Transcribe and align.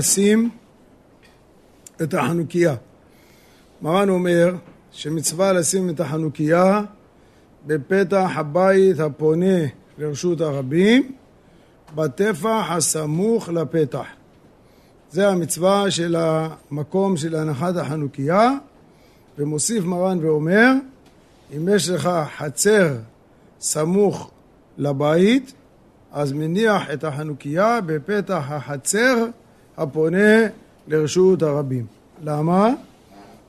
לשים 0.00 0.50
את 2.02 2.14
החנוכיה. 2.14 2.74
מרן 3.82 4.08
אומר 4.08 4.54
שמצווה 4.92 5.52
לשים 5.52 5.90
את 5.90 6.00
החנוכיה 6.00 6.82
בפתח 7.66 8.30
הבית 8.34 9.00
הפונה 9.00 9.66
לרשות 9.98 10.40
הרבים, 10.40 11.12
בטפח 11.94 12.64
הסמוך 12.70 13.48
לפתח. 13.48 14.06
זה 15.10 15.28
המצווה 15.28 15.90
של 15.90 16.16
המקום 16.18 17.16
של 17.16 17.34
הנחת 17.34 17.76
החנוכיה, 17.76 18.50
ומוסיף 19.38 19.84
מרן 19.84 20.18
ואומר, 20.24 20.72
אם 21.56 21.68
יש 21.72 21.88
לך 21.88 22.10
חצר 22.36 22.96
סמוך 23.60 24.30
לבית, 24.78 25.52
אז 26.12 26.32
מניח 26.32 26.90
את 26.92 27.04
החנוכיה 27.04 27.80
בפתח 27.80 28.44
החצר 28.48 29.26
הפונה 29.80 30.46
לרשות 30.88 31.42
הרבים. 31.42 31.86
למה? 32.24 32.68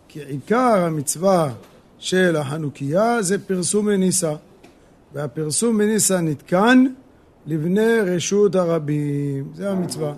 כי 0.07 0.19
עיקר 0.19 0.85
המצווה 0.85 1.53
של 1.99 2.35
החנוכיה 2.35 3.21
זה 3.21 3.39
פרסום 3.39 3.85
מניסה, 3.85 4.33
והפרסום 5.13 5.77
מניסה 5.77 6.21
נתקן 6.21 6.85
לבני 7.47 7.99
רשות 8.05 8.55
הרבים, 8.55 9.51
זה 9.55 9.71
המצווה. 9.71 10.13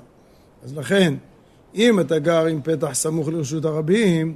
אז 0.63 0.77
לכן, 0.77 1.13
אם 1.76 1.99
אתה 1.99 2.20
גר 2.20 2.45
עם 2.45 2.62
פתח 2.62 2.93
סמוך 2.93 3.27
לרשות 3.27 3.66
הרבים, 3.66 4.35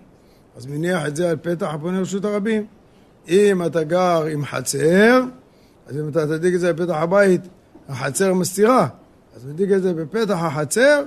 אז 0.57 0.66
מניח 0.66 1.07
את 1.07 1.16
זה 1.16 1.30
על 1.30 1.38
פתח 1.41 1.68
הפונה 1.73 1.98
לרשות 1.99 2.26
הרבים. 2.26 2.66
אם 3.30 3.66
אתה 3.66 3.84
גר 3.84 4.26
עם 4.26 4.46
חצר, 4.46 5.21
אז 5.88 5.98
אם 5.98 6.09
אתה 6.09 6.27
תדיק 6.27 6.55
את 6.55 6.59
זה 6.59 6.68
על 6.68 6.73
פתח 6.73 6.96
הבית, 6.96 7.41
החצר 7.90 8.34
מסתירה. 8.34 8.88
אז 9.35 9.44
תדיק 9.44 9.71
את 9.71 9.82
זה 9.82 9.94
בפתח 9.94 10.38
החצר 10.40 11.04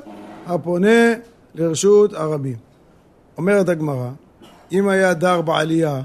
הפונה 0.47 1.15
לרשות 1.55 2.13
הרבים. 2.15 2.57
אומרת 3.39 3.69
הגמרא, 3.69 4.11
אם 4.73 4.89
היה 4.89 5.15
דר 5.15 5.41
בעלייה, 5.41 6.03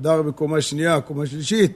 דר 0.00 0.22
בקומה 0.22 0.60
שנייה, 0.60 1.00
קומה 1.00 1.26
שלישית, 1.26 1.72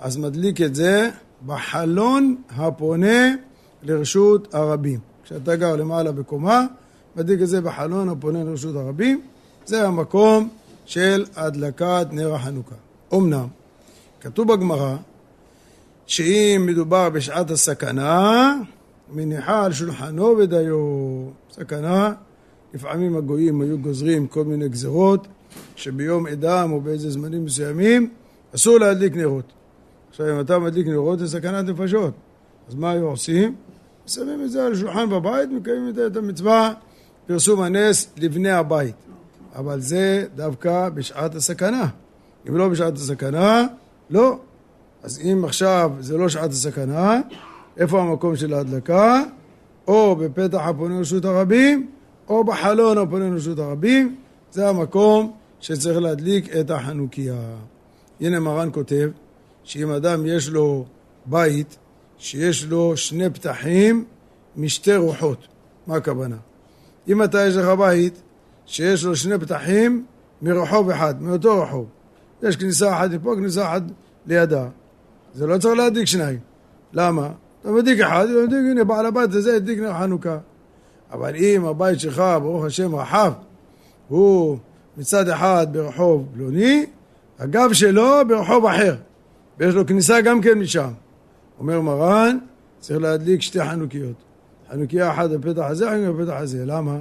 אז 0.00 0.16
מדליק 0.16 0.60
את 0.60 0.74
זה 0.74 1.10
בחלון 1.46 2.36
הפונה 2.56 3.34
לרשות 3.82 4.54
הרבים. 4.54 4.98
כשאתה 5.24 5.56
גר 5.56 5.76
למעלה 5.76 6.12
בקומה, 6.12 6.66
מדליק 7.16 7.42
את 7.42 7.48
זה 7.48 7.60
בחלון 7.60 8.08
הפונה 8.08 8.44
לרשות 8.44 8.76
הרבים. 8.76 9.20
זה 9.66 9.86
המקום 9.86 10.48
של 10.86 11.24
הדלקת 11.36 12.06
נר 12.10 12.34
החנוכה. 12.34 12.74
אמנם, 13.14 13.46
כתוב 14.20 14.52
בגמרא 14.52 14.96
שאם 16.06 16.62
מדובר 16.66 17.10
בשעת 17.10 17.50
הסכנה, 17.50 18.54
מניחה 19.12 19.64
על 19.64 19.72
שולחנו 19.72 20.36
ודיו. 20.38 20.76
סכנה, 21.50 22.12
לפעמים 22.74 23.16
הגויים 23.16 23.60
היו 23.60 23.78
גוזרים 23.78 24.26
כל 24.26 24.44
מיני 24.44 24.68
גזרות 24.68 25.26
שביום 25.76 26.26
עדם 26.26 26.70
או 26.72 26.80
באיזה 26.80 27.10
זמנים 27.10 27.44
מסוימים 27.44 28.10
אסור 28.54 28.78
להדליק 28.78 29.16
נרות. 29.16 29.52
עכשיו 30.10 30.34
אם 30.34 30.40
אתה 30.40 30.58
מדליק 30.58 30.86
נרות 30.86 31.18
זה 31.18 31.28
סכנת 31.28 31.68
נפשות. 31.68 32.14
אז 32.68 32.74
מה 32.74 32.90
היו 32.90 33.06
עושים? 33.06 33.54
שמים 34.06 34.44
את 34.44 34.50
זה 34.50 34.66
על 34.66 34.74
שולחן 34.74 35.10
בבית, 35.10 35.50
מקיימים 35.50 35.94
את 36.06 36.16
המצווה 36.16 36.72
פרסום 37.26 37.60
הנס 37.60 38.12
לבני 38.16 38.50
הבית. 38.50 38.94
אבל 39.56 39.80
זה 39.80 40.26
דווקא 40.34 40.88
בשעת 40.88 41.34
הסכנה. 41.34 41.86
אם 42.48 42.56
לא 42.56 42.68
בשעת 42.68 42.94
הסכנה, 42.94 43.66
לא. 44.10 44.38
אז 45.02 45.20
אם 45.24 45.44
עכשיו 45.44 45.90
זה 46.00 46.16
לא 46.16 46.28
שעת 46.28 46.50
הסכנה, 46.50 47.20
איפה 47.76 48.02
המקום 48.02 48.36
של 48.36 48.54
ההדלקה? 48.54 49.22
או 49.88 50.16
בפתח 50.16 50.60
הפונה 50.62 50.98
לרשות 50.98 51.24
הרבים, 51.24 51.90
או 52.28 52.44
בחלון 52.44 52.98
הפונה 52.98 53.28
לרשות 53.28 53.58
הרבים, 53.58 54.16
זה 54.52 54.68
המקום 54.68 55.32
שצריך 55.60 55.98
להדליק 55.98 56.56
את 56.56 56.70
החנוכיה. 56.70 57.34
הנה 58.20 58.40
מרן 58.40 58.68
כותב 58.72 59.10
שאם 59.64 59.90
אדם 59.90 60.26
יש 60.26 60.48
לו 60.48 60.84
בית 61.26 61.78
שיש 62.18 62.64
לו 62.64 62.96
שני 62.96 63.30
פתחים 63.30 64.04
משתי 64.56 64.96
רוחות, 64.96 65.46
מה 65.86 65.96
הכוונה? 65.96 66.36
אם 67.08 67.22
אתה 67.22 67.46
יש 67.46 67.56
לך 67.56 67.68
בית 67.78 68.22
שיש 68.66 69.04
לו 69.04 69.16
שני 69.16 69.38
פתחים 69.38 70.04
מרחוב 70.42 70.90
אחד, 70.90 71.22
מאותו 71.22 71.62
רחוב, 71.62 71.86
יש 72.42 72.56
כניסה 72.56 72.96
אחת 72.96 73.10
לפה, 73.10 73.34
כניסה 73.36 73.68
אחת 73.68 73.82
לידה, 74.26 74.68
זה 75.34 75.46
לא 75.46 75.58
צריך 75.58 75.78
להדליק 75.78 76.04
שניים. 76.04 76.38
למה? 76.92 77.30
אתה 77.60 77.70
מדליק 77.70 78.00
אחד, 78.00 78.26
מדליק, 78.44 78.60
הנה 78.70 78.84
בעל 78.84 79.06
הבית 79.06 79.34
הזה 79.34 79.56
הדליק 79.56 79.78
נר 79.78 79.94
חנוכה. 79.94 80.38
אבל 81.12 81.34
אם 81.36 81.64
הבית 81.64 82.00
שלך, 82.00 82.22
ברוך 82.42 82.64
השם, 82.64 82.94
רחב, 82.94 83.32
הוא 84.08 84.58
מצד 84.96 85.28
אחד 85.28 85.66
ברחוב 85.72 86.26
פלוני, 86.34 86.86
הגב 87.38 87.72
שלו 87.72 88.10
ברחוב 88.28 88.66
אחר, 88.66 88.94
ויש 89.58 89.74
לו 89.74 89.86
כניסה 89.86 90.20
גם 90.20 90.40
כן 90.40 90.58
משם. 90.58 90.90
אומר 91.58 91.80
מרן, 91.80 92.38
צריך 92.80 93.00
להדליק 93.00 93.42
שתי 93.42 93.64
חנוכיות. 93.64 94.16
חנוכיה 94.70 95.12
אחת 95.12 95.30
בפתח 95.30 95.64
הזה, 95.68 95.90
חנוכיה 95.90 96.12
בפתח 96.12 96.36
הזה. 96.36 96.66
למה? 96.66 96.96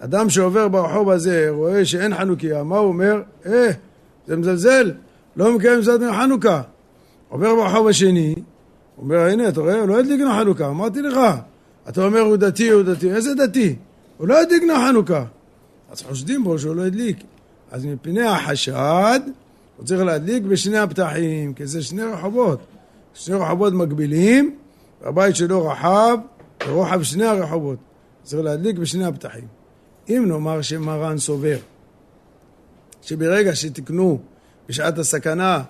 אדם 0.00 0.30
שעובר 0.30 0.68
ברחוב 0.68 1.10
הזה, 1.10 1.46
רואה 1.50 1.84
שאין 1.84 2.16
חנוכיה, 2.16 2.62
מה 2.62 2.78
הוא 2.78 2.88
אומר? 2.88 3.22
אה, 3.46 3.70
זה 4.26 4.36
מזלזל, 4.36 4.92
לא 5.36 5.56
מקיים 5.56 5.80
מצוות 5.80 6.00
חנוכה. 6.16 6.62
עובר 7.28 7.54
ברחוב 7.54 7.88
השני, 7.88 8.34
אומר, 8.98 9.16
הנה, 9.16 9.48
אתה 9.48 9.60
רואה, 9.60 9.80
הוא 9.80 9.88
לא 9.88 9.98
הדליק 9.98 10.20
נר 10.20 10.32
חנוכה, 10.40 10.68
אמרתי 10.68 11.02
לך. 11.02 11.18
אתה 11.88 12.04
אומר, 12.04 12.20
הוא 12.20 12.36
דתי, 12.36 12.70
הוא 12.70 12.82
דתי, 12.82 13.12
איזה 13.12 13.34
דתי? 13.34 13.76
הוא 14.16 14.28
לא 14.28 14.40
הדליק 14.40 14.62
נר 14.62 14.88
חנוכה. 14.88 15.24
אז 15.92 16.02
חושדים 16.02 16.44
בו 16.44 16.58
שהוא 16.58 16.74
לא 16.76 16.86
הדליק. 16.86 17.16
אז 17.70 17.84
מפני 17.84 18.22
החשד, 18.22 19.20
הוא 19.76 19.86
צריך 19.86 20.02
להדליק 20.02 20.42
בשני 20.42 20.78
הפתחים, 20.78 21.54
כי 21.54 21.66
זה 21.66 21.82
שני 21.82 22.02
רחובות. 22.02 22.60
שני 23.14 23.34
רחובות 23.34 23.72
מקבילים, 23.72 24.56
והבית 25.02 25.36
שלו 25.36 25.66
רחב, 25.66 26.18
ורוחב 26.68 27.02
שני 27.02 27.24
הרחובות. 27.24 27.78
צריך 28.22 28.44
להדליק 28.44 28.78
בשני 28.78 29.04
הפתחים. 29.04 29.44
אם 30.08 30.24
נאמר 30.28 30.62
שמרן 30.62 31.18
סובר 31.18 31.56
שברגע 33.02 33.54
שתקנו 33.54 34.18
בשעת 34.68 34.98
הסכנה, 34.98 35.62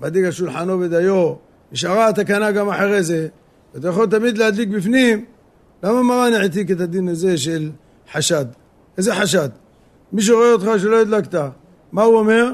מדליק 0.00 0.24
על 0.24 0.30
שולחנו 0.30 0.80
ודיו, 0.80 1.34
נשארה 1.76 2.08
התקנה 2.08 2.52
גם 2.52 2.68
אחרי 2.68 3.02
זה, 3.02 3.28
ואתה 3.74 3.88
יכול 3.88 4.06
תמיד 4.06 4.38
להדליק 4.38 4.68
בפנים, 4.68 5.24
למה 5.82 6.02
מרן 6.02 6.34
העתיק 6.34 6.70
את 6.70 6.80
הדין 6.80 7.08
הזה 7.08 7.38
של 7.38 7.70
חשד? 8.12 8.44
איזה 8.98 9.14
חשד? 9.14 9.48
מי 10.12 10.22
שרואה 10.22 10.52
אותך 10.52 10.66
שלא 10.78 11.00
הדלקת, 11.00 11.40
מה 11.92 12.02
הוא 12.02 12.18
אומר? 12.18 12.52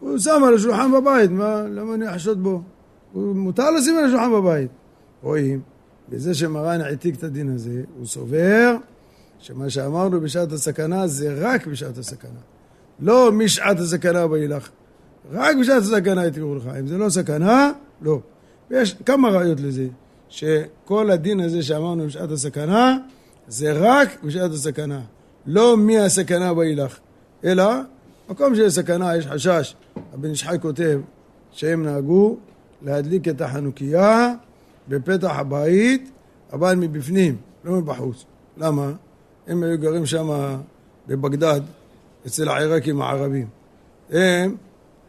הוא 0.00 0.18
שם 0.18 0.42
על 0.46 0.54
השולחן 0.54 0.92
בבית, 0.92 1.30
מה, 1.30 1.62
למה 1.62 1.94
אני 1.94 2.10
אחשוד 2.10 2.42
בו? 2.42 2.62
הוא 3.12 3.36
מותר 3.36 3.70
לשים 3.70 3.98
על 3.98 4.04
השולחן 4.04 4.32
בבית. 4.32 4.70
רואים, 5.22 5.60
בזה 6.08 6.34
שמרן 6.34 6.80
העתיק 6.80 7.14
את 7.14 7.24
הדין 7.24 7.54
הזה, 7.54 7.82
הוא 7.98 8.06
סובר 8.06 8.76
שמה 9.38 9.70
שאמרנו 9.70 10.20
בשעת 10.20 10.52
הסכנה 10.52 11.06
זה 11.06 11.34
רק 11.40 11.66
בשעת 11.66 11.98
הסכנה. 11.98 12.40
לא 13.00 13.32
משעת 13.32 13.78
הסכנה 13.78 14.26
ואילך. 14.26 14.70
רק 15.32 15.56
בשעת 15.60 15.82
הסכנה 15.82 16.26
יתקראו 16.26 16.54
לך. 16.54 16.66
אם 16.80 16.86
זה 16.86 16.98
לא 16.98 17.08
סכנה, 17.08 17.72
לא. 18.02 18.20
ויש 18.70 18.94
כמה 19.06 19.28
ראיות 19.28 19.60
לזה, 19.60 19.86
שכל 20.28 21.10
הדין 21.10 21.40
הזה 21.40 21.62
שאמרנו 21.62 22.06
בשעת 22.06 22.30
הסכנה, 22.30 22.98
זה 23.48 23.72
רק 23.72 24.24
בשעת 24.24 24.50
הסכנה. 24.50 25.00
לא 25.46 25.76
מהסכנה 25.76 26.52
ואילך, 26.52 26.98
אלא 27.44 27.64
מקום 28.28 28.54
שיש 28.54 28.72
סכנה, 28.72 29.16
יש 29.16 29.26
חשש. 29.26 29.74
הבן 30.12 30.30
ישחי 30.30 30.56
כותב 30.62 31.00
שהם 31.52 31.82
נהגו 31.82 32.36
להדליק 32.82 33.28
את 33.28 33.40
החנוכיה 33.40 34.34
בפתח 34.88 35.30
הבית, 35.34 36.10
אבל 36.52 36.74
מבפנים, 36.74 37.36
לא 37.64 37.72
מבחוץ. 37.72 38.24
למה? 38.56 38.92
הם 39.46 39.62
היו 39.62 39.78
גרים 39.78 40.06
שם 40.06 40.56
בבגדד, 41.08 41.60
אצל 42.26 42.48
העיראקים 42.48 43.02
הערבים. 43.02 43.46
הם, 44.10 44.56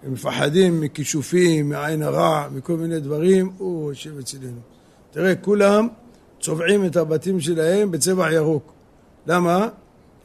הם 0.04 0.14
מפחדים 0.14 0.82
מכישופים, 0.82 1.70
מעין 1.70 2.02
הרע, 2.02 2.48
מכל 2.52 2.78
מיני 2.78 3.00
דברים, 3.00 3.52
הוא 3.58 3.92
יושב 3.92 4.18
אצלנו. 4.18 4.60
תראה, 5.12 5.36
כולם 5.36 5.88
צובעים 6.40 6.86
את 6.86 6.96
הבתים 6.96 7.40
שלהם 7.40 7.92
בצבע 7.92 8.32
ירוק. 8.32 8.74
למה? 9.28 9.68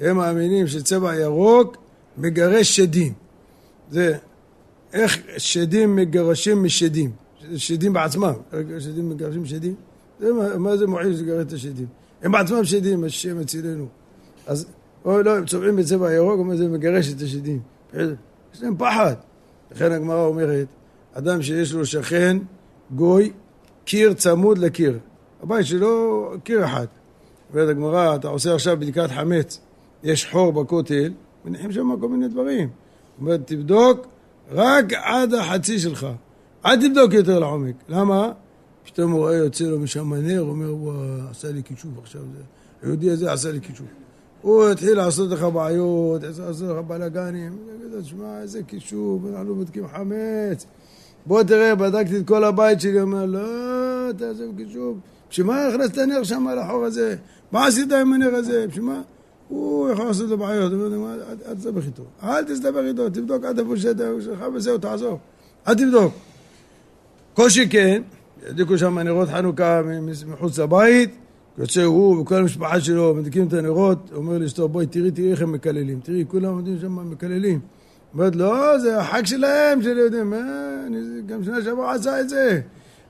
הם 0.00 0.17
מאמינים 0.17 0.67
שצבע 0.67 1.14
ירוק 1.14 1.76
מגרש 2.19 2.76
שדים. 2.76 3.12
זה 3.90 4.17
איך 4.93 5.19
שדים 5.38 5.96
מגרשים 5.96 6.64
משדים. 6.64 7.11
שדים 7.56 7.93
בעצמם. 7.93 8.32
שדים 8.78 9.11
מגרשים 9.11 9.46
שדים? 9.46 9.75
זה 10.20 10.32
מה, 10.32 10.58
מה 10.58 10.76
זה 10.76 10.87
מועיל 10.87 11.08
לגרש 11.08 11.46
את 11.46 11.52
השדים? 11.52 11.87
הם 12.23 12.32
בעצמם 12.32 12.64
שדים, 12.64 13.05
השם 13.05 13.40
אצלנו. 13.40 13.87
אז 14.46 14.67
או 15.05 15.23
לא, 15.23 15.37
הם 15.37 15.46
צובעים 15.46 15.76
בצבע 15.76 16.12
ירוק, 16.12 16.38
אומר 16.38 16.56
זה 16.56 16.69
מגרש 16.69 17.12
את 17.12 17.20
השדים. 17.23 17.61
יש 17.94 18.62
להם 18.62 18.76
פחד. 18.78 19.14
לכן 19.70 19.92
הגמרא 19.92 20.24
אומרת, 20.24 20.66
אדם 21.12 21.42
שיש 21.42 21.72
לו 21.72 21.86
שכן, 21.86 22.36
גוי, 22.94 23.32
קיר 23.84 24.12
צמוד 24.14 24.58
לקיר. 24.58 24.98
הבית 25.42 25.66
שלו, 25.66 26.30
קיר 26.44 26.64
אחד. 26.64 26.86
אומרת 27.50 27.68
הגמרא, 27.68 28.14
אתה 28.16 28.28
עושה 28.28 28.54
עכשיו 28.54 28.76
בדיקת 28.76 29.10
חמץ. 29.10 29.60
יש 30.02 30.26
חור 30.30 30.52
בכותל, 30.52 31.12
מניחים 31.44 31.72
שם 31.72 31.96
כל 32.00 32.08
מיני 32.08 32.28
דברים. 32.28 32.68
אומרת, 33.20 33.40
תבדוק 33.44 34.06
רק 34.50 34.92
עד 34.92 35.34
החצי 35.34 35.78
שלך. 35.78 36.06
אל 36.66 36.88
תבדוק 36.88 37.12
יותר 37.12 37.38
לעומק. 37.38 37.74
למה? 37.88 38.32
פתאום 38.84 39.12
הוא 39.12 39.20
רואה 39.20 39.34
יוצא 39.34 39.64
לו 39.64 39.78
משם 39.78 40.14
נר, 40.14 40.40
הוא 40.40 40.50
אומר, 40.50 40.74
וואו, 40.74 40.94
עשה 41.30 41.52
לי 41.52 41.62
כישוף 41.62 41.90
עכשיו. 42.02 42.20
היהודי 42.82 43.10
הזה 43.10 43.32
עשה 43.32 43.52
לי 43.52 43.60
כישוף. 43.60 43.86
הוא 44.46 44.69
התחיל 44.69 44.96
לעשות 44.96 45.31
לך 45.31 45.43
בעיות, 45.43 46.22
לעשות 46.22 46.69
לך 46.70 46.84
בלאגנים. 46.87 47.52
יגיד, 47.75 48.00
תשמע, 48.02 48.40
איזה 48.40 48.60
כישוף, 48.69 49.22
אנחנו 49.31 49.54
בודקים 49.54 49.84
חמץ. 49.88 50.66
בוא 51.26 51.43
תראה, 51.43 51.75
בדקתי 51.75 52.16
את 52.16 52.26
כל 52.26 52.44
הבית 52.44 52.81
שלי, 52.81 52.93
הוא 52.93 53.02
אומר, 53.02 53.26
לא, 53.26 54.12
תעשה 54.12 54.44
כישוף. 54.56 54.96
בשביל 55.31 55.46
מה 55.46 55.66
הכנסת 55.66 55.98
נר 55.98 56.25
שם 56.25 56.46
על 56.46 56.58
החור 56.58 56.84
הזה? 56.84 57.16
מה 57.52 57.66
עשית 57.66 57.93
עם 57.93 58.12
הנר 58.12 58.34
הזה? 58.34 58.66
בשביל 58.69 58.84
מה? 58.84 59.02
הוא 59.48 59.90
יכול 59.90 60.04
לעשות 60.06 60.28
לו 60.31 60.38
בעיות, 60.38 60.72
אל 61.49 61.54
תסתבך 61.54 61.84
איתו. 61.87 62.02
אל 62.22 62.44
תסתבך 62.44 62.82
איתו, 62.88 63.10
תבדוק 63.10 63.44
עד 63.44 63.58
איפה 63.58 63.76
שלך 63.76 64.44
וזהו, 64.54 64.78
תעזור. 64.78 65.19
אל 65.69 65.75
תבדוק. 65.75 66.14
כל 67.34 67.50
שכן, 67.50 68.02
ידליקו 68.49 68.78
שם 68.78 68.99
נרות 68.99 69.28
חנוכה 69.28 69.82
מחוץ 70.26 70.58
לבית, 70.58 71.10
יוצא 71.58 71.82
הוא 71.82 72.20
וכל 72.20 72.34
המשפחה 72.34 72.80
שלו, 72.80 73.14
מדליקים 73.14 73.48
את 73.48 73.52
הנרות, 73.52 74.10
אומר 74.14 74.38
לאשתו, 74.38 74.68
בואי 74.68 74.86
תראי, 74.86 75.10
תראי 75.10 75.30
איך 75.30 75.42
הם 75.42 75.52
מקללים. 75.52 76.00
תראי, 76.00 76.24
כולם 76.28 76.44
עומדים 76.44 76.78
שם 76.80 77.10
מקללים. 77.10 77.60
אומרת, 78.14 78.36
לא, 78.36 78.78
זה 78.78 79.00
החג 79.00 79.26
שלהם, 79.26 79.82
של 79.82 79.98
יהודים. 79.98 80.34
גם 81.26 81.44
שנה 81.44 81.62
שעברה 81.62 81.94
עשה 81.94 82.20
את 82.20 82.28
זה. 82.28 82.60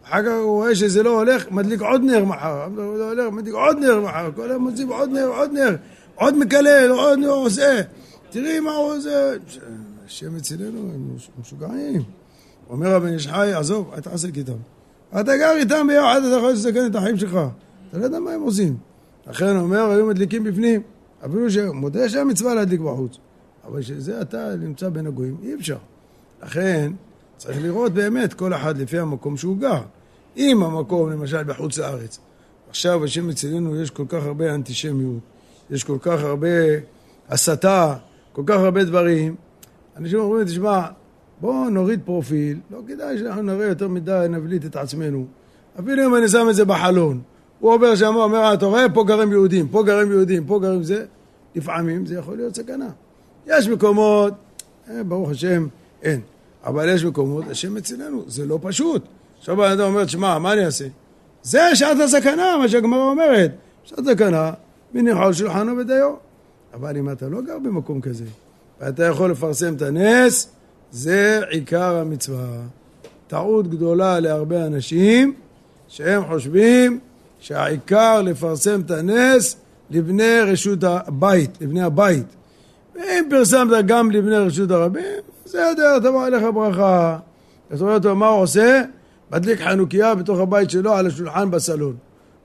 אחר 0.05 0.23
כך 0.23 0.29
הוא 0.29 0.51
רואה 0.51 0.75
שזה 0.75 1.03
לא 1.03 1.19
הולך, 1.21 1.51
מדליק 1.51 1.81
עוד 1.81 2.03
נר 2.03 2.25
מחר. 2.25 2.69
לא 2.77 3.11
הולך, 3.11 3.33
מדליק 3.33 3.55
עוד 3.55 3.79
נר 3.79 4.01
מחר. 4.01 4.31
כל 4.37 4.51
היום 4.51 4.63
מוסיף 4.63 4.89
עוד 4.89 5.11
נר, 5.11 5.27
עוד 5.27 5.53
נר. 5.53 5.77
עוד 6.15 6.39
מקלל, 6.39 6.91
עוד 6.91 7.19
נר 7.19 7.29
עושה. 7.29 7.81
תראי 8.31 8.61
מה 8.61 8.71
הוא 8.71 8.93
עושה. 8.93 9.33
השם 10.07 10.37
אצלנו, 10.37 10.79
הם 10.95 11.17
משוגעים. 11.41 12.03
אומר 12.71 12.95
הבן 12.95 13.13
איש 13.13 13.29
עזוב, 13.29 13.91
אל 13.95 14.01
תעסק 14.01 14.37
איתם. 14.37 14.53
אתה 15.21 15.37
גר 15.37 15.57
איתם 15.57 15.87
ביחד, 15.87 16.21
אתה 16.27 16.37
יכול 16.37 16.51
לסכן 16.51 16.87
את 16.87 16.95
החיים 16.95 17.17
שלך. 17.17 17.39
אתה 17.89 17.99
לא 17.99 18.05
יודע 18.05 18.19
מה 18.19 18.31
הם 18.31 18.41
עושים. 18.41 18.77
לכן 19.27 19.57
אומר, 19.57 19.91
היו 19.91 20.07
מדליקים 20.07 20.45
בפנים. 20.45 20.83
אפילו 21.25 21.51
שמודה 21.51 22.09
שהמצווה 22.09 22.55
להדליק 22.55 22.81
בחוץ. 22.81 23.19
אבל 23.65 23.83
שזה 23.83 24.21
אתה 24.21 24.57
נמצא 24.57 24.89
בין 24.89 25.07
הגויים, 25.07 25.37
אי 25.43 25.55
אפשר. 25.55 25.77
לכן, 26.43 26.93
צריך 27.37 27.63
לראות 27.63 27.93
באמת 27.93 28.35
כל 28.35 28.55
אחד 28.55 28.79
לפי 28.79 28.99
המקום 28.99 29.37
שהוא 29.37 29.57
גר. 29.57 29.83
אם 30.37 30.63
המקום, 30.63 31.11
למשל, 31.11 31.45
בחוץ 31.45 31.79
לארץ, 31.79 32.19
עכשיו 32.69 33.05
השם 33.05 33.31
אצלנו 33.31 33.83
יש 33.83 33.91
כל 33.91 34.05
כך 34.09 34.25
הרבה 34.25 34.55
אנטישמיות, 34.55 35.19
יש 35.71 35.85
כל 35.85 35.99
כך 36.01 36.23
הרבה 36.23 36.49
הסתה, 37.29 37.95
כל 38.33 38.43
כך 38.47 38.57
הרבה 38.57 38.85
דברים. 38.85 39.35
אנשים 39.97 40.19
אומרים, 40.19 40.45
תשמע, 40.45 40.87
בואו 41.41 41.71
נוריד 41.71 42.01
פרופיל, 42.05 42.59
לא 42.71 42.81
כדאי 42.89 43.19
שאנחנו 43.19 43.43
נראה 43.43 43.67
יותר 43.67 43.89
מדי, 43.89 44.27
נבליט 44.31 44.65
את 44.65 44.77
עצמנו. 44.77 45.27
אפילו 45.81 46.07
אם 46.07 46.15
אני 46.15 46.29
שם 46.29 46.47
את 46.51 46.55
זה 46.55 46.65
בחלון. 46.65 47.21
הוא 47.61 47.73
עובר 47.73 47.97
שם, 47.97 48.15
אומר, 48.17 48.39
אה, 48.39 48.55
אתה 48.55 48.67
רואה, 48.67 48.89
פה 48.89 49.05
גרים 49.05 49.33
יהודים, 49.33 49.69
פה 49.69 49.83
גרים 49.83 50.11
יהודים, 50.11 50.45
פה 50.45 50.59
גרים 50.59 50.83
זה. 50.83 51.05
לפעמים 51.55 52.07
זה 52.07 52.15
יכול 52.15 52.37
להיות 52.37 52.57
סכנה. 52.57 52.89
יש 53.47 53.69
מקומות, 53.69 54.33
אה, 54.91 55.03
ברוך 55.05 55.31
השם, 55.31 55.67
אין. 56.03 56.21
אבל 56.65 56.89
יש 56.89 57.05
מקומות, 57.05 57.45
השם 57.51 57.77
אצלנו, 57.77 58.25
זה 58.27 58.47
לא 58.47 58.59
פשוט. 58.63 59.03
עכשיו 59.39 59.57
בן 59.57 59.71
אדם 59.71 59.81
אומר, 59.81 60.07
שמע, 60.07 60.39
מה 60.39 60.53
אני 60.53 60.65
אעשה? 60.65 60.85
זה 61.43 61.61
שעת 61.75 62.01
הסכנה, 62.01 62.57
מה 62.59 62.69
שהגמרא 62.69 63.11
אומרת. 63.11 63.51
שעת 63.85 64.05
סכנה, 64.05 64.53
מניחו 64.95 65.23
על 65.23 65.33
שולחנו 65.33 65.77
ודיו. 65.77 66.15
אבל 66.75 66.97
אם 66.97 67.11
אתה 67.11 67.29
לא 67.29 67.41
גר 67.41 67.59
במקום 67.59 68.01
כזה, 68.01 68.25
ואתה 68.81 69.05
יכול 69.05 69.31
לפרסם 69.31 69.75
את 69.75 69.83
הנס, 69.83 70.49
זה 70.91 71.41
עיקר 71.49 71.97
המצווה. 71.97 72.47
טעות 73.27 73.69
גדולה 73.69 74.21
להרבה 74.21 74.67
אנשים, 74.67 75.35
שהם 75.89 76.25
חושבים 76.29 76.99
שהעיקר 77.47 78.23
לפרסם 78.23 78.81
את 78.81 78.91
הנס 78.91 79.57
לבני 79.91 80.41
רשות 80.41 80.79
הבית, 80.83 81.59
לבני 81.61 81.83
הבית. 81.83 82.27
ואם 82.95 83.25
פרסמת 83.31 83.87
גם 83.87 84.11
לבני 84.11 84.37
רשות 84.37 84.71
הרבים, 84.71 85.05
בסדר, 85.45 85.99
תבוא 85.99 86.27
עליך 86.27 86.43
ברכה. 86.55 87.19
אתה 87.69 87.85
רואה 87.85 87.95
אותו, 87.95 88.17
מה 88.17 88.29
הוא 88.29 88.43
עושה? 88.43 88.83
מדליק 89.33 89.61
חנוכיה 89.61 90.15
בתוך 90.15 90.39
הבית 90.39 90.71
שלו 90.71 90.93
על 90.93 91.07
השולחן 91.07 91.51
בסלון. 91.51 91.97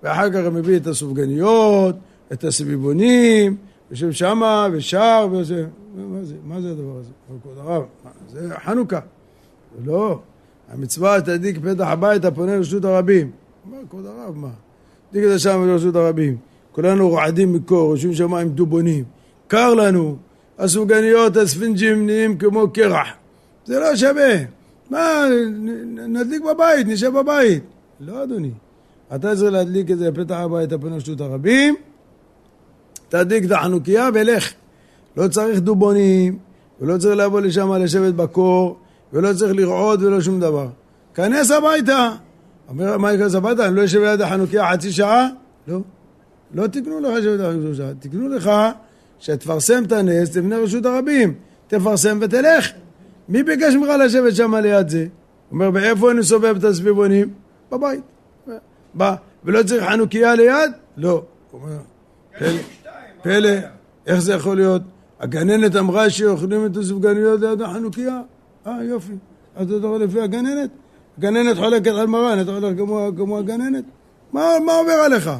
ואחר 0.04 0.30
כך 0.32 0.40
הוא 0.46 0.54
מביא 0.54 0.78
את 0.78 0.88
הסופגניות, 0.88 1.96
את 2.34 2.44
הסביבונים, 2.44 3.58
יושב 3.92 4.12
שמה 4.12 4.68
ושר 4.72 5.28
וזה. 5.32 5.66
מה 5.96 6.24
זה? 6.24 6.36
מה 6.44 6.62
זה 6.62 6.72
הדבר 6.72 6.98
הזה? 7.00 7.12
כבוד 7.42 7.58
הרב, 7.58 7.84
זה 8.30 8.50
חנוכה. 8.66 9.00
לא, 9.86 10.20
המצווה 10.74 11.22
תדליק 11.22 11.58
פתח 11.58 11.88
הבית 11.88 12.26
הפונה 12.26 12.56
לרשות 12.56 12.86
הרבים. 12.86 13.32
מה, 13.66 13.78
כבוד 13.90 14.06
הרב, 14.06 14.38
מה? 14.38 14.50
תדליק 15.12 15.26
את 15.26 15.30
זה 15.30 15.40
שם 15.40 15.68
לרשות 15.68 15.96
הרבים. 15.96 16.38
כולנו 16.72 17.10
רועדים 17.10 17.54
מקור, 17.54 17.96
יושבים 17.98 18.34
עם 18.34 18.50
דובונים. 18.50 19.04
קר 19.48 19.74
לנו, 19.74 20.16
הסופגניות, 20.60 21.38
הספינג'ים 21.38 22.06
נהיים 22.06 22.38
כמו 22.38 22.70
קרח. 22.74 23.08
זה 23.66 23.80
לא 23.80 23.96
שווה. 23.96 24.34
מה, 24.90 25.26
נדליק 26.08 26.42
בבית, 26.42 26.88
נשב 26.88 27.10
בבית. 27.10 27.64
לא, 28.00 28.24
אדוני. 28.24 28.52
אתה 29.16 29.36
צריך 29.36 29.54
להדליק 29.54 29.92
את 29.92 29.98
זה 29.98 30.12
בפתח 30.12 30.36
הבית 30.36 30.72
הפונה 30.72 30.96
לרשות 30.96 31.22
הרבים. 31.22 31.76
תדליק 33.10 33.46
את 33.46 33.52
החנוכיה 33.52 34.10
ולך. 34.14 34.54
לא 35.18 35.28
צריך 35.28 35.60
דובונים, 35.60 36.38
ולא 36.82 36.98
צריך 36.98 37.18
לבוא 37.18 37.42
לשם 37.42 37.74
לשבת 37.74 38.14
בקור, 38.14 38.78
ולא 39.14 39.34
צריך 39.34 39.54
לרעוד 39.56 40.04
ולא 40.04 40.22
שום 40.22 40.40
דבר. 40.40 40.68
כנס 41.14 41.52
הביתה. 41.52 42.12
אומר, 42.72 43.10
ייכנס 43.10 43.36
הביתה? 43.36 43.68
אני 43.68 43.76
לא 43.76 43.82
יושב 43.82 44.00
ליד 44.00 44.22
החנוכיה 44.22 44.72
חצי 44.74 44.92
שעה? 44.92 45.28
לא. 45.68 45.80
לא 46.54 46.68
תקנו 46.68 47.00
לך 47.00 47.14
לשבת 47.18 47.40
חצי 47.40 47.78
שעה. 47.78 47.94
תקנו 48.00 48.28
לך 48.28 48.52
שתפרסם 49.20 49.84
את 49.84 49.92
הנס 49.92 50.36
לבני 50.36 50.56
רשות 50.56 50.86
הרבים. 50.86 51.34
תפרסם 51.68 52.20
ותלך. 52.22 52.72
מי 53.30 53.44
ביקש 53.44 53.74
ממך 53.74 53.90
לשבת 54.06 54.36
שם 54.36 54.56
ליד 54.56 54.90
זה? 54.90 55.08
אומר, 55.52 55.70
ואיפה 55.74 56.12
אני 56.12 56.24
סובב 56.24 56.56
את 56.58 56.64
הסביבונים? 56.64 57.34
בבית. 57.72 58.02
בא. 58.94 59.16
ולא 59.44 59.64
צריך 59.64 59.84
חנוכיה 59.84 60.36
ליד? 60.36 60.72
לא. 60.98 61.24
פלא, 62.40 62.50
פלא, 63.24 63.50
איך 64.08 64.20
זה 64.20 64.34
יכול 64.34 64.56
להיות? 64.56 64.82
הגננת 65.20 65.76
אמרה 65.76 66.10
שאוכלים 66.10 66.66
את 66.66 66.78
הסופגניות 66.78 67.42
ליד 67.42 67.62
החנוכיה? 67.62 68.22
אה, 68.68 68.84
יופי. 68.84 69.14
אז 69.56 69.72
אתה 69.72 69.88
הולך 69.88 70.10
לפי 70.10 70.22
הגננת? 70.22 70.70
הגננת 71.22 71.58
חולקת 71.58 71.92
על 71.92 72.08
מרן, 72.08 72.42
אתה 72.42 72.52
הולך 72.52 72.78
כמו, 72.78 73.10
כמו 73.18 73.38
הגננת? 73.38 73.84
מה, 74.34 74.48
מה 74.66 74.74
עובר 74.74 74.92
עליך? 74.92 75.32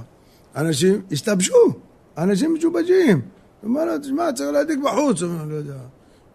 אנשים 0.56 1.02
השתבשו, 1.12 1.74
אנשים 2.18 2.54
משובשים. 2.54 3.22
אומר 3.64 3.86
לו, 3.86 3.98
תשמע, 3.98 4.32
צריך 4.34 4.52
להדליק 4.52 4.80
בחוץ. 4.80 5.24
אומר, 5.24 5.46
לא 5.46 5.56
יודע. 5.56 5.74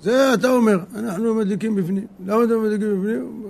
זה 0.01 0.35
אתה 0.35 0.51
אומר, 0.51 0.79
אנחנו 0.95 1.35
מדליקים 1.35 1.75
בפנים. 1.75 2.07
למה 2.27 2.45
אתם 2.45 2.63
מדליקים 2.63 3.01
בפנים? 3.01 3.43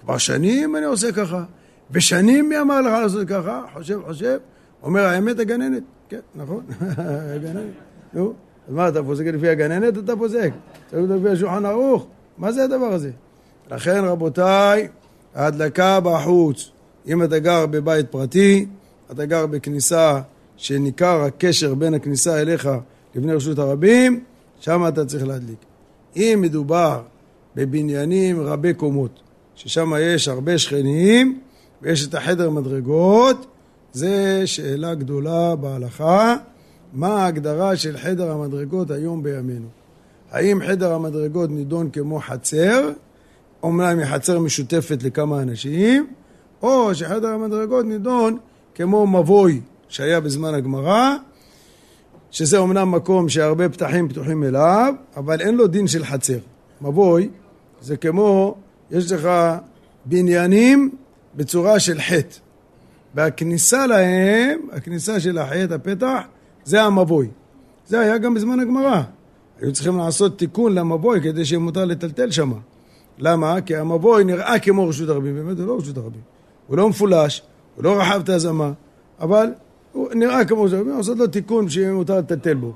כבר 0.00 0.18
שנים 0.18 0.76
אני 0.76 0.84
עושה 0.84 1.12
ככה. 1.12 1.44
ושנים 1.90 2.48
מי 2.48 2.60
אמר 2.60 2.80
לך 2.80 2.92
לעשות 3.02 3.28
ככה? 3.28 3.62
חושב, 3.72 4.00
חושב. 4.06 4.38
אומר, 4.82 5.04
האמת 5.04 5.38
הגננת. 5.38 5.82
כן, 6.08 6.20
נכון. 6.34 6.64
הגננת. 7.34 7.72
נו. 8.12 8.32
אז 8.68 8.74
מה, 8.74 8.88
אתה 8.88 9.02
פוסק 9.02 9.26
לפי 9.26 9.48
הגננת? 9.48 9.98
אתה 9.98 10.16
פוסק. 10.16 10.50
צריך 10.90 11.10
לפי 11.10 11.28
השולחן 11.28 11.64
ערוך. 11.64 12.06
מה 12.38 12.52
זה 12.52 12.64
הדבר 12.64 12.92
הזה? 12.92 13.10
לכן, 13.70 14.04
רבותיי, 14.04 14.88
ההדלקה 15.34 16.00
בחוץ. 16.00 16.70
אם 17.08 17.22
אתה 17.22 17.38
גר 17.38 17.66
בבית 17.66 18.06
פרטי, 18.10 18.66
אתה 19.12 19.24
גר 19.24 19.46
בכניסה 19.46 20.20
שניכר 20.56 21.22
הקשר 21.22 21.74
בין 21.74 21.94
הכניסה 21.94 22.40
אליך 22.40 22.68
לבני 23.14 23.32
רשות 23.32 23.58
הרבים, 23.58 24.20
שם 24.60 24.84
אתה 24.88 25.04
צריך 25.04 25.26
להדליק. 25.26 25.58
אם 26.16 26.38
מדובר 26.42 27.02
בבניינים 27.56 28.40
רבי 28.40 28.74
קומות, 28.74 29.20
ששם 29.54 29.92
יש 30.00 30.28
הרבה 30.28 30.58
שכנים 30.58 31.40
ויש 31.82 32.06
את 32.06 32.14
החדר 32.14 32.50
מדרגות, 32.50 33.46
זה 33.92 34.42
שאלה 34.46 34.94
גדולה 34.94 35.56
בהלכה. 35.56 36.36
מה 36.92 37.08
ההגדרה 37.08 37.76
של 37.76 37.96
חדר 37.96 38.30
המדרגות 38.32 38.90
היום 38.90 39.22
בימינו? 39.22 39.68
האם 40.30 40.60
חדר 40.66 40.92
המדרגות 40.92 41.50
נידון 41.50 41.90
כמו 41.90 42.20
חצר, 42.20 42.90
אומנם 43.64 43.98
היא 43.98 44.06
חצר 44.06 44.38
משותפת 44.38 45.02
לכמה 45.02 45.42
אנשים, 45.42 46.06
או 46.62 46.94
שחדר 46.94 47.28
המדרגות 47.28 47.86
נידון 47.86 48.38
כמו 48.74 49.06
מבוי 49.06 49.60
שהיה 49.88 50.20
בזמן 50.20 50.54
הגמרא, 50.54 51.14
שזה 52.30 52.58
אומנם 52.58 52.90
מקום 52.90 53.28
שהרבה 53.28 53.68
פתחים 53.68 54.08
פתוחים 54.08 54.44
אליו, 54.44 54.94
אבל 55.16 55.40
אין 55.40 55.54
לו 55.54 55.66
דין 55.66 55.86
של 55.86 56.04
חצר. 56.04 56.38
מבוי 56.80 57.28
זה 57.80 57.96
כמו, 57.96 58.54
יש 58.90 59.12
לך 59.12 59.28
בניינים 60.04 60.90
בצורה 61.34 61.80
של 61.80 62.00
חטא. 62.00 62.36
והכניסה 63.14 63.86
להם, 63.86 64.60
הכניסה 64.72 65.20
של 65.20 65.38
החטא, 65.38 65.74
הפתח, 65.74 66.20
זה 66.64 66.82
המבוי. 66.82 67.28
זה 67.86 68.00
היה 68.00 68.18
גם 68.18 68.34
בזמן 68.34 68.60
הגמרא. 68.60 69.02
היו 69.60 69.72
צריכים 69.72 69.98
לעשות 69.98 70.38
תיקון 70.38 70.74
למבוי 70.74 71.20
כדי 71.22 71.44
שיהיה 71.44 71.58
מותר 71.58 71.84
לטלטל 71.84 72.30
שם. 72.30 72.52
למה? 73.18 73.60
כי 73.60 73.76
המבוי 73.76 74.24
נראה 74.24 74.58
כמו 74.58 74.88
רשות 74.88 75.08
הרבים, 75.08 75.34
באמת 75.34 75.56
זה 75.56 75.66
לא 75.66 75.76
רשות 75.76 75.96
הרבים. 75.96 76.20
הוא 76.66 76.76
לא 76.76 76.88
מפולש, 76.88 77.42
הוא 77.76 77.84
לא 77.84 78.00
רחב 78.00 78.20
את 78.24 78.28
הזמה, 78.28 78.72
אבל 79.20 79.46
הוא 79.92 80.14
נראה 80.14 80.44
כמו 80.44 80.62
רשות 80.62 80.78
הרבים, 80.78 80.96
לעשות 80.96 81.18
לו 81.18 81.26
תיקון 81.26 81.68
שיהיה 81.68 81.92
מותר 81.92 82.18
לטלטל 82.18 82.54
בו. 82.54 82.72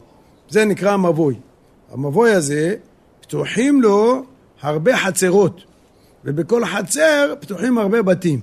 זה 0.49 0.65
נקרא 0.65 0.93
המבוי. 0.93 1.35
המבוי 1.93 2.33
הזה, 2.33 2.75
פתוחים 3.21 3.83
לו 3.83 4.23
הרבה 4.61 4.97
חצרות, 4.97 5.61
ובכל 6.25 6.65
חצר 6.65 7.35
פתוחים 7.41 7.79
הרבה 7.79 8.03
בתים. 8.03 8.41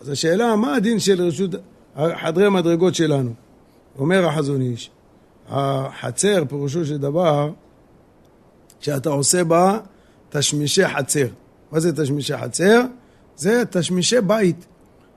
אז 0.00 0.08
השאלה, 0.08 0.56
מה 0.56 0.76
הדין 0.76 0.98
של 0.98 1.22
רשות 1.22 1.50
חדרי 1.96 2.46
המדרגות 2.46 2.94
שלנו? 2.94 3.30
אומר 3.98 4.26
החזון 4.26 4.60
איש, 4.60 4.90
החצר 5.48 6.44
פירושו 6.48 6.84
של 6.84 6.96
דבר 6.96 7.50
שאתה 8.80 9.10
עושה 9.10 9.44
בה 9.44 9.78
תשמישי 10.28 10.88
חצר. 10.88 11.26
מה 11.72 11.80
זה 11.80 12.02
תשמישי 12.02 12.36
חצר? 12.36 12.80
זה 13.36 13.62
תשמישי 13.70 14.20
בית. 14.20 14.66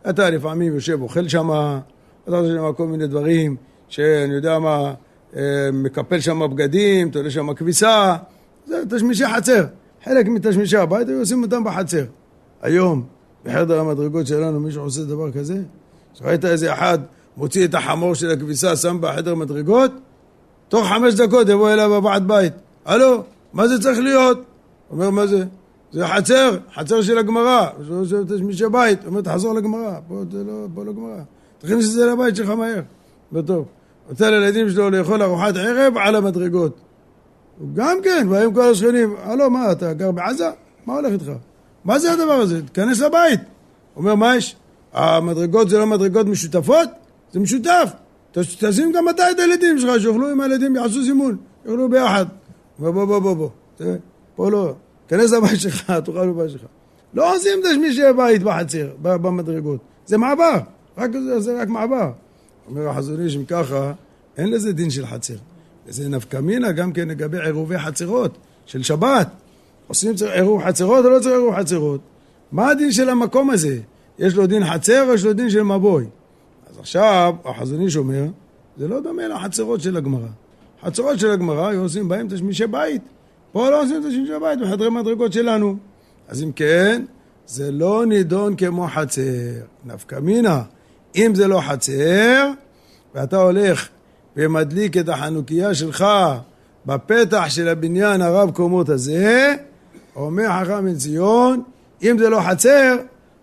אתה 0.09 0.29
לפעמים 0.29 0.73
יושב 0.73 1.01
אוכל 1.01 1.27
שמה, 1.27 1.79
אתה 2.23 2.37
עושה 2.37 2.53
שם 2.53 2.73
כל 2.73 2.87
מיני 2.87 3.07
דברים, 3.07 3.55
שאני 3.87 4.33
יודע 4.33 4.59
מה, 4.59 4.93
אה, 5.35 5.41
מקפל 5.73 6.19
שם 6.19 6.41
בגדים, 6.51 7.09
תולה 7.09 7.29
שם 7.29 7.53
כביסה, 7.53 8.15
זה 8.67 8.83
תשמישי 8.89 9.27
חצר. 9.27 9.65
חלק 10.03 10.27
מתשמישי 10.27 10.77
הבית 10.77 11.07
היו 11.07 11.19
עושים 11.19 11.43
אותם 11.43 11.63
בחצר. 11.63 12.03
היום, 12.61 13.03
בחדר 13.45 13.79
המדרגות 13.79 14.27
שלנו, 14.27 14.59
מישהו 14.59 14.83
עושה 14.83 15.03
דבר 15.03 15.31
כזה? 15.31 15.57
ראית 16.21 16.45
איזה 16.45 16.73
אחד 16.73 16.99
מוציא 17.37 17.65
את 17.65 17.75
החמור 17.75 18.15
של 18.15 18.31
הכביסה, 18.31 18.75
שם 18.75 18.97
בחדר 19.01 19.35
מדרגות? 19.35 19.91
תוך 20.69 20.87
חמש 20.87 21.13
דקות 21.13 21.49
יבוא 21.49 21.69
אליו 21.73 21.95
הוועד 21.95 22.27
בית. 22.27 22.53
הלו, 22.85 23.23
מה 23.53 23.67
זה 23.67 23.81
צריך 23.81 23.99
להיות? 23.99 24.49
אומר, 24.91 25.10
מה 25.10 25.27
זה? 25.27 25.46
זה 25.91 26.08
חצר, 26.08 26.58
חצר 26.74 27.01
של 27.01 27.17
הגמרא. 27.17 27.67
יש 28.36 28.41
מי 28.41 28.53
שבית, 28.53 29.05
אומר, 29.05 29.22
תחזור 29.22 29.53
לגמרא. 29.53 30.00
פה 30.08 30.22
זה 30.31 30.43
לא, 30.43 30.67
פה 30.74 30.84
לא 30.84 30.93
גמרא. 30.93 31.22
תכניס 31.58 31.86
את 31.86 31.91
זה 31.91 32.05
לבית 32.05 32.36
שלך 32.36 32.50
מהר. 32.50 32.81
בטוב. 33.31 33.65
נותן 34.10 34.34
לילדים 34.34 34.69
שלו 34.69 34.89
לאכול 34.89 35.24
ארוחת 35.24 35.55
ערב 35.55 35.98
על 35.98 36.15
המדרגות. 36.15 36.79
גם 37.74 37.98
כן, 38.03 38.27
באים 38.29 38.53
כל 38.53 38.62
השכנים, 38.72 39.15
הלו, 39.24 39.50
מה, 39.50 39.72
אתה 39.72 39.93
גר 39.93 40.12
בעזה? 40.12 40.50
מה 40.86 40.93
הולך 40.96 41.12
איתך? 41.13 41.31
מה 41.86 42.00
זה 42.00 42.12
הדבר 42.13 42.34
הזה? 42.34 42.62
תיכנס 42.62 43.00
לבית. 43.00 43.39
אומר, 43.96 44.15
מה 44.15 44.36
יש? 44.36 44.55
המדרגות 44.93 45.69
זה 45.69 45.77
לא 45.77 45.88
מדרגות 45.88 46.27
משותפות? 46.27 46.89
זה 47.31 47.39
משותף. 47.39 47.91
תשים 48.31 48.91
גם 48.91 49.10
אתה 49.10 49.31
את 49.31 49.39
הילדים 49.39 49.79
שלך, 49.79 50.01
שיאכלו 50.01 50.29
עם 50.29 50.41
הילדים, 50.41 50.75
יעשו 50.75 51.03
זימון, 51.03 51.38
יאכלו 51.65 51.89
ביחד. 51.89 52.25
בוא, 52.79 52.91
בוא, 52.91 53.05
בוא, 53.05 53.19
בוא, 53.19 53.34
בוא. 53.34 53.50
פה 54.39 54.51
לא. 54.51 54.74
תיכנס 55.08 55.31
לבית 55.31 55.60
שלך, 55.60 55.91
תאכל 56.05 56.27
בבית 56.27 56.50
שלך. 56.50 56.62
לא 57.13 57.36
עושים 57.36 57.60
תשמישי 57.63 58.01
בית 58.17 58.43
בחצר, 58.43 58.89
במדרגות. 59.01 59.79
זה 60.05 60.17
מעבר. 60.17 60.60
רק, 60.98 61.12
זה, 61.13 61.39
זה 61.39 61.62
רק 61.62 61.67
מעבר. 61.67 62.12
אומר 62.67 62.89
החזון 62.89 63.22
איש, 63.22 63.36
אם 63.36 63.46
ככה, 63.46 63.93
אין 64.38 64.51
לזה 64.51 64.74
דין 64.74 64.89
של 64.89 65.05
חצר. 65.05 65.36
זה 65.88 66.10
נפקא 66.10 66.38
מינה 66.38 66.72
גם 66.72 66.91
כן 66.91 67.08
לגבי 67.08 67.39
עירובי 67.39 67.79
חצרות 67.79 68.38
של 68.65 68.84
שבת. 68.84 69.27
עושים 69.88 70.13
עירוב 70.34 70.63
חצרות 70.63 71.05
או 71.05 71.10
לא 71.10 71.19
צריך 71.19 71.36
עירוב 71.36 71.55
חצרות? 71.55 72.01
מה 72.51 72.69
הדין 72.69 72.91
של 72.91 73.10
המקום 73.10 73.50
הזה? 73.50 73.79
יש 74.19 74.36
לו 74.36 74.48
דין 74.48 74.65
חצר 74.74 75.10
או 75.10 75.13
יש 75.13 75.25
לו 75.25 75.34
דין 75.34 75.50
של 75.50 75.63
מבוי? 75.63 76.05
אז 76.69 76.79
עכשיו, 76.79 77.34
החזון 77.46 77.81
איש 77.81 77.98
אומר, 77.98 78.25
זה 78.77 78.88
לא 78.88 79.00
דומה 79.00 79.27
לחצרות 79.27 79.81
של 79.81 79.98
הגמרא. 79.98 80.27
חצרות 80.84 81.19
של 81.19 81.31
הגמרא 81.31 81.75
עושים 81.75 82.10
בהם 82.10 82.27
תשמישי 82.29 82.67
בית. 82.67 83.01
פה 83.51 83.70
לא 83.70 83.84
עושים 83.84 84.00
תשמישי 84.00 84.34
בית 84.41 84.60
בחדרי 84.60 84.89
מדרגות 84.89 85.34
שלנו. 85.34 85.75
אז 86.27 86.44
אם 86.44 86.51
כן, 86.51 87.06
זה 87.46 87.72
לא 87.72 88.06
נידון 88.06 88.56
כמו 88.56 88.88
חצר. 88.88 89.22
נפקא 89.86 90.20
מינה, 90.20 90.62
אם 91.15 91.32
זה 91.36 91.48
לא 91.48 91.62
חצר, 91.62 92.51
ואתה 93.15 93.38
הולך 93.38 93.88
ומדליק 94.38 94.98
את 94.98 95.10
החנוכיה 95.10 95.74
שלך 95.74 96.06
בפתח 96.86 97.46
של 97.50 97.68
הבניין 97.68 98.22
הרב 98.22 98.51
קומות 98.51 98.89
הזה, 98.89 99.56
אומר 100.15 100.48
חכם 100.62 100.86
בן 100.86 100.96
ציון, 100.96 101.63
אם 102.03 102.18
זה 102.20 102.29
לא 102.29 102.41
חצר, 102.41 102.96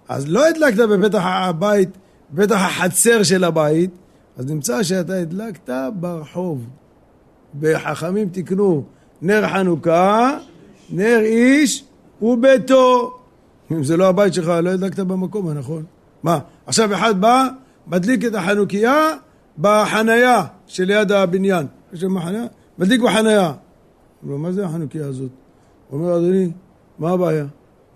אז 0.09 0.29
לא 0.29 0.49
הדלקת 0.49 0.79
בפתח 0.79 1.23
הבית, 1.25 1.89
בפתח 2.31 2.61
החצר 2.61 3.23
של 3.23 3.45
הבית, 3.45 3.91
אז 4.37 4.47
נמצא 4.47 4.83
שאתה 4.83 5.15
הדלקת 5.15 5.71
ברחוב. 6.01 6.67
וחכמים 7.61 8.29
תקנו 8.33 8.85
נר 9.23 9.49
חנוכה, 9.49 10.39
נר 10.91 11.21
איש 11.21 11.85
וביתו. 12.23 13.19
אם 13.73 13.85
זה 13.85 13.97
לא 13.97 14.09
הבית 14.09 14.35
שלך, 14.35 14.49
לא 14.49 14.71
הדלקת 14.71 14.99
במקום 14.99 15.49
הנכון. 15.49 15.85
מה, 16.23 16.39
עכשיו 16.67 16.95
אחד 16.95 17.21
בא, 17.21 17.49
מדליק 17.87 18.25
את 18.25 18.35
החנוכיה 18.35 19.15
בחנייה 19.59 20.45
שליד 20.67 21.13
הבניין. 21.13 21.67
יש 21.93 22.01
שם 22.01 22.21
חנייה? 22.21 22.45
מדליק 22.79 23.01
בחנייה. 23.01 23.47
הוא 23.47 24.33
אומר, 24.33 24.37
מה 24.37 24.53
זה 24.53 24.67
החנוכיה 24.67 25.07
הזאת? 25.07 25.31
הוא 25.91 26.01
אומר, 26.01 26.17
אדוני, 26.17 26.51
מה 26.99 27.11
הבעיה? 27.11 27.45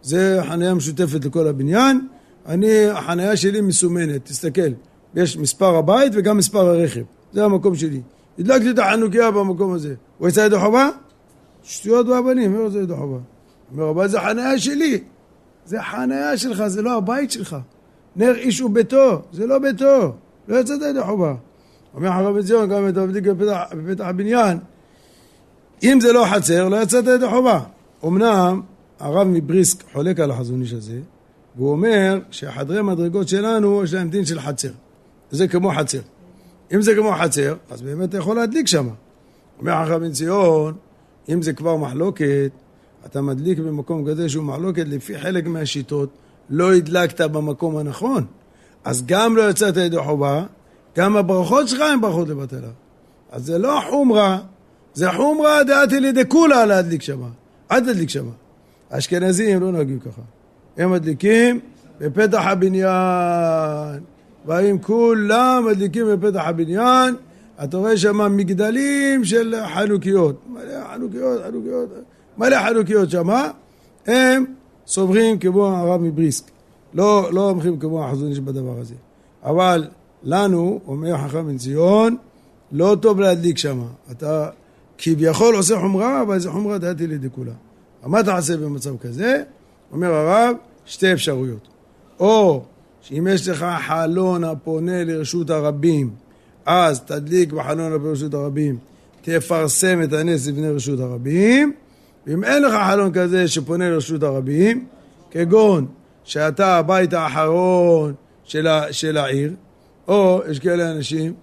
זה 0.02 0.40
חנייה 0.48 0.74
משותפת 0.74 1.24
לכל 1.24 1.48
הבניין, 1.48 2.08
אני, 2.46 2.86
החנייה 2.86 3.36
שלי 3.36 3.60
מסומנת, 3.60 4.24
תסתכל, 4.24 4.70
יש 5.14 5.36
מספר 5.36 5.76
הבית 5.76 6.12
וגם 6.16 6.36
מספר 6.36 6.68
הרכב, 6.68 7.02
זה 7.32 7.44
המקום 7.44 7.74
שלי. 7.74 8.00
הדלקתי 8.38 8.70
את 8.70 8.78
החנוכיה 8.78 9.30
במקום 9.30 9.72
הזה. 9.72 9.94
הוא 10.18 10.28
יצא 10.28 10.40
ידי 10.40 10.58
חובה? 10.58 10.88
שטויות 11.62 12.06
באבנים, 12.06 12.54
אומר 12.54 12.68
זה 12.68 12.80
ידי 12.80 12.94
חובה. 12.94 13.18
אומר, 13.72 13.90
אבל 13.90 14.08
זה 14.08 14.20
חניה 14.20 14.58
שלי. 14.58 14.98
זה 15.64 15.82
חניה 15.82 16.36
שלך, 16.36 16.66
זה 16.66 16.82
לא 16.82 16.96
הבית 16.96 17.30
שלך. 17.30 17.56
נר 18.16 18.34
איש 18.34 18.60
וביתו, 18.60 19.22
זה 19.32 19.46
לא 19.46 19.58
ביתו. 19.58 20.12
לא 20.48 20.56
יצאת 20.56 20.80
ידי 20.90 21.02
חובה. 21.02 21.34
אומר 21.94 22.10
חרב 22.10 22.36
בן 22.36 22.42
ציון, 22.42 22.68
גם 22.68 22.88
אתה 22.88 23.06
מדליק 23.06 23.24
בפתח, 23.24 23.60
הבניין. 23.98 24.58
אם 25.82 25.98
זה 26.00 26.12
לא 26.12 26.26
חצר, 26.34 26.68
לא 26.68 26.82
יצאת 26.82 27.04
ידי 27.06 27.28
חובה. 27.28 27.60
אמנם 28.04 28.60
הרב 29.00 29.26
מבריסק 29.26 29.84
חולק 29.92 30.20
על 30.20 30.30
החזון 30.30 30.60
איש 30.60 30.72
הזה, 30.72 30.98
והוא 31.56 31.70
אומר 31.70 32.20
שהחדרי 32.30 32.82
מדרגות 32.82 33.28
שלנו 33.28 33.84
יש 33.84 33.94
להם 33.94 34.10
דין 34.10 34.24
של 34.24 34.40
חצר. 34.40 34.70
זה 35.30 35.48
כמו 35.48 35.72
חצר. 35.76 36.00
אם 36.74 36.82
זה 36.82 36.94
כמו 36.94 37.12
חצר, 37.22 37.54
אז 37.70 37.82
באמת 37.82 38.08
אתה 38.08 38.18
יכול 38.18 38.36
להדליק 38.36 38.66
שם. 38.66 38.88
אומר 39.60 39.84
חכם 39.84 40.00
בן 40.00 40.12
ציון, 40.12 40.74
אם 41.28 41.42
זה 41.42 41.52
כבר 41.52 41.76
מחלוקת, 41.76 42.50
אתה 43.06 43.20
מדליק 43.20 43.58
במקום 43.58 44.10
כזה 44.10 44.28
שהוא 44.28 44.44
מחלוקת 44.44 44.84
לפי 44.88 45.18
חלק 45.18 45.46
מהשיטות, 45.46 46.08
לא 46.50 46.74
הדלקת 46.74 47.20
במקום 47.20 47.76
הנכון. 47.76 48.24
אז 48.84 49.06
גם 49.06 49.36
לא 49.36 49.50
יצאת 49.50 49.76
ידי 49.76 49.98
חובה, 49.98 50.44
גם 50.96 51.16
הברכות 51.16 51.68
שלך 51.68 51.80
הן 51.80 52.00
ברכות 52.00 52.28
לבטלה. 52.28 52.68
אז 53.32 53.44
זה 53.44 53.58
לא 53.58 53.80
חומרה, 53.90 54.38
זה 54.94 55.12
חומרה 55.12 55.64
דעתי 55.64 56.00
לידי 56.00 56.22
כולה 56.28 56.66
להדליק 56.66 57.02
שמה. 57.02 57.28
אל 57.70 57.80
תדליק 57.80 58.08
שמה. 58.08 58.30
האשכנזים 58.90 59.60
לא 59.60 59.72
נוהגים 59.72 60.00
ככה. 60.00 60.22
הם 60.76 60.90
מדליקים 60.90 61.60
בפתח 62.00 62.42
הבניין. 62.44 64.00
באים 64.44 64.78
כולם 64.78 65.66
מדליקים 65.70 66.06
בפתח 66.12 66.42
הבניין, 66.44 67.14
אתה 67.64 67.76
רואה 67.76 67.96
שם 67.96 68.36
מגדלים 68.36 69.24
של 69.24 69.54
חנוכיות, 69.74 70.40
מלא 70.48 70.94
חנוכיות, 70.94 71.42
חנוכיות, 71.46 71.88
מלא 72.38 72.56
חנוכיות 72.68 73.10
שם, 73.10 73.28
הם 74.06 74.44
סוברים 74.86 75.38
כמו 75.38 75.66
הרב 75.66 76.00
מבריסק, 76.00 76.44
לא, 76.94 77.28
לא 77.32 77.50
הולכים 77.50 77.78
כמו 77.78 78.04
החזון 78.04 78.30
איש 78.30 78.40
בדבר 78.40 78.78
הזה. 78.80 78.94
אבל 79.42 79.88
לנו, 80.22 80.80
אומר 80.86 81.18
חכם 81.18 81.46
בן 81.46 81.58
ציון, 81.58 82.16
לא 82.72 82.96
טוב 83.00 83.20
להדליק 83.20 83.58
שם. 83.58 83.82
אתה 84.10 84.48
כביכול 84.98 85.56
עושה 85.56 85.80
חומרה, 85.80 86.22
אבל 86.22 86.38
זה 86.38 86.50
חומרה 86.50 86.78
דעתי 86.78 87.06
לידי 87.06 87.28
כולה. 87.34 87.52
מה 88.06 88.22
תעשה 88.22 88.56
במצב 88.56 88.96
כזה? 88.96 89.42
אומר 89.92 90.14
הרב, 90.14 90.56
שתי 90.84 91.12
אפשרויות. 91.12 91.68
או 92.20 92.62
שאם 93.00 93.26
יש 93.30 93.48
לך 93.48 93.66
חלון 93.86 94.44
הפונה 94.44 95.04
לרשות 95.04 95.50
הרבים, 95.50 96.10
אז 96.66 97.00
תדליק 97.00 97.52
בחלון 97.52 97.92
הפונה 97.92 98.10
לרשות 98.10 98.34
הרבים, 98.34 98.78
תפרסם 99.22 100.02
את 100.02 100.12
הנס 100.12 100.46
לבני 100.46 100.68
רשות 100.68 101.00
הרבים, 101.00 101.72
ואם 102.26 102.44
אין 102.44 102.62
לך 102.62 102.74
חלון 102.90 103.12
כזה 103.12 103.48
שפונה 103.48 103.90
לרשות 103.90 104.22
הרבים, 104.22 104.86
כגון 105.30 105.86
שאתה 106.24 106.76
הבית 106.76 107.12
האחרון 107.12 108.14
של, 108.44 108.66
ה, 108.66 108.92
של 108.92 109.16
העיר, 109.16 109.52
או 110.08 110.42
יש 110.50 110.58
כאלה 110.58 110.90
אנשים, 110.90 111.34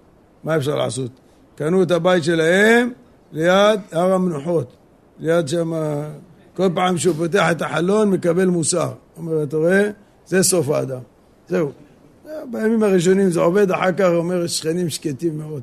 מה 0.44 0.56
אפשר 0.56 0.76
לעשות? 0.76 1.10
קנו 1.54 1.82
את 1.82 1.90
הבית 1.90 2.24
שלהם 2.24 2.90
ליד 3.32 3.80
הר 3.92 4.12
המנוחות, 4.12 4.76
ליד 5.18 5.48
שם, 5.48 5.72
כל 6.54 6.68
פעם 6.74 6.98
שהוא 6.98 7.14
פותח 7.14 7.46
את 7.50 7.62
החלון 7.62 8.10
מקבל 8.10 8.46
מוסר. 8.46 8.92
אומר, 9.16 9.42
אתה 9.42 9.56
רואה? 9.56 9.90
זה 10.26 10.42
סוף 10.42 10.68
האדם. 10.68 11.00
זהו. 11.48 11.70
בימים 12.50 12.82
הראשונים 12.82 13.30
זה 13.30 13.40
עובד, 13.40 13.70
אחר 13.70 13.92
כך 13.92 14.08
אומר 14.14 14.46
שכנים 14.46 14.90
שקטים 14.90 15.38
מאוד. 15.38 15.62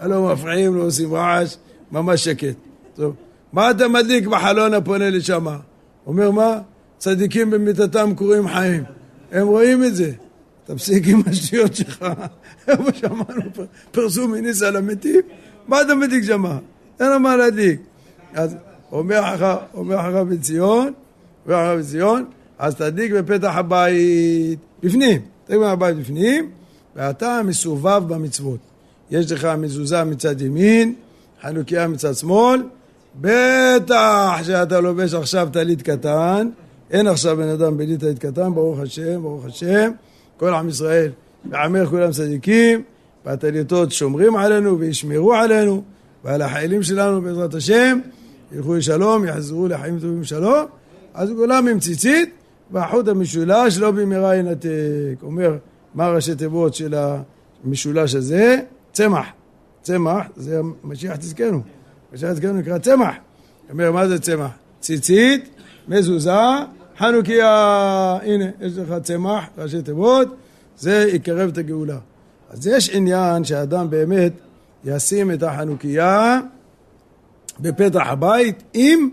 לא 0.00 0.32
מפריעים, 0.32 0.74
לא 0.74 0.82
עושים 0.82 1.14
רעש, 1.14 1.56
ממש 1.92 2.24
שקט. 2.24 2.54
טוב, 2.94 3.14
מה 3.52 3.70
אתה 3.70 3.88
מדליק 3.88 4.26
בחלון 4.26 4.74
הפונה 4.74 5.10
לשם? 5.10 5.46
אומר 6.06 6.30
מה? 6.30 6.58
צדיקים 6.98 7.50
במיטתם 7.50 8.14
קוראים 8.14 8.48
חיים. 8.48 8.84
הם 9.32 9.46
רואים 9.46 9.84
את 9.84 9.94
זה. 9.94 10.12
תפסיק 10.64 11.06
עם 11.06 11.20
השטויות 11.26 11.74
שלך. 11.74 12.06
איפה 12.68 12.84
שמענו 12.94 13.42
פרסום 13.90 14.32
מניסה 14.32 14.70
למתים? 14.70 15.20
מה 15.68 15.82
אתה 15.82 15.94
מדליק 15.94 16.24
שם? 16.24 16.44
אין 17.00 17.22
מה 17.22 17.36
להדליק. 17.36 17.80
אז 18.34 18.56
אומר 18.92 19.24
הרב 19.76 20.28
בן 20.28 20.38
ציון, 20.38 20.92
אומר 21.44 21.56
הרב 21.56 21.78
בן 21.78 21.86
ציון, 21.86 22.24
אז 22.58 22.74
תדליק 22.74 23.12
בפתח 23.12 23.52
הבית, 23.56 24.58
בפנים, 24.82 25.20
תדליק 25.44 25.60
בבית 25.60 25.96
בפנים, 25.96 26.50
ואתה 26.96 27.40
מסובב 27.44 28.02
במצוות. 28.08 28.58
יש 29.10 29.32
לך 29.32 29.44
מזוזה 29.44 30.04
מצד 30.04 30.40
ימין, 30.40 30.94
חנוכיה 31.42 31.88
מצד 31.88 32.14
שמאל, 32.14 32.62
בטח 33.20 34.38
שאתה 34.42 34.80
לובש 34.80 35.14
עכשיו 35.14 35.48
טלית 35.52 35.82
קטן, 35.82 36.48
אין 36.90 37.06
עכשיו 37.06 37.36
בן 37.36 37.48
אדם 37.48 37.76
בלי 37.76 37.96
טלית 37.96 38.18
קטן, 38.18 38.54
ברוך 38.54 38.80
השם, 38.80 39.22
ברוך 39.22 39.44
השם, 39.44 39.90
כל 40.36 40.54
עם 40.54 40.68
ישראל 40.68 41.10
ועמך 41.50 41.88
כולם 41.88 42.10
צדיקים, 42.10 42.82
והטליתות 43.26 43.92
שומרים 43.92 44.36
עלינו 44.36 44.78
וישמרו 44.78 45.34
עלינו, 45.34 45.82
ועל 46.24 46.42
החיילים 46.42 46.82
שלנו 46.82 47.22
בעזרת 47.22 47.54
השם, 47.54 47.98
ילכו 48.52 48.74
לשלום, 48.74 49.24
יחזרו 49.24 49.68
לחיים 49.68 49.98
טובים 49.98 50.24
שלום, 50.24 50.64
אז 51.14 51.30
כולם 51.36 51.68
עם 51.68 51.80
ציצית, 51.80 52.30
והחוט 52.72 53.08
המשולש 53.08 53.78
לא 53.78 53.90
במהרה 53.90 54.36
ינתק. 54.36 55.22
אומר, 55.22 55.56
מה 55.94 56.08
ראשי 56.08 56.34
תיבות 56.34 56.74
של 56.74 56.94
המשולש 57.64 58.14
הזה? 58.14 58.60
צמח. 58.92 59.26
צמח 59.82 60.26
זה 60.36 60.60
משיח 60.84 61.16
תזכנו. 61.16 61.60
משיח 62.12 62.32
תזכנו 62.32 62.52
נקרא 62.52 62.78
צמח. 62.78 63.14
אומר, 63.70 63.92
מה 63.92 64.08
זה 64.08 64.18
צמח? 64.18 64.50
ציצית, 64.80 65.48
מזוזה, 65.88 66.30
חנוכיה. 66.98 67.48
הנה, 68.22 68.44
יש 68.60 68.78
לך 68.78 68.94
צמח, 69.02 69.44
ראשי 69.58 69.82
תיבות, 69.82 70.28
זה 70.78 71.06
יקרב 71.12 71.48
את 71.48 71.58
הגאולה. 71.58 71.98
אז 72.50 72.66
יש 72.66 72.90
עניין 72.90 73.44
שאדם 73.44 73.90
באמת 73.90 74.32
ישים 74.84 75.32
את 75.32 75.42
החנוכיה 75.42 76.40
בפתח 77.60 78.02
הבית, 78.06 78.62
אם 78.74 79.10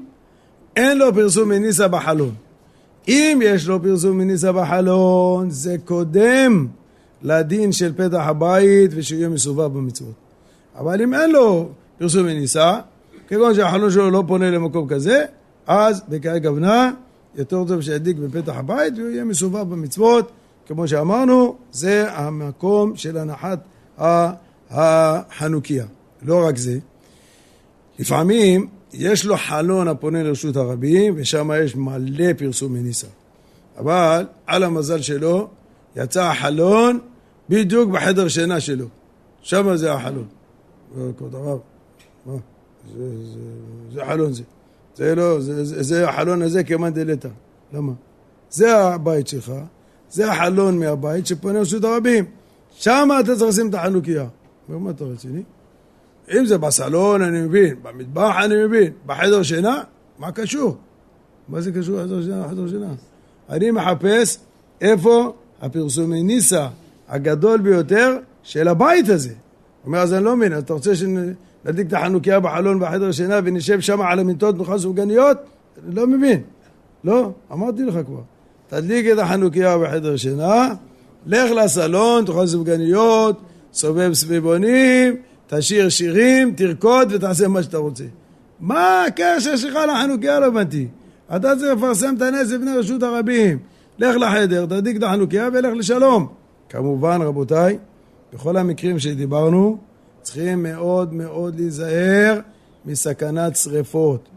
אין 0.75 0.97
לו 0.97 1.13
פרסום 1.13 1.49
מניסה 1.49 1.87
בחלון. 1.87 2.31
אם 3.07 3.39
יש 3.43 3.67
לו 3.67 3.83
פרסום 3.83 4.17
מניסה 4.17 4.51
בחלון, 4.51 5.49
זה 5.49 5.75
קודם 5.85 6.67
לדין 7.21 7.71
של 7.71 7.93
פתח 7.93 8.21
הבית 8.21 8.91
ושיהיה 8.95 9.29
מסובב 9.29 9.73
במצוות. 9.73 10.13
אבל 10.75 11.01
אם 11.01 11.13
אין 11.13 11.31
לו 11.31 11.69
פרסום 11.97 12.25
מניסה, 12.25 12.79
כגון 13.27 13.55
שהחלון 13.55 13.91
שלו 13.91 14.11
לא 14.11 14.23
פונה 14.27 14.51
למקום 14.51 14.87
כזה, 14.87 15.25
אז 15.67 16.01
בכאי 16.09 16.39
גוונה 16.39 16.91
יותר 17.35 17.63
טוב 17.67 17.81
שידליק 17.81 18.17
בפתח 18.17 18.53
הבית 18.55 18.93
והוא 18.97 19.09
יהיה 19.09 19.23
מסובב 19.23 19.69
במצוות, 19.69 20.31
כמו 20.67 20.87
שאמרנו, 20.87 21.55
זה 21.71 22.11
המקום 22.11 22.95
של 22.95 23.17
הנחת 23.17 23.59
החנוכיה. 24.69 25.85
לא 26.21 26.47
רק 26.47 26.57
זה, 26.57 26.77
לפעמים 27.99 28.67
יש 28.93 29.25
לו 29.25 29.37
חלון 29.37 29.87
הפונה 29.87 30.23
לרשות 30.23 30.55
הרבים, 30.55 31.13
ושם 31.17 31.51
יש 31.63 31.75
מלא 31.75 32.33
פרסום 32.37 32.73
מניסה. 32.73 33.07
אבל 33.77 34.25
על 34.47 34.63
המזל 34.63 35.01
שלו, 35.01 35.47
יצא 35.95 36.23
החלון 36.23 36.99
בדיוק 37.49 37.89
בחדר 37.89 38.27
שינה 38.27 38.59
שלו. 38.59 38.85
שם 39.41 39.75
זה 39.75 39.93
החלון. 39.93 40.27
כבוד 41.17 41.35
הרב, 41.35 41.59
מה? 42.25 42.33
זה, 42.97 43.25
זה, 43.25 43.39
זה 43.93 44.05
חלון 44.05 44.33
זה. 44.33 44.43
זה 44.95 45.15
לא, 45.15 45.41
זה, 45.41 45.65
זה, 45.65 45.83
זה 45.83 46.09
החלון 46.09 46.41
הזה 46.41 46.63
כמאן 46.63 46.93
דלתא. 46.93 47.29
למה? 47.73 47.91
זה 48.49 48.77
הבית 48.77 49.27
שלך, 49.27 49.51
זה 50.11 50.31
החלון 50.31 50.79
מהבית 50.79 51.27
שפונה 51.27 51.59
לרשות 51.59 51.83
הרבים. 51.83 52.25
שם 52.71 53.09
אתה 53.19 53.35
צריך 53.35 53.49
לשים 53.49 53.69
את 53.69 53.73
החנוכיה. 53.73 54.27
מה 54.69 54.89
אתה 54.89 55.03
רציני? 55.03 55.41
אם 56.33 56.45
זה 56.45 56.57
בסלון 56.57 57.21
אני 57.21 57.41
מבין, 57.41 57.75
במטבח 57.83 58.35
אני 58.43 58.65
מבין, 58.65 58.91
בחדר 59.05 59.43
שינה, 59.43 59.81
מה 60.19 60.31
קשור? 60.31 60.77
מה 61.49 61.61
זה 61.61 61.71
קשור 61.71 61.97
לחדר 61.97 62.21
שינה? 62.21 62.45
לחדר 62.45 62.67
שינה? 62.67 62.93
אני 63.49 63.71
מחפש 63.71 64.37
איפה 64.81 65.33
הפרסומי 65.61 66.23
ניסה 66.23 66.67
הגדול 67.09 67.59
ביותר 67.59 68.17
של 68.43 68.67
הבית 68.67 69.09
הזה. 69.09 69.33
אומר, 69.85 69.99
אז 69.99 70.13
אני 70.13 70.23
לא 70.23 70.35
מבין, 70.35 70.57
אתה 70.57 70.73
רוצה 70.73 70.95
שנדליק 70.95 71.87
את 71.87 71.93
החנוכיה 71.93 72.39
בחלון 72.39 72.79
בחדר 72.79 73.11
שינה 73.11 73.39
ונשב 73.43 73.79
שם 73.79 74.01
על 74.01 74.19
המיטות 74.19 74.57
נאכל 74.57 74.79
סופגניות? 74.79 75.37
אני 75.85 75.95
לא 75.95 76.07
מבין. 76.07 76.41
לא, 77.03 77.31
אמרתי 77.51 77.83
לך 77.83 77.93
כבר. 78.05 78.21
תדליק 78.67 79.05
את 79.13 79.19
החנוכיה 79.19 79.77
בחדר 79.77 80.15
שינה, 80.15 80.73
לך 81.25 81.51
לסלון, 81.51 82.25
תאכל 82.25 82.47
סופגניות, 82.47 83.41
סובב 83.73 84.13
סביבונים, 84.13 85.15
תשאיר 85.47 85.89
שירים, 85.89 86.53
תרקוד 86.55 87.11
ותעשה 87.11 87.47
מה 87.47 87.63
שאתה 87.63 87.77
רוצה. 87.77 88.03
מה 88.59 89.03
הקשר 89.03 89.55
שלך 89.55 89.75
לחנוכיה? 89.75 90.39
לא 90.39 90.45
הבנתי. 90.45 90.87
אתה 91.35 91.55
צריך 91.55 91.77
לפרסם 91.77 92.15
את 92.17 92.21
הנס 92.21 92.51
לפני 92.51 92.71
רשות 92.77 93.03
הרבים. 93.03 93.57
לך 93.97 94.15
לחדר, 94.15 94.65
תדליק 94.65 94.97
את 94.97 95.03
החנוכיה 95.03 95.49
ולך 95.53 95.73
לשלום. 95.75 96.27
כמובן, 96.69 97.21
רבותיי, 97.21 97.77
בכל 98.33 98.57
המקרים 98.57 98.99
שדיברנו, 98.99 99.77
צריכים 100.21 100.63
מאוד 100.63 101.13
מאוד 101.13 101.55
להיזהר 101.55 102.39
מסכנת 102.85 103.55
שריפות. 103.55 104.29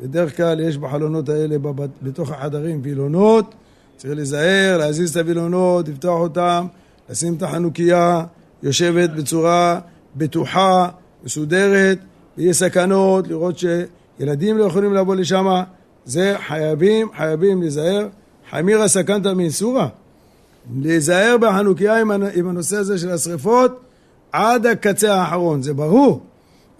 בדרך 0.00 0.36
כלל 0.36 0.60
יש 0.60 0.78
בחלונות 0.78 1.28
האלה 1.28 1.56
בתוך 2.02 2.30
החדרים 2.30 2.80
וילונות, 2.82 3.54
צריך 3.96 4.14
להיזהר, 4.14 4.76
להזיז 4.78 5.10
את 5.10 5.16
הווילונות, 5.16 5.88
לפתוח 5.88 6.20
אותם, 6.20 6.66
לשים 7.10 7.34
את 7.34 7.42
החנוכיה, 7.42 8.24
יושבת 8.62 9.10
בצורה 9.10 9.80
בטוחה, 10.18 10.88
מסודרת, 11.24 11.98
ויש 12.38 12.56
סכנות, 12.56 13.28
לראות 13.28 13.54
שילדים 13.58 14.58
לא 14.58 14.64
יכולים 14.64 14.94
לבוא 14.94 15.16
לשם, 15.16 15.46
זה 16.04 16.36
חייבים, 16.46 17.08
חייבים 17.16 17.60
להיזהר. 17.60 18.08
חמירה 18.50 18.88
סכנת 18.88 19.26
מאיסורא. 19.26 19.86
להיזהר 20.80 21.36
בחנוכיה 21.40 21.96
עם 22.34 22.48
הנושא 22.48 22.76
הזה 22.76 22.98
של 22.98 23.10
השריפות 23.10 23.80
עד 24.32 24.66
הקצה 24.66 25.14
האחרון, 25.14 25.62
זה 25.62 25.74
ברור. 25.74 26.22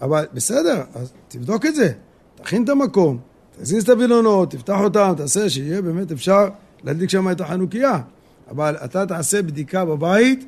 אבל 0.03 0.27
בסדר, 0.35 0.83
אז 0.95 1.13
תבדוק 1.29 1.67
את 1.67 1.75
זה, 1.75 1.93
תכין 2.43 2.65
את 2.65 2.69
המקום, 2.69 3.19
תזיז 3.61 3.83
את 3.83 3.89
הווילונות, 3.89 4.51
תפתח 4.51 4.79
אותם, 4.81 5.13
תעשה 5.17 5.51
שיהיה 5.51 5.83
באמת 5.83 6.13
אפשר 6.13 6.49
להדליק 6.85 7.11
שם 7.11 7.31
את 7.31 7.41
החנוכיה. 7.41 7.99
אבל 8.51 8.77
אתה 8.85 9.07
תעשה 9.07 9.43
בדיקה 9.43 9.85
בבית, 9.85 10.45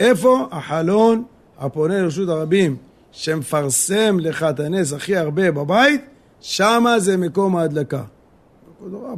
איפה 0.00 0.46
החלון 0.50 1.24
הפונה 1.60 2.02
לרשות 2.02 2.28
הרבים 2.28 2.76
שמפרסם 3.12 4.16
לך 4.20 4.42
את 4.42 4.60
הנס 4.60 4.92
הכי 4.92 5.16
הרבה 5.16 5.50
בבית, 5.50 6.00
שמה 6.40 6.98
זה 6.98 7.16
מקום 7.16 7.56
ההדלקה. 7.56 8.02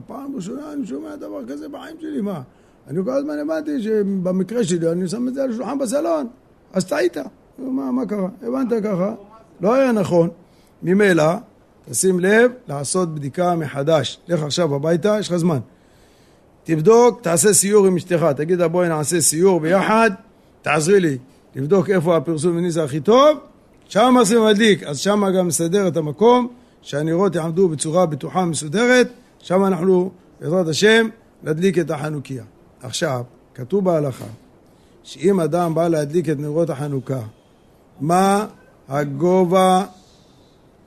פעם 0.07 0.37
ראשונה 0.37 0.73
אני 0.73 0.87
שומע 0.87 1.17
דבר 1.17 1.47
כזה 1.49 1.69
בחיים 1.69 1.97
שלי, 2.01 2.21
מה? 2.21 2.41
אני 2.89 3.05
כל 3.05 3.11
הזמן 3.11 3.39
הבנתי 3.39 3.83
שבמקרה 3.83 4.65
שלי 4.65 4.93
אני 4.93 5.09
שם 5.09 5.29
את 5.29 5.35
זה 5.35 5.43
על 5.43 5.51
השולחן 5.51 5.79
בסלון, 5.79 6.27
אז 6.73 6.85
טעית. 6.85 7.17
מה, 7.59 7.93
מה 7.93 8.07
קרה? 8.07 8.29
הבנת 8.43 8.85
ככה? 8.85 9.15
לא 9.61 9.75
היה 9.75 9.93
נכון. 9.93 10.31
ממילא, 10.83 11.33
תשים 11.91 12.21
לב 12.21 12.51
לעשות 12.69 13.15
בדיקה 13.15 13.57
מחדש. 13.57 14.21
לך 14.29 14.43
עכשיו 14.43 14.75
הביתה, 14.75 15.17
יש 15.21 15.29
לך 15.29 15.37
זמן. 15.37 15.59
תבדוק, 16.65 17.21
תעשה 17.21 17.53
סיור 17.53 17.87
עם 17.87 17.97
אשתך, 17.97 18.27
תגיד 18.37 18.59
לה 18.59 18.69
בואי 18.69 18.89
נעשה 18.89 19.21
סיור 19.21 19.61
ביחד, 19.61 20.11
תעזרי 20.63 21.01
לי. 21.01 21.19
לבדוק 21.57 21.91
איפה 21.91 22.17
הפרסום 22.17 22.57
מניסה 22.57 22.85
הכי 22.85 23.01
טוב, 23.01 23.39
שם 23.89 24.15
עושים 24.19 24.45
מדליק, 24.45 24.83
אז 24.83 24.99
שם 24.99 25.25
גם 25.39 25.49
נסדר 25.49 25.89
את 25.89 25.97
המקום, 25.97 26.49
שהנרות 26.83 27.35
יעמדו 27.35 27.69
בצורה 27.69 28.07
בטוחה 28.07 28.45
מסודרת, 28.45 29.09
שם 29.39 29.65
אנחנו, 29.65 30.11
בעזרת 30.41 30.69
השם, 30.69 31.09
נדליק 31.43 31.79
את 31.79 31.91
החנוכיה. 31.91 32.45
עכשיו, 32.83 33.23
כתוב 33.55 33.85
בהלכה, 33.85 34.25
שאם 35.03 35.41
אדם 35.41 35.75
בא 35.75 35.89
להדליק 35.89 36.29
את 36.29 36.39
נרות 36.39 36.71
החנוכה, 36.71 37.21
מה 38.01 38.47
הגובה, 38.89 39.85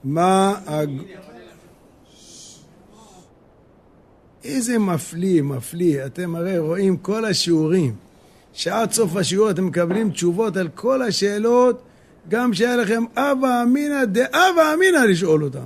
מה 0.03 0.59
הג... 0.65 0.89
איזה 4.43 4.79
מפליא, 4.79 5.41
מפליא. 5.41 6.05
אתם 6.05 6.35
הרי 6.35 6.57
רואים 6.57 6.97
כל 6.97 7.25
השיעורים. 7.25 7.95
שעד 8.55 8.91
סוף 8.91 9.15
השיעור 9.15 9.49
אתם 9.49 9.65
מקבלים 9.65 10.09
תשובות 10.09 10.57
על 10.57 10.67
כל 10.75 11.01
השאלות, 11.01 11.81
גם 12.29 12.53
שהיה 12.53 12.75
לכם 12.75 13.03
אבא 13.15 13.63
אמינא 13.63 14.05
דאבא 14.05 14.73
אמינא 14.73 14.97
לשאול 14.97 15.43
אותם. 15.43 15.65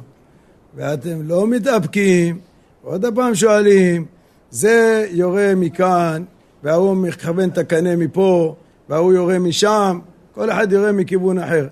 ואתם 0.75 1.21
לא 1.21 1.47
מתאפקים, 1.47 2.39
עוד 2.81 3.05
פעם 3.15 3.35
שואלים, 3.35 4.05
זה 4.51 5.07
יורה 5.11 5.53
מכאן, 5.55 6.23
וההוא 6.63 6.97
מכוון 6.97 7.49
את 7.49 7.57
הקנה 7.57 7.95
מפה, 7.95 8.55
וההוא 8.89 9.13
יורה 9.13 9.39
משם, 9.39 9.99
כל 10.33 10.51
אחד 10.51 10.71
יורה 10.71 10.91
מכיוון 10.91 11.39
אחר. 11.39 11.67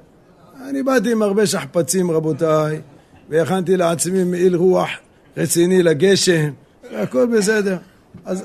אני 0.69 0.83
באתי 0.83 1.11
עם 1.11 1.21
הרבה 1.21 1.45
שכפ"צים, 1.45 2.11
רבותיי, 2.11 2.81
והכנתי 3.29 3.77
לעצמי 3.77 4.23
מעיל 4.23 4.55
רוח 4.55 4.89
רציני 5.37 5.83
לגשם, 5.83 6.49
והכל 6.93 7.25
בסדר. 7.25 7.77
אז... 8.25 8.43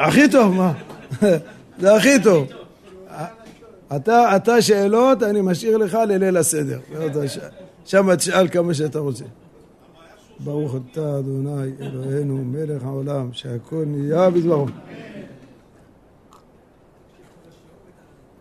הכי 0.00 0.28
טוב, 0.30 0.54
מה? 0.54 0.72
זה 1.80 1.96
הכי 1.96 2.22
טוב. 2.22 2.46
אתה, 3.96 4.62
שאלות, 4.62 5.22
אני 5.22 5.40
משאיר 5.40 5.76
לך 5.76 5.94
לליל 5.94 6.36
הסדר. 6.36 6.80
שם 7.84 8.14
תשאל 8.14 8.48
כמה 8.48 8.74
שאתה 8.74 8.98
רוצה. 8.98 9.24
ברוך 10.44 10.74
אתה 10.92 11.18
אדוני 11.18 11.72
אלוהינו 11.80 12.44
מלך 12.44 12.84
העולם 12.84 13.28
שהכל 13.32 13.84
נהיה 13.86 14.30
בדברו. 14.30 14.66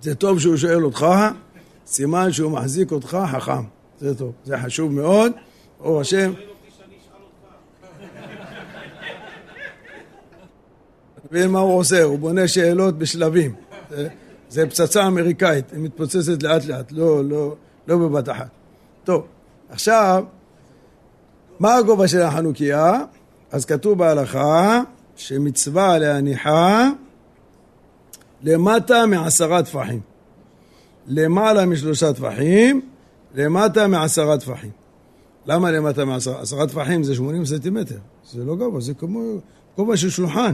זה 0.02 0.16
טוב 0.16 0.40
שהוא 0.40 0.58
שואל 0.58 0.86
אותך, 0.86 1.06
סימן 1.86 2.32
שהוא 2.32 2.52
מחזיק 2.52 2.92
אותך 2.92 3.18
חכם. 3.32 3.64
זה 4.00 4.16
טוב, 4.16 4.32
זה 4.46 4.58
חשוב 4.58 4.92
מאוד, 4.92 5.32
ברוך 5.80 6.02
השם. 6.02 6.32
ומה 11.32 11.60
הוא 11.60 11.78
עושה? 11.78 12.04
הוא 12.04 12.20
בונה 12.20 12.48
שאלות 12.48 12.98
בשלבים. 12.98 13.56
זה, 13.90 14.08
זה 14.50 14.66
פצצה 14.70 15.08
אמריקאית, 15.08 15.72
היא 15.72 15.80
מתפוצצת 15.80 16.44
לאט 16.44 16.66
לאט, 16.66 16.92
לא, 16.92 17.26
לא, 17.26 17.56
לא 17.88 17.98
בבת 17.98 18.30
אחת. 18.30 18.50
טוב, 19.04 19.26
עכשיו, 19.70 20.24
מה 21.60 21.76
הגובה 21.76 22.08
של 22.08 22.22
החנוכיה? 22.22 22.94
אז 23.52 23.66
כתוב 23.66 23.98
בהלכה 23.98 24.82
שמצווה 25.16 25.98
להניחה 25.98 26.90
למטה 28.44 29.06
מעשרה 29.06 29.64
טפחים. 29.64 30.00
למעלה 31.08 31.66
משלושה 31.66 32.14
טפחים, 32.14 32.82
למטה 33.36 33.88
מעשרה 33.88 34.38
טפחים. 34.38 34.72
למה 35.46 35.72
למטה 35.72 36.06
מעשרה? 36.06 36.42
עשרה 36.42 36.68
טפחים 36.68 37.04
זה 37.04 37.16
שמונים 37.16 37.46
סנטימטר. 37.46 37.98
זה 38.32 38.46
לא 38.46 38.56
גובה, 38.56 38.80
זה 38.80 38.94
כמו 38.94 39.36
גובה 39.78 39.98
של 39.98 40.10
שולחן. 40.10 40.54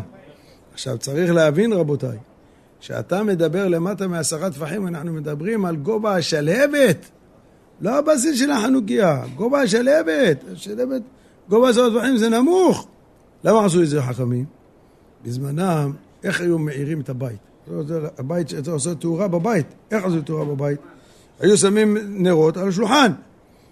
עכשיו 0.76 0.98
צריך 0.98 1.32
להבין 1.32 1.74
רבותיי, 1.74 2.18
כשאתה 2.80 3.24
מדבר 3.24 3.68
למטה 3.68 4.08
מעשרה 4.08 4.52
טפחים, 4.52 4.88
אנחנו 4.88 5.14
מדברים 5.14 5.66
על 5.66 5.76
גובה 5.76 6.16
השלהבת, 6.16 7.10
לא 7.82 7.98
הבסיס 7.98 8.40
של 8.40 8.52
החנוכיה, 8.52 9.24
גובה 9.36 9.62
השלהבת, 9.62 10.44
השלהבת, 10.52 11.02
גובה 11.50 11.70
עשרה 11.70 11.90
טפחים 11.90 12.18
זה 12.18 12.30
נמוך. 12.30 12.88
למה 13.44 13.66
עשו 13.66 13.82
את 13.82 13.88
זה 13.88 14.02
חכמים? 14.02 14.46
בזמנם, 15.26 15.92
איך 16.24 16.42
היו 16.42 16.60
מאירים 16.60 17.02
את 17.02 17.10
הבית? 17.10 17.40
הבית, 18.18 18.54
אתה 18.54 18.72
עושה 18.72 18.96
תאורה 18.96 19.28
בבית, 19.28 19.68
איך 19.92 20.06
עשו 20.06 20.22
תאורה 20.22 20.46
בבית? 20.46 20.80
היו 21.40 21.58
שמים 21.58 21.98
נרות 22.10 22.58
על 22.58 22.68
השולחן. 22.68 23.12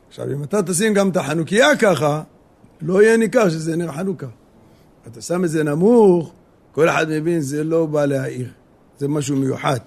עכשיו, 0.10 0.32
אם 0.32 0.44
אתה 0.44 0.64
תשים 0.64 0.94
גם 0.94 1.10
את 1.10 1.18
החנוכיה 1.18 1.76
ככה, 1.76 2.22
לא 2.82 3.04
יהיה 3.04 3.18
ניכר 3.18 3.50
שזה 3.50 3.76
נר 3.76 3.92
חנוכה. 3.92 4.28
אתה 5.08 5.22
שם 5.22 5.44
את 5.44 5.50
זה 5.50 5.64
נמוך, 5.64 6.34
כל 6.74 6.90
אחד 6.90 7.06
מבין, 7.10 7.42
זה 7.42 7.64
לא 7.64 7.86
בא 7.86 8.06
להעיר, 8.06 8.50
זה 8.98 9.08
משהו 9.08 9.36
מיוחד. 9.36 9.78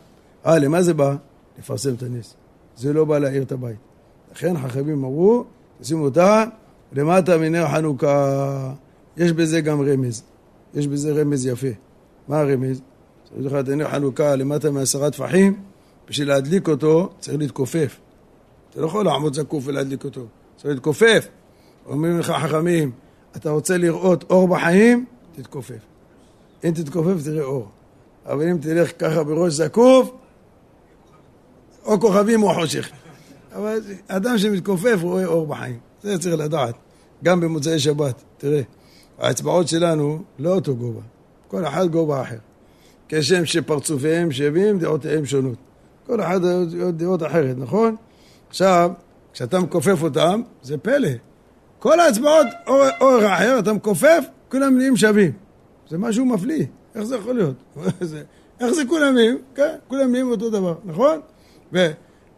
אה, 0.46 0.58
למה 0.58 0.82
זה 0.82 0.94
בא? 0.94 1.16
לפרסם 1.58 1.94
את 1.94 2.02
הנס. 2.02 2.34
זה 2.76 2.92
לא 2.92 3.04
בא 3.04 3.18
להעיר 3.18 3.42
את 3.42 3.52
הבית. 3.52 3.76
לכן 4.32 4.58
חכמים 4.58 5.04
אמרו, 5.04 5.44
תשימו 5.80 6.04
אותה 6.04 6.44
למטה 6.92 7.38
מנר 7.38 7.68
חנוכה. 7.68 8.72
יש 9.16 9.32
בזה 9.32 9.60
גם 9.60 9.80
רמז. 9.80 10.22
יש 10.74 10.86
בזה 10.86 11.12
רמז 11.12 11.46
יפה. 11.46 11.66
מה 12.28 12.40
הרמז? 12.40 12.80
צריך 13.24 13.52
לך 13.52 13.60
את 13.60 13.68
נר 13.68 13.90
חנוכה 13.90 14.36
למטה 14.36 14.70
מעשרה 14.70 15.10
טפחים, 15.10 15.60
בשביל 16.08 16.28
להדליק 16.28 16.68
אותו 16.68 17.10
צריך 17.18 17.38
להתכופף. 17.38 17.98
אתה 18.70 18.80
לא 18.80 18.86
יכול 18.86 19.04
לעמוד 19.04 19.34
זקוף 19.34 19.64
ולהדליק 19.66 20.04
אותו, 20.04 20.26
צריך 20.56 20.74
להתכופף. 20.74 21.28
אומרים 21.86 22.18
לך 22.18 22.30
חכמים, 22.30 22.90
אתה 23.36 23.50
רוצה 23.50 23.76
לראות 23.76 24.24
אור 24.30 24.48
בחיים? 24.48 25.04
תתכופף. 25.36 25.95
אם 26.64 26.70
תתכופף 26.70 27.24
תראה 27.24 27.44
אור. 27.44 27.68
אבל 28.26 28.48
אם 28.48 28.58
תלך 28.58 28.92
ככה 28.98 29.22
בראש 29.22 29.52
זקוף, 29.52 30.10
או 31.84 32.00
כוכבים 32.00 32.42
או 32.42 32.54
חושך. 32.54 32.90
אבל 33.54 33.78
אדם 34.08 34.38
שמתכופף 34.38 34.98
רואה 35.02 35.26
אור 35.26 35.46
בחיים. 35.46 35.78
זה 36.02 36.18
צריך 36.18 36.34
לדעת. 36.38 36.74
גם 37.24 37.40
במוצאי 37.40 37.78
שבת, 37.78 38.22
תראה, 38.38 38.60
האצבעות 39.18 39.68
שלנו 39.68 40.22
לא 40.38 40.54
אותו 40.54 40.76
גובה. 40.76 41.00
כל 41.48 41.66
אחד 41.66 41.86
גובה 41.88 42.22
אחר. 42.22 42.36
כשם 43.08 43.44
שפרצופיהם 43.44 44.32
שווים, 44.32 44.78
דעותיהם 44.78 45.26
שונות. 45.26 45.58
כל 46.06 46.20
אחד 46.20 46.40
דעות 46.90 47.22
אחרת, 47.22 47.56
נכון? 47.58 47.96
עכשיו, 48.48 48.90
כשאתה 49.32 49.60
מכופף 49.60 50.02
אותם, 50.02 50.42
זה 50.62 50.78
פלא. 50.78 51.08
כל 51.78 52.00
האצבעות, 52.00 52.46
אור 53.00 53.34
אחר, 53.34 53.58
אתה 53.58 53.72
מכופף, 53.72 54.24
כולם 54.48 54.78
נהיים 54.78 54.96
שווים. 54.96 55.32
זה 55.90 55.98
משהו 55.98 56.24
מפליא, 56.24 56.66
איך 56.94 57.04
זה 57.04 57.16
יכול 57.16 57.34
להיות? 57.34 57.54
איך 58.60 58.72
זה 58.72 58.82
כולם 58.88 59.14
נהיים? 59.14 59.38
כן, 59.54 59.76
כולם 59.88 60.10
נהיים 60.10 60.30
אותו 60.30 60.50
דבר, 60.50 60.74
נכון? 60.84 61.20
ו, 61.72 61.86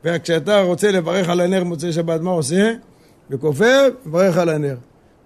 וכשאתה 0.04 0.62
רוצה 0.62 0.90
לברך 0.90 1.28
על 1.28 1.40
הנר 1.40 1.64
מוצאי 1.64 1.92
שבת, 1.92 2.20
מה 2.20 2.30
עושה? 2.30 2.72
מכופף, 3.30 3.88
מברך 4.06 4.36
על 4.36 4.48
הנר. 4.48 4.76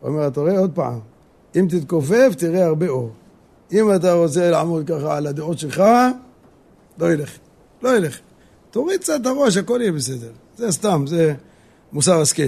אומר, 0.02 0.26
אתה 0.26 0.40
רואה 0.40 0.58
עוד 0.58 0.70
פעם, 0.74 1.00
אם 1.56 1.66
תתכופף, 1.70 2.34
תראה 2.38 2.64
הרבה 2.64 2.88
אור. 2.88 3.10
אם 3.72 3.94
אתה 3.94 4.12
רוצה 4.12 4.50
לעמוד 4.50 4.86
ככה 4.86 5.16
על 5.16 5.26
הדעות 5.26 5.58
שלך, 5.58 5.82
לא 6.98 7.12
ילך. 7.12 7.38
לא 7.82 7.96
ילך. 7.96 8.18
תוריד 8.70 9.00
קצת 9.00 9.18
את 9.20 9.26
הראש, 9.26 9.56
הכל 9.56 9.78
יהיה 9.80 9.92
בסדר. 9.92 10.30
זה 10.56 10.72
סתם, 10.72 11.04
זה 11.06 11.34
מוסר 11.92 12.20
השכל. 12.20 12.42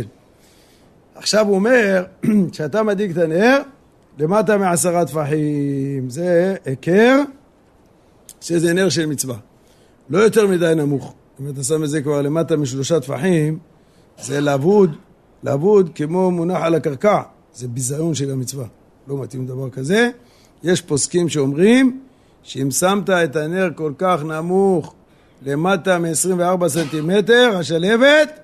עכשיו 1.14 1.46
הוא 1.46 1.54
אומר, 1.54 2.04
כשאתה 2.52 2.82
מדאיג 2.82 3.10
את 3.10 3.16
הנר, 3.16 3.62
למטה 4.18 4.58
מעשרה 4.58 5.04
טפחים, 5.04 6.10
זה 6.10 6.56
היכר 6.64 7.20
שזה 8.40 8.72
נר 8.72 8.88
של 8.88 9.06
מצווה. 9.06 9.36
לא 10.10 10.18
יותר 10.18 10.46
מדי 10.46 10.72
נמוך. 10.76 11.14
אם 11.40 11.50
אתה 11.50 11.64
שם 11.64 11.84
את 11.84 11.90
זה 11.90 12.02
כבר 12.02 12.22
למטה 12.22 12.56
משלושה 12.56 13.00
טפחים, 13.00 13.58
זה 14.22 14.40
לעבוד, 14.40 14.96
לעבוד 15.42 15.90
כמו 15.94 16.30
מונח 16.30 16.62
על 16.62 16.74
הקרקע. 16.74 17.22
זה 17.54 17.68
ביזיון 17.68 18.14
של 18.14 18.30
המצווה. 18.30 18.66
לא 19.08 19.22
מתאים 19.22 19.46
דבר 19.46 19.70
כזה. 19.70 20.10
יש 20.62 20.80
פוסקים 20.80 21.28
שאומרים 21.28 22.00
שאם 22.42 22.70
שמת 22.70 23.10
את 23.10 23.36
הנר 23.36 23.68
כל 23.74 23.92
כך 23.98 24.22
נמוך 24.24 24.94
למטה 25.42 25.98
מ-24 25.98 26.68
סנטימטר, 26.68 27.56
השלהבת, 27.58 28.40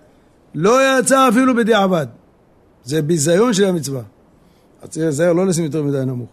לא 0.54 0.98
יצא 0.98 1.28
אפילו 1.28 1.56
בדיעבד. 1.56 2.06
זה 2.84 3.02
ביזיון 3.02 3.52
של 3.52 3.64
המצווה. 3.64 4.02
אז 4.82 4.88
צריך 4.88 5.04
להיזהר 5.04 5.32
לא 5.32 5.46
לשים 5.46 5.64
יותר 5.64 5.82
מדי 5.82 6.04
נמוך. 6.06 6.28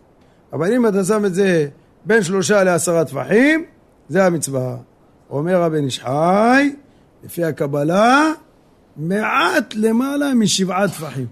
אבל 0.54 0.74
אם 0.74 0.88
אתה 0.88 1.04
שם 1.04 1.26
את 1.26 1.34
זה 1.34 1.68
בין 2.06 2.24
שלושה 2.24 2.64
לעשרה 2.64 3.06
טפחים, 3.06 3.66
זה 4.10 4.26
המצווה. 4.26 4.78
אומר 5.30 5.62
הבן 5.62 5.84
איש 5.84 6.00
חי, 6.00 6.74
לפי 7.24 7.44
הקבלה, 7.44 8.32
מעט 8.98 9.76
למעלה 9.76 10.34
משבעה 10.34 10.88
טפחים. 10.88 11.26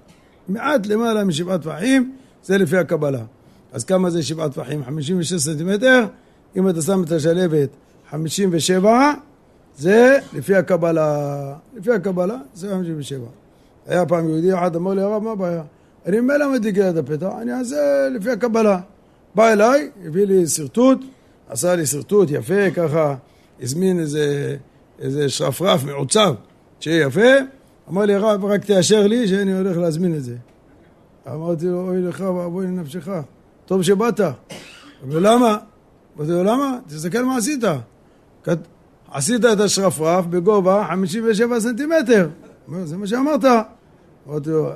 מעט 0.47 0.87
למעלה 0.87 1.23
משבעה 1.23 1.57
טפחים, 1.57 2.15
זה 2.43 2.57
לפי 2.57 2.77
הקבלה. 2.77 3.23
אז 3.73 3.83
כמה 3.83 4.09
זה 4.09 4.23
שבעה 4.23 4.49
טפחים? 4.49 4.83
56 4.83 5.33
סנטימטר, 5.33 6.05
אם 6.55 6.69
אתה 6.69 6.81
שם 6.81 7.03
את 7.03 7.11
השלבת 7.11 7.69
57, 8.09 9.13
זה 9.77 10.19
לפי 10.33 10.55
הקבלה. 10.55 11.53
לפי 11.75 11.91
הקבלה 11.91 12.37
זה 12.53 12.69
57. 12.69 13.25
היה 13.87 14.05
פעם 14.05 14.29
יהודי 14.29 14.53
אחד 14.53 14.75
אמר 14.75 14.93
לי, 14.93 15.01
הרב, 15.01 15.23
מה 15.23 15.31
הבעיה? 15.31 15.63
אני 16.05 16.19
ממילא 16.19 16.53
מדליק 16.53 16.77
ליד 16.77 16.97
הפתח, 16.97 17.27
אני 17.41 17.53
אעשה 17.53 18.09
לפי 18.15 18.31
הקבלה. 18.31 18.79
בא 19.35 19.51
אליי, 19.51 19.89
הביא 20.05 20.25
לי 20.25 20.47
שרטוט, 20.47 20.99
עשה 21.49 21.75
לי 21.75 21.85
שרטוט 21.85 22.29
יפה, 22.31 22.71
ככה 22.75 23.15
הזמין 23.61 23.99
איזה, 23.99 24.55
איזה 24.99 25.29
שרפרף 25.29 25.83
מעוצב, 25.83 26.35
שיהיה 26.79 27.07
יפה, 27.07 27.31
אמר 27.89 28.05
לי, 28.05 28.13
הרב, 28.13 28.45
רק 28.45 28.65
תאשר 28.65 29.07
לי 29.07 29.27
שאני 29.27 29.57
הולך 29.57 29.77
להזמין 29.77 30.15
את 30.15 30.23
זה. 30.23 30.35
אמרתי 31.27 31.65
לו, 31.65 31.87
אוי 31.87 32.01
לך 32.01 32.19
ואבוי 32.19 32.65
לנפשך, 32.65 33.09
טוב 33.65 33.83
שבאת. 33.83 34.19
ולמה? 35.09 35.57
אמרתי 36.17 36.31
לו, 36.31 36.43
למה? 36.43 36.77
תסתכל 36.87 37.23
מה 37.23 37.37
עשית. 37.37 37.63
עשית 39.11 39.45
את 39.45 39.59
השרפרף 39.59 40.25
בגובה 40.25 40.85
57 40.89 41.59
סנטימטר. 41.59 42.29
זה 42.83 42.97
מה 42.97 43.07
שאמרת. 43.07 43.45
אמרתי 44.27 44.49
לו, 44.49 44.69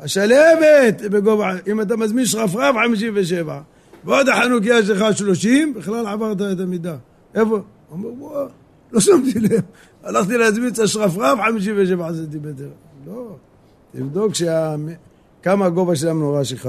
השלהבת 0.00 1.02
בגובה, 1.10 1.52
אם 1.66 1.80
אתה 1.80 1.96
מזמין 1.96 2.24
שרפרף 2.24 2.76
57 2.84 3.60
ועוד 4.04 4.28
החנוכיה 4.28 4.82
שלך 4.82 5.16
30, 5.16 5.74
בכלל 5.74 6.06
עברת 6.06 6.40
את 6.40 6.60
המידה. 6.60 6.96
איפה? 7.34 7.60
אומר, 7.90 8.10
בוא, 8.10 8.46
לא 8.92 9.00
שמתי 9.00 9.40
לב. 9.40 9.60
הלכתי 10.02 10.36
להזמין 10.36 10.68
את 10.68 10.78
השרפרף 10.78 11.38
57 11.38 12.12
סנטימטר. 12.12 12.68
לא, 13.06 13.36
תבדוק 13.92 14.34
שה... 14.34 14.76
כמה 15.42 15.66
הגובה 15.66 15.96
של 15.96 16.08
המנורה 16.08 16.44
שלך, 16.44 16.68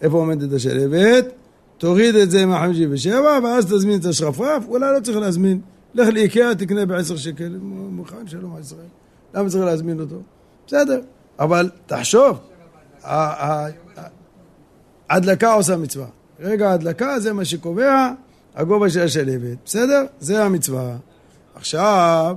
איפה 0.00 0.16
עומדת 0.16 0.52
השלהבת, 0.52 1.32
תוריד 1.78 2.14
את 2.14 2.30
זה 2.30 2.46
מה-57 2.46 3.10
ואז 3.44 3.66
תזמין 3.66 4.00
את 4.00 4.04
השרפרף, 4.04 4.68
אולי 4.68 4.92
לא 4.94 5.00
צריך 5.00 5.18
להזמין 5.18 5.60
לך 5.94 6.08
לאיקאה, 6.08 6.54
תקנה 6.54 6.86
בעשר 6.86 7.16
שקל, 7.16 7.56
מוכן 7.90 8.26
שלום 8.26 8.54
על 8.54 8.60
ישראל. 8.60 8.86
למה 9.34 9.48
צריך 9.48 9.64
להזמין 9.64 10.00
אותו? 10.00 10.16
בסדר, 10.66 11.00
אבל 11.38 11.70
תחשוב, 11.86 12.38
ההדלקה 15.08 15.52
עושה 15.52 15.76
מצווה. 15.76 16.06
רגע 16.40 16.70
ההדלקה 16.70 17.20
זה 17.20 17.32
מה 17.32 17.44
שקובע 17.44 18.12
הגובה 18.54 18.90
של 18.90 19.00
השלבת, 19.00 19.58
בסדר? 19.64 20.04
זה 20.20 20.44
המצווה. 20.44 20.96
עכשיו, 21.54 22.36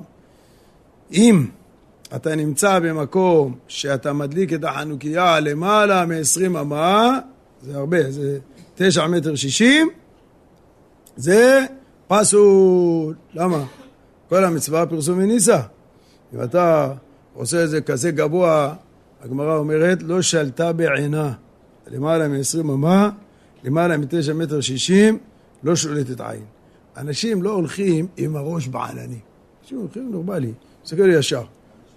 אם 1.12 1.45
אתה 2.15 2.36
נמצא 2.36 2.79
במקום 2.79 3.55
שאתה 3.67 4.13
מדליק 4.13 4.53
את 4.53 4.63
החנוכיה 4.63 5.39
למעלה 5.39 6.05
מ-20 6.05 6.45
אמה, 6.45 7.19
זה 7.62 7.77
הרבה, 7.77 8.12
זה 8.12 8.39
9 8.75 9.08
מטר 9.08 9.36
60, 9.36 9.89
זה 11.15 11.65
פסול. 12.08 13.15
למה? 13.34 13.63
כל 14.29 14.43
המצווה 14.43 14.86
פרסום 14.86 15.17
מניסה. 15.19 15.62
אם 16.34 16.43
אתה 16.43 16.93
עושה 17.34 17.63
את 17.63 17.69
זה 17.69 17.81
כזה 17.81 18.12
גבוה, 18.12 18.73
הגמרא 19.26 19.58
אומרת, 19.58 20.04
לא 20.04 20.22
שלטה 20.22 20.74
בעינה. 20.74 21.34
למעלה 21.88 22.28
מ-20 22.28 22.60
אמה, 22.62 23.10
למעלה 23.64 23.98
מ-9 23.98 24.34
מטר 24.34 24.62
60, 24.62 25.18
לא 25.64 25.76
שולטת 25.76 26.22
עין. 26.22 26.44
אנשים 26.98 27.44
לא 27.44 27.52
הולכים 27.52 28.08
עם 28.18 28.36
הראש 28.36 28.68
בענני. 28.68 29.20
אנשים 29.62 29.78
הולכים 29.78 30.12
נורמלי, 30.12 30.52
מסתכל 30.84 31.10
ישר. 31.10 31.44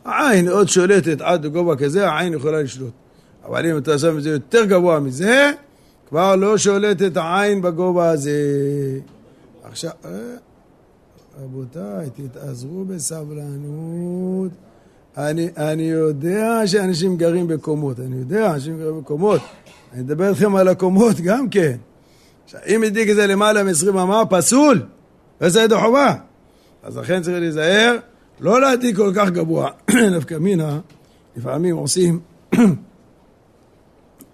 העין 0.05 0.49
עוד 0.49 0.69
שולטת 0.69 1.21
עד 1.21 1.45
לגובה 1.45 1.77
כזה, 1.77 2.11
העין 2.11 2.35
יכולה 2.35 2.63
לשלוט. 2.63 2.93
אבל 3.45 3.67
אם 3.67 3.79
אתה 3.79 3.99
שם 3.99 4.19
את 4.19 4.23
זה 4.23 4.31
יותר 4.31 4.65
גבוה 4.65 5.01
מזה, 5.01 5.51
כבר 6.09 6.37
לא 6.37 6.59
שולטת 6.59 7.17
העין 7.17 7.63
בגובה 7.63 8.11
הזה. 8.11 8.41
עכשיו, 9.65 9.91
אה, 10.05 10.11
רבותיי, 11.43 12.11
תתעזרו 12.11 12.85
בסבלנות. 12.85 14.51
אני, 15.19 15.49
אני 15.57 15.83
יודע 15.83 16.67
שאנשים 16.67 17.17
גרים 17.17 17.47
בקומות, 17.47 18.01
אני 18.01 18.17
יודע 18.17 18.51
שאנשים 18.51 18.79
גרים 18.79 19.01
בקומות. 19.01 19.41
אני 19.93 20.01
אדבר 20.01 20.29
איתכם 20.29 20.57
על 20.57 20.69
הקומות 20.69 21.21
גם 21.21 21.49
כן. 21.49 21.77
עכשיו, 22.45 22.61
אם 22.67 22.83
הדליק 22.83 23.11
את 23.11 23.15
זה 23.15 23.27
למעלה 23.27 23.65
מ-20 23.65 23.91
אמה, 23.91 24.23
פסול, 24.31 24.83
וזה 25.41 25.63
ידע 25.63 25.81
חובה. 25.81 26.15
אז 26.83 26.97
לכן 26.97 27.23
צריך 27.23 27.41
להיזהר, 27.41 27.97
לא 28.41 28.61
להדליק 28.61 28.97
כל 28.97 29.13
כך 29.15 29.29
גבוה. 29.31 29.71
נפקא 30.17 30.35
מינה, 30.35 30.79
לפעמים 31.37 31.77
עושים 31.77 32.21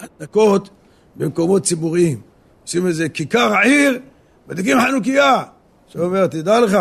הדלקות 0.00 0.70
במקומות 1.16 1.62
ציבוריים. 1.62 2.20
עושים 2.62 2.86
איזה 2.86 3.08
כיכר 3.08 3.54
העיר, 3.54 3.98
מדליקים 4.48 4.78
חנוכיה. 4.80 5.42
שאומר, 5.88 6.26
תדע 6.26 6.60
לך, 6.60 6.78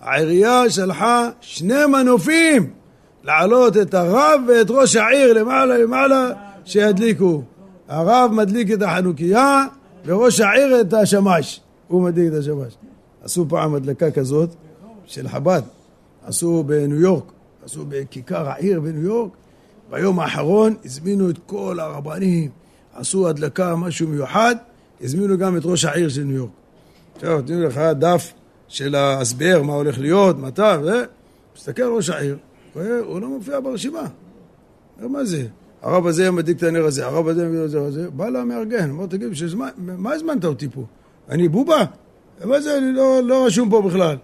העירייה 0.00 0.70
שלחה 0.70 1.28
שני 1.40 1.86
מנופים 1.86 2.83
לעלות 3.24 3.76
את 3.76 3.94
הרב 3.94 4.40
ואת 4.48 4.66
ראש 4.70 4.96
העיר 4.96 5.32
למעלה 5.32 5.78
למעלה 5.78 6.30
שידליקו. 6.64 7.42
הרב 7.88 8.30
מדליק 8.32 8.70
את 8.70 8.82
החנוכיה 8.82 9.66
וראש 10.04 10.40
העיר 10.40 10.80
את 10.80 10.92
השמש. 10.92 11.60
הוא 11.88 12.02
מדליק 12.02 12.32
את 12.32 12.38
השמש. 12.38 12.74
עשו 13.22 13.46
פעם 13.48 13.74
הדלקה 13.74 14.10
כזאת 14.10 14.50
של 15.06 15.28
חב"ד. 15.28 15.62
עשו 16.24 16.64
בניו 16.66 17.00
יורק, 17.00 17.24
עשו 17.64 17.84
בכיכר 17.88 18.48
העיר 18.48 18.80
בניו 18.80 19.02
יורק. 19.02 19.30
ביום 19.90 20.20
האחרון 20.20 20.74
הזמינו 20.84 21.30
את 21.30 21.38
כל 21.46 21.80
הרבנים, 21.80 22.50
עשו 22.94 23.28
הדלקה, 23.28 23.76
משהו 23.76 24.08
מיוחד, 24.08 24.54
הזמינו 25.00 25.38
גם 25.38 25.56
את 25.56 25.62
ראש 25.64 25.84
העיר 25.84 26.08
של 26.08 26.22
ניו 26.22 26.36
יורק. 26.36 26.50
עכשיו 27.14 27.36
נותנים 27.36 27.62
לך 27.62 27.78
דף 27.78 28.32
של 28.68 28.94
ההסבר, 28.94 29.62
מה 29.62 29.72
הולך 29.72 29.98
להיות, 29.98 30.38
מתי, 30.38 30.62
וזה, 30.80 31.04
מסתכל 31.56 31.82
ראש 31.82 32.10
העיר, 32.10 32.36
הוא 32.74 33.20
לא 33.20 33.28
מופיע 33.28 33.60
ברשימה. 33.60 34.02
מה 35.00 35.24
זה? 35.24 35.46
הרב 35.82 36.06
הזה 36.06 36.30
מדליק 36.30 36.56
את 36.56 36.62
הנר 36.62 36.84
הזה, 36.84 37.06
הרב 37.06 37.28
הזה 37.28 37.48
מביא 37.48 37.64
את 37.64 37.70
זה, 37.70 37.82
וזה, 37.82 38.10
בא 38.10 38.28
לה 38.28 38.44
מארגן, 38.44 38.90
אמר, 38.90 39.06
תגיד, 39.06 39.28
מה 39.76 40.12
הזמנת 40.12 40.44
אותי 40.44 40.68
פה? 40.68 40.84
אני 41.28 41.48
בובה? 41.48 41.84
מה 42.44 42.60
זה, 42.60 42.78
אני 42.78 42.92
לא, 42.92 43.22
לא 43.22 43.46
רשום 43.46 43.70
פה 43.70 43.82
בכלל. 43.82 44.16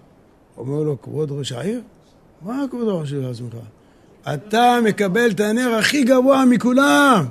אומר 0.57 0.83
לו, 0.83 1.01
כבוד 1.01 1.31
ראש 1.31 1.51
העיר? 1.51 1.81
מה 2.41 2.65
כבוד 2.71 2.87
ראש 2.87 3.13
העיר 3.13 3.29
עצמך? 3.29 3.53
אתה 4.33 4.79
מקבל 4.83 5.31
את 5.31 5.39
הנר 5.39 5.75
הכי 5.75 6.03
גבוה 6.03 6.45
מכולם. 6.45 7.25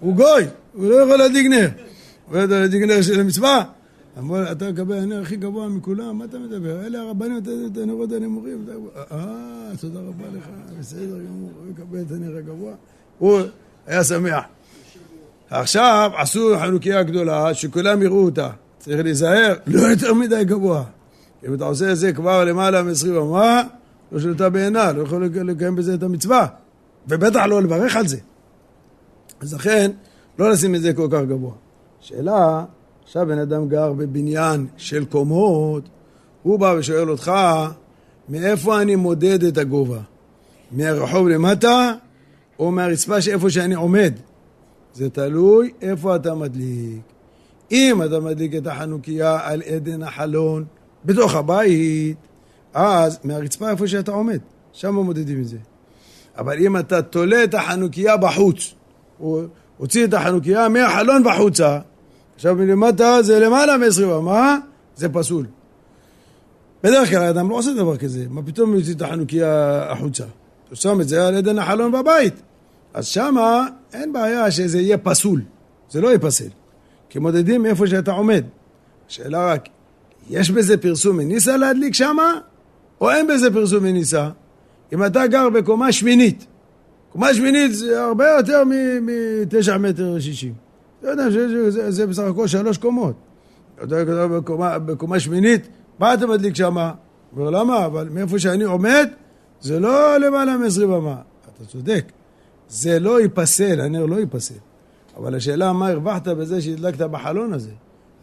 הוא 0.00 0.14
גוי, 0.14 0.44
הוא 0.72 0.90
לא 0.90 0.94
יכול 0.94 1.16
להדליק 1.16 1.46
נר. 1.46 1.68
הוא 2.26 2.36
לא 2.36 2.40
יכול 2.42 2.56
להדליק 2.56 2.82
נר 2.82 3.02
של 3.02 3.20
המצווה. 3.20 3.64
אמר, 4.18 4.52
אתה 4.52 4.72
מקבל 4.72 4.98
הנר 4.98 5.22
הכי 5.22 5.36
גבוה 5.36 5.68
מכולם, 5.68 6.18
מה 6.18 6.24
אתה 6.24 6.38
מדבר? 6.38 6.86
אלה 6.86 7.00
הרבנים 7.00 7.38
את 7.72 7.76
הנרות 7.76 8.12
הנמוכים. 8.12 8.66
אה, 9.12 9.76
תודה 9.80 10.00
רבה 10.00 10.24
לך, 10.36 10.44
בסדר 10.80 11.18
גמור, 11.18 11.50
הוא 11.58 11.70
יקבל 11.70 12.00
את 12.00 12.12
הנר 12.12 12.36
הגבוה. 12.36 12.72
הוא 13.18 13.40
היה 13.86 14.04
שמח. 14.04 14.44
עכשיו 15.50 16.10
עשו 16.16 16.54
חנוכיה 16.60 17.02
גדולה, 17.02 17.54
שכולם 17.54 18.02
יראו 18.02 18.24
אותה. 18.24 18.50
צריך 18.78 19.00
להיזהר, 19.00 19.54
לא 19.66 19.80
יותר 19.80 20.14
מדי 20.14 20.44
גבוה. 20.44 20.84
אם 21.48 21.54
אתה 21.54 21.64
עושה 21.64 21.92
את 21.92 21.96
זה 21.96 22.12
כבר 22.12 22.44
למעלה 22.44 22.82
מ-20 22.82 23.18
אמה, 23.20 23.62
לא 24.12 24.20
שלטה 24.20 24.50
בעינה, 24.50 24.92
לא 24.92 25.02
יכול 25.02 25.24
לקיים 25.24 25.76
בזה 25.76 25.94
את 25.94 26.02
המצווה. 26.02 26.46
ובטח 27.08 27.40
לא 27.40 27.62
לברך 27.62 27.96
על 27.96 28.06
זה. 28.06 28.18
אז 29.40 29.54
לכן, 29.54 29.90
לא 30.38 30.50
לשים 30.50 30.74
את 30.74 30.82
זה 30.82 30.92
כל 30.92 31.08
כך 31.10 31.20
גבוה. 31.28 31.52
שאלה, 32.00 32.64
עכשיו 33.12 33.26
בן 33.26 33.38
אדם 33.38 33.68
גר 33.68 33.92
בבניין 33.92 34.66
של 34.76 35.04
קומות, 35.04 35.88
הוא 36.42 36.58
בא 36.58 36.74
ושואל 36.78 37.10
אותך, 37.10 37.32
מאיפה 38.28 38.82
אני 38.82 38.96
מודד 38.96 39.44
את 39.44 39.58
הגובה? 39.58 39.98
מהרחוב 40.70 41.28
למטה, 41.28 41.92
או 42.58 42.70
מהרצפה 42.70 43.20
שאיפה 43.20 43.50
שאני 43.50 43.74
עומד? 43.74 44.14
זה 44.94 45.10
תלוי 45.10 45.70
איפה 45.82 46.16
אתה 46.16 46.34
מדליק. 46.34 47.00
אם 47.72 48.02
אתה 48.02 48.20
מדליק 48.20 48.54
את 48.54 48.66
החנוכיה 48.66 49.40
על 49.42 49.62
עדן 49.62 50.02
החלון 50.02 50.64
בתוך 51.04 51.34
הבית, 51.34 52.16
אז 52.74 53.18
מהרצפה 53.24 53.70
איפה 53.70 53.88
שאתה 53.88 54.12
עומד, 54.12 54.38
שם 54.72 54.94
מודדים 54.94 55.40
את 55.40 55.48
זה. 55.48 55.58
אבל 56.38 56.58
אם 56.58 56.76
אתה 56.76 57.02
תולה 57.02 57.44
את 57.44 57.54
החנוכיה 57.54 58.16
בחוץ, 58.16 58.74
הוא 59.18 59.42
הוציא 59.76 60.04
את 60.04 60.14
החנוכיה 60.14 60.68
מהחלון 60.68 61.22
בחוצה, 61.24 61.78
עכשיו 62.34 62.54
מלמטה 62.54 63.22
זה 63.22 63.40
למעלה 63.40 63.78
מ-20 63.78 64.18
אמה, 64.18 64.58
זה 64.96 65.08
פסול. 65.08 65.46
בדרך 66.82 67.10
כלל 67.10 67.22
האדם 67.22 67.50
לא 67.50 67.54
עושה 67.54 67.74
דבר 67.74 67.96
כזה, 67.96 68.24
מה 68.30 68.42
פתאום 68.42 68.70
הוא 68.70 68.78
יוציא 68.78 68.94
את 68.94 69.02
החנוכיה 69.02 69.82
החוצה? 69.92 70.24
הוא 70.68 70.76
שם 70.76 71.00
את 71.00 71.08
זה 71.08 71.26
על 71.26 71.36
עדן 71.36 71.58
החלון 71.58 71.92
בבית. 71.92 72.34
אז 72.94 73.06
שמה 73.06 73.66
אין 73.92 74.12
בעיה 74.12 74.50
שזה 74.50 74.80
יהיה 74.80 74.98
פסול, 74.98 75.42
זה 75.90 76.00
לא 76.00 76.12
ייפסל. 76.12 76.48
כי 77.08 77.18
מודדים 77.18 77.66
איפה 77.66 77.86
שאתה 77.86 78.12
עומד. 78.12 78.44
השאלה 79.08 79.52
רק, 79.52 79.68
יש 80.30 80.50
בזה 80.50 80.76
פרסום 80.76 81.16
מניסה 81.16 81.56
להדליק 81.56 81.94
שמה, 81.94 82.32
או 83.00 83.10
אין 83.10 83.26
בזה 83.26 83.52
פרסום 83.52 83.84
מניסה? 83.84 84.30
אם 84.92 85.06
אתה 85.06 85.26
גר 85.26 85.50
בקומה 85.50 85.92
שמינית, 85.92 86.46
קומה 87.08 87.34
שמינית 87.34 87.74
זה 87.74 88.02
הרבה 88.02 88.28
יותר 88.28 88.62
מתשע 89.02 89.78
מטר 89.78 90.20
שישים. 90.20 90.54
אתה 91.02 91.10
יודע 91.10 91.30
שזה 91.30 91.90
זה 91.90 92.06
בסך 92.06 92.22
הכל 92.22 92.46
שלוש 92.46 92.78
קומות. 92.78 93.14
בקומה, 93.82 94.78
בקומה 94.78 95.20
שמינית, 95.20 95.68
מה 95.98 96.14
אתה 96.14 96.26
מדליק 96.26 96.54
שמה? 96.54 96.92
אומר 97.36 97.50
למה? 97.50 97.86
אבל 97.86 98.08
מאיפה 98.08 98.38
שאני 98.38 98.64
עומד, 98.64 99.08
זה 99.60 99.80
לא 99.80 100.16
למעלה 100.16 100.56
מ-20 100.56 100.86
במה. 100.86 101.16
אתה 101.56 101.64
צודק, 101.64 102.12
זה 102.68 102.98
לא 102.98 103.20
ייפסל, 103.20 103.80
הנר 103.80 104.06
לא 104.06 104.16
ייפסל. 104.16 104.54
אבל 105.16 105.34
השאלה 105.34 105.72
מה 105.72 105.88
הרווחת 105.88 106.28
בזה 106.28 106.60
שהדלקת 106.60 107.00
בחלון 107.00 107.52
הזה? 107.52 107.70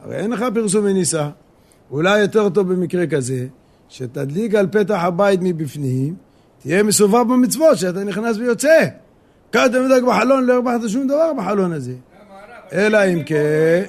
הרי 0.04 0.15
אין 0.15 0.32
לך 0.32 0.46
פרסום 0.54 0.86
מניסה. 0.86 1.30
אולי 1.92 2.20
יותר 2.20 2.50
טוב 2.50 2.74
במקרה 2.74 3.08
כזה, 3.08 3.48
שתדליק 3.89 4.56
על 4.56 4.68
פתח 4.68 5.00
הבית 5.02 5.39
מבפנים, 5.44 6.15
תהיה 6.62 6.84
מסובב 6.84 7.34
במצוות, 7.34 7.78
שאתה 7.78 8.04
נכנס 8.04 8.38
ויוצא. 8.38 8.86
כאן 9.52 9.65
אתה 9.65 9.82
מדלק 9.82 10.04
בחלון, 10.04 10.46
לא 10.46 10.54
הרווחת 10.54 10.89
שום 10.89 11.08
דבר 11.08 11.32
בחלון 11.38 11.74
הזה. 11.74 11.94
אלא 12.73 12.97
אם 13.13 13.23
כן... 13.23 13.84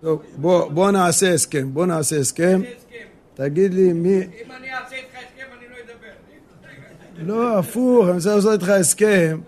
טוב, 0.00 0.22
בוא, 0.36 0.70
בוא 0.70 0.90
נעשה 0.90 1.34
הסכם, 1.34 1.74
בוא 1.74 1.86
נעשה 1.86 2.18
הסכם. 2.18 2.60
תגיד 3.34 3.74
לי 3.74 3.92
מי... 3.92 4.16
אם 4.16 4.22
אני 4.58 4.74
אעשה 4.74 4.96
איתך 4.96 5.14
הסכם 5.14 5.46
אני 5.58 5.66
לא 5.70 5.76
אדבר. 5.84 7.34
לא, 7.34 7.58
הפוך, 7.58 8.06
אני 8.06 8.14
רוצה 8.14 8.34
לעשות 8.34 8.52
איתך 8.52 8.68
הסכם. 8.68 9.40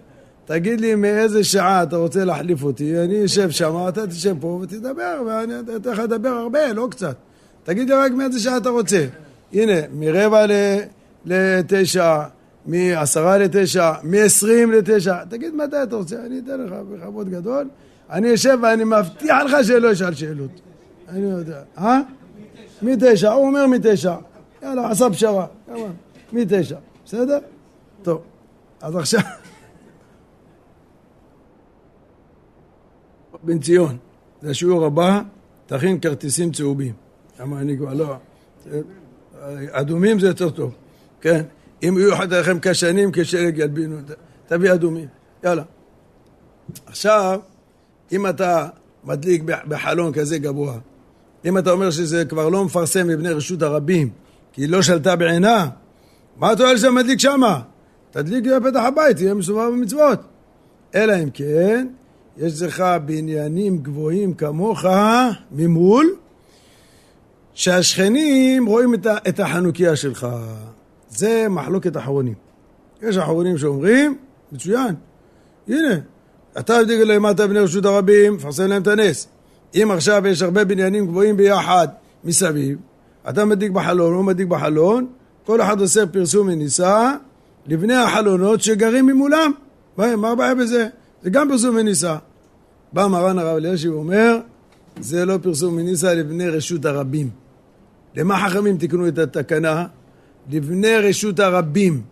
תגיד 0.44 0.80
לי 0.80 0.94
מאיזה 0.94 1.44
שעה 1.44 1.82
אתה 1.82 1.96
רוצה 1.96 2.24
להחליף 2.24 2.62
אותי, 2.62 2.98
אני 2.98 3.24
אשב 3.24 3.50
שם, 3.50 3.88
אתה 3.88 4.06
תשב 4.06 4.36
פה 4.40 4.58
ותדבר, 4.62 5.22
ואני 5.26 5.54
אתן 5.76 5.90
לך 5.90 5.98
לדבר 5.98 6.28
הרבה, 6.28 6.72
לא 6.72 6.88
קצת. 6.90 7.16
תגיד 7.64 7.88
לי 7.88 7.94
רק 7.94 8.12
מאיזה 8.12 8.40
שעה 8.40 8.56
אתה 8.56 8.68
רוצה. 8.68 9.06
הנה, 9.52 9.72
מרבע 9.92 10.46
לתשע, 11.24 12.22
מעשרה 12.66 13.38
לתשע, 13.38 13.92
מעשרים 14.02 14.72
לתשע, 14.72 15.24
תגיד 15.24 15.54
מתי 15.54 15.82
אתה 15.82 15.96
רוצה, 15.96 16.16
אני 16.26 16.38
אתן 16.38 16.60
לך 16.60 16.72
בכבוד 16.72 17.28
גדול, 17.28 17.68
אני 18.10 18.34
אשב 18.34 18.58
ואני 18.62 18.84
מבטיח 18.84 19.42
לך 19.46 19.56
שלא 19.64 19.92
אשאל 19.92 20.14
שאלות. 20.14 20.60
אני 21.08 21.30
יודע. 21.30 21.62
אה? 21.78 22.00
מתשע, 22.82 23.32
הוא 23.32 23.46
אומר 23.46 23.66
מתשע. 23.66 24.16
יאללה, 24.62 24.90
עשה 24.90 25.10
פשרה. 25.10 25.46
מתשע. 26.32 26.76
בסדר? 27.04 27.38
טוב. 28.02 28.22
אז 28.80 28.96
עכשיו... 28.96 29.20
בן 33.42 33.58
ציון, 33.58 33.96
זה 34.42 34.50
השיעור 34.50 34.84
הבא, 34.84 35.20
תכין 35.66 36.00
כרטיסים 36.00 36.52
צהובים. 36.52 36.92
למה 37.40 37.60
אני 37.60 37.76
כבר 37.76 37.94
לא... 37.94 38.14
אדומים 39.70 40.18
זה 40.18 40.26
יותר 40.26 40.50
טוב, 40.50 40.74
כן? 41.20 41.42
אם 41.82 41.98
יהיו 41.98 42.10
לכם 42.30 42.58
כשנים 42.62 43.10
כשלג 43.12 43.58
ילבינו, 43.58 43.96
תביא 44.48 44.72
אדומים. 44.72 45.08
יאללה. 45.44 45.62
עכשיו, 46.86 47.40
אם 48.12 48.26
אתה 48.26 48.68
מדליק 49.04 49.42
בחלון 49.68 50.12
כזה 50.12 50.38
גבוה, 50.38 50.78
אם 51.44 51.58
אתה 51.58 51.70
אומר 51.70 51.90
שזה 51.90 52.24
כבר 52.24 52.48
לא 52.48 52.64
מפרסם 52.64 53.08
מבני 53.08 53.28
רשות 53.28 53.62
הרבים, 53.62 54.10
כי 54.52 54.62
היא 54.62 54.68
לא 54.68 54.82
שלטה 54.82 55.16
בעינה, 55.16 55.68
מה 56.36 56.52
אתה 56.52 56.62
אומר 56.62 56.76
שאתה 56.76 56.90
מדליק 56.90 57.20
שמה? 57.20 57.60
תדליק 58.10 58.44
בפתח 58.44 58.80
הבית, 58.80 59.16
תהיה 59.16 59.34
מסובב 59.34 59.70
במצוות. 59.72 60.20
אלא 60.94 61.14
אם 61.22 61.30
כן, 61.30 61.86
יש 62.36 62.62
לך 62.62 62.84
בניינים 63.04 63.78
גבוהים 63.78 64.34
כמוך 64.34 64.84
ממול, 65.52 66.14
שהשכנים 67.54 68.66
רואים 68.66 68.94
את 69.28 69.40
החנוכיה 69.40 69.96
שלך. 69.96 70.26
זה 71.20 71.46
מחלוקת 71.50 71.96
אחרונים. 71.96 72.34
יש 73.02 73.16
אחרונים 73.16 73.58
שאומרים, 73.58 74.16
מצוין, 74.52 74.94
הנה, 75.68 75.94
אתה 76.58 76.78
מדליק 76.82 77.00
למטה 77.00 77.46
בני 77.46 77.58
רשות 77.58 77.84
הרבים, 77.84 78.34
מפרסם 78.34 78.66
להם 78.66 78.82
את 78.82 78.86
הנס. 78.86 79.28
אם 79.74 79.90
עכשיו 79.90 80.22
יש 80.26 80.42
הרבה 80.42 80.64
בניינים 80.64 81.06
גבוהים 81.06 81.36
ביחד 81.36 81.88
מסביב, 82.24 82.78
אתה 83.28 83.44
מדליק 83.44 83.70
בחלון, 83.72 84.14
הוא 84.14 84.24
מדליק 84.24 84.48
בחלון, 84.48 85.06
כל 85.46 85.60
אחד 85.60 85.80
עושה 85.80 86.06
פרסום 86.06 86.46
מניסה 86.46 87.12
לבני 87.66 87.94
החלונות 87.94 88.60
שגרים 88.60 89.06
ממולם. 89.06 89.52
מה 89.96 90.30
הבעיה 90.30 90.54
בזה? 90.54 90.88
זה 91.22 91.30
גם 91.30 91.48
פרסום 91.48 91.76
מניסה. 91.76 92.16
בא 92.92 93.06
מרן 93.06 93.38
הרב 93.38 93.56
אלישיב 93.56 93.94
ואומר, 93.94 94.38
זה 95.00 95.24
לא 95.24 95.38
פרסום 95.42 95.76
מניסה 95.76 96.14
לבני 96.14 96.48
רשות 96.48 96.84
הרבים. 96.84 97.30
למה 98.16 98.48
חכמים 98.48 98.76
תיקנו 98.76 99.08
את 99.08 99.18
התקנה? 99.18 99.86
לבני 100.50 100.96
רשות 100.96 101.40
הרבים. 101.40 102.02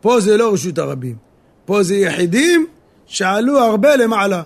פה 0.00 0.20
זה 0.20 0.36
לא 0.36 0.52
רשות 0.52 0.78
הרבים. 0.78 1.16
פה 1.64 1.82
זה 1.82 1.96
יחידים 1.96 2.66
שעלו 3.06 3.58
הרבה 3.58 3.96
למעלה. 3.96 4.42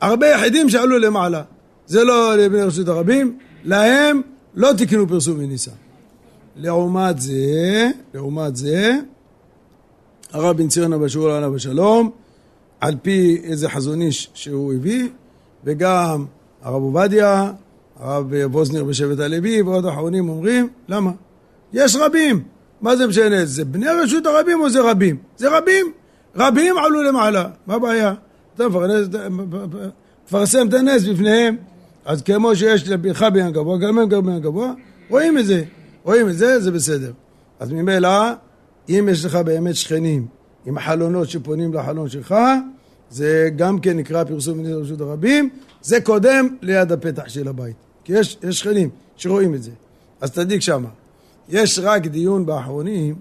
הרבה 0.00 0.26
יחידים 0.26 0.68
שעלו 0.68 0.98
למעלה. 0.98 1.42
זה 1.86 2.04
לא 2.04 2.36
לבני 2.36 2.62
רשות 2.62 2.88
הרבים, 2.88 3.38
להם 3.64 4.20
לא 4.54 4.70
תיקנו 4.76 5.08
פרסום 5.08 5.38
מניסה. 5.38 5.70
לעומת 6.56 7.20
זה, 7.20 7.90
לעומת 8.14 8.56
זה, 8.56 8.92
הרב 10.32 10.56
בן 10.56 10.68
ציון 10.68 10.92
אבא 10.92 11.08
שאול 11.08 11.30
עליו 11.30 11.56
השלום, 11.56 12.10
על 12.80 12.94
פי 13.02 13.40
איזה 13.44 13.68
חזון 13.68 14.02
איש 14.02 14.30
שהוא 14.34 14.74
הביא, 14.74 15.08
וגם 15.64 16.24
הרב 16.62 16.82
עובדיה, 16.82 17.52
הרב 18.00 18.26
ווזנר 18.44 18.84
בשבט 18.84 19.18
הלוי 19.18 19.62
ועוד 19.62 19.86
אחרונים 19.86 20.28
אומרים, 20.28 20.68
למה? 20.88 21.10
יש 21.72 21.96
רבים, 21.96 22.42
מה 22.84 22.96
זה 22.96 23.06
משנה? 23.06 23.44
זה 23.44 23.64
בני 23.64 23.86
רשות 23.86 24.26
הרבים 24.26 24.60
או 24.60 24.70
זה 24.70 24.80
רבים? 24.90 25.16
זה 25.36 25.58
רבים, 25.58 25.92
רבים 26.36 26.78
עלו 26.78 27.02
למעלה, 27.02 27.48
מה 27.66 27.74
הבעיה? 27.74 28.14
אתה 28.54 28.64
מפרסם 30.26 30.68
את 30.68 30.74
הנס 30.74 31.02
בפניהם, 31.04 31.56
אז 32.04 32.22
כמו 32.22 32.56
שיש 32.56 32.88
לבינך 32.88 33.22
בעניין 33.32 33.52
גבוה, 33.52 33.78
גם 33.78 33.98
הם 33.98 34.08
בעניין 34.08 34.40
גבוה, 34.42 34.72
רואים 35.10 35.38
את 35.38 35.46
זה, 35.46 35.64
רואים 36.02 36.28
את 36.28 36.36
זה, 36.36 36.60
זה 36.60 36.70
בסדר. 36.70 37.12
אז 37.60 37.72
ממילא, 37.72 38.32
אם 38.88 39.08
יש 39.10 39.24
לך 39.24 39.36
באמת 39.36 39.74
שכנים 39.74 40.26
עם 40.66 40.78
חלונות 40.78 41.28
שפונים 41.28 41.74
לחלון 41.74 42.08
שלך, 42.08 42.34
זה 43.10 43.48
גם 43.56 43.78
כן 43.78 43.96
נקרא 43.96 44.24
פרסום 44.24 44.58
מנהל 44.58 44.74
רשות 44.74 45.00
הרבים, 45.00 45.48
זה 45.82 46.00
קודם 46.00 46.56
ליד 46.62 46.92
הפתח 46.92 47.28
של 47.28 47.48
הבית. 47.48 47.76
כי 48.04 48.12
יש, 48.12 48.38
יש 48.48 48.58
שכנים 48.58 48.90
שרואים 49.16 49.54
את 49.54 49.62
זה. 49.62 49.70
אז 50.20 50.30
תדליק 50.30 50.60
שמה. 50.60 50.88
יש 51.48 51.78
רק 51.82 52.06
דיון 52.06 52.46
באחרונים, 52.46 53.14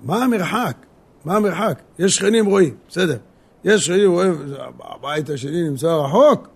מה 0.00 0.24
המרחק? 0.24 0.76
מה 1.24 1.36
המרחק? 1.36 1.82
יש 1.98 2.16
שכנים 2.16 2.46
רואים, 2.46 2.74
בסדר. 2.88 3.16
יש 3.64 3.86
שכנים 3.86 4.10
רואים, 4.10 4.34
הבית 4.80 5.30
השני 5.30 5.68
נמצא 5.68 5.86
רחוק, 5.86 6.48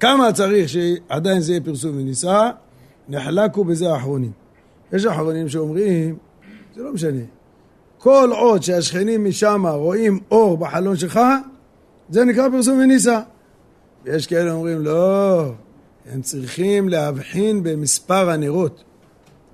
כמה 0.00 0.32
צריך 0.32 0.68
שעדיין 0.68 1.40
זה 1.40 1.52
יהיה 1.52 1.60
פרסום 1.60 1.96
ונישא? 1.96 2.50
נחלקו 3.08 3.64
בזה 3.64 3.92
האחרונים. 3.92 4.32
יש 4.92 5.06
אחרונים 5.06 5.48
שאומרים, 5.48 6.16
זה 6.74 6.82
לא 6.82 6.92
משנה. 6.92 7.20
כל 7.98 8.30
עוד 8.32 8.62
שהשכנים 8.62 9.24
משם 9.24 9.66
רואים 9.66 10.20
אור 10.30 10.56
בחלון 10.56 10.96
שלך, 10.96 11.20
זה 12.08 12.24
נקרא 12.24 12.48
פרסום 12.48 12.78
ונישא. 12.78 13.20
ויש 14.04 14.26
כאלה 14.26 14.52
אומרים, 14.52 14.84
לא, 14.84 15.52
הם 16.12 16.22
צריכים 16.22 16.88
להבחין 16.88 17.62
במספר 17.62 18.30
הנרות. 18.30 18.84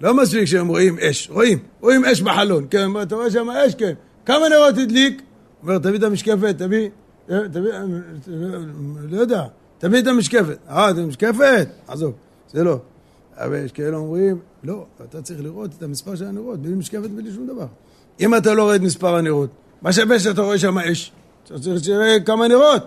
לא 0.01 0.15
מספיק 0.15 0.45
שהם 0.45 0.69
רואים 0.69 0.97
אש, 0.99 1.31
רואים, 1.31 1.59
רואים 1.81 2.05
אש 2.05 2.21
בחלון, 2.21 2.67
כן, 2.71 2.89
אתה 3.03 3.15
רואה 3.15 3.31
שם 3.31 3.51
אש, 3.51 3.75
כן, 3.75 3.93
כמה 4.27 4.49
נרות 4.49 4.79
הדליק? 4.79 5.23
אומר, 5.63 5.79
תביא 5.79 5.99
את 5.99 6.03
המשקפת, 6.03 6.55
תביא, 6.59 6.89
תביא, 7.27 7.73
לא 9.09 9.21
יודע, 9.21 9.45
תביא 9.79 9.99
את 9.99 10.07
המשקפת. 10.07 10.59
אה, 10.69 10.91
את 10.91 10.99
המשקפת? 10.99 11.69
עזוב, 11.89 12.13
זה 12.53 12.65
לא. 12.65 12.79
אבל 13.37 13.65
יש 13.65 13.73
כאלה 13.73 13.97
אומרים, 13.97 14.39
לא, 14.65 14.85
אתה 15.05 15.23
צריך 15.23 15.41
לראות 15.43 15.71
את 15.79 15.83
המספר 15.83 16.15
של 16.15 16.25
הנרות, 16.25 16.63
בלי 16.63 16.75
משקפת, 16.75 17.11
בלי 17.11 17.33
שום 17.33 17.47
דבר. 17.47 17.67
אם 18.21 18.35
אתה 18.35 18.55
לא 18.55 18.63
רואה 18.63 18.77
את 18.77 18.81
מספר 18.81 19.17
הנרות, 19.17 19.51
מה 19.83 19.93
שווה 19.93 20.19
שאתה 20.19 20.43
רואה 20.43 20.59
שם 20.59 20.79
אש? 20.79 21.13
אתה 21.45 21.59
צריך 21.59 21.85
שיראה 21.85 22.21
כמה 22.21 22.49
נרות. 22.49 22.83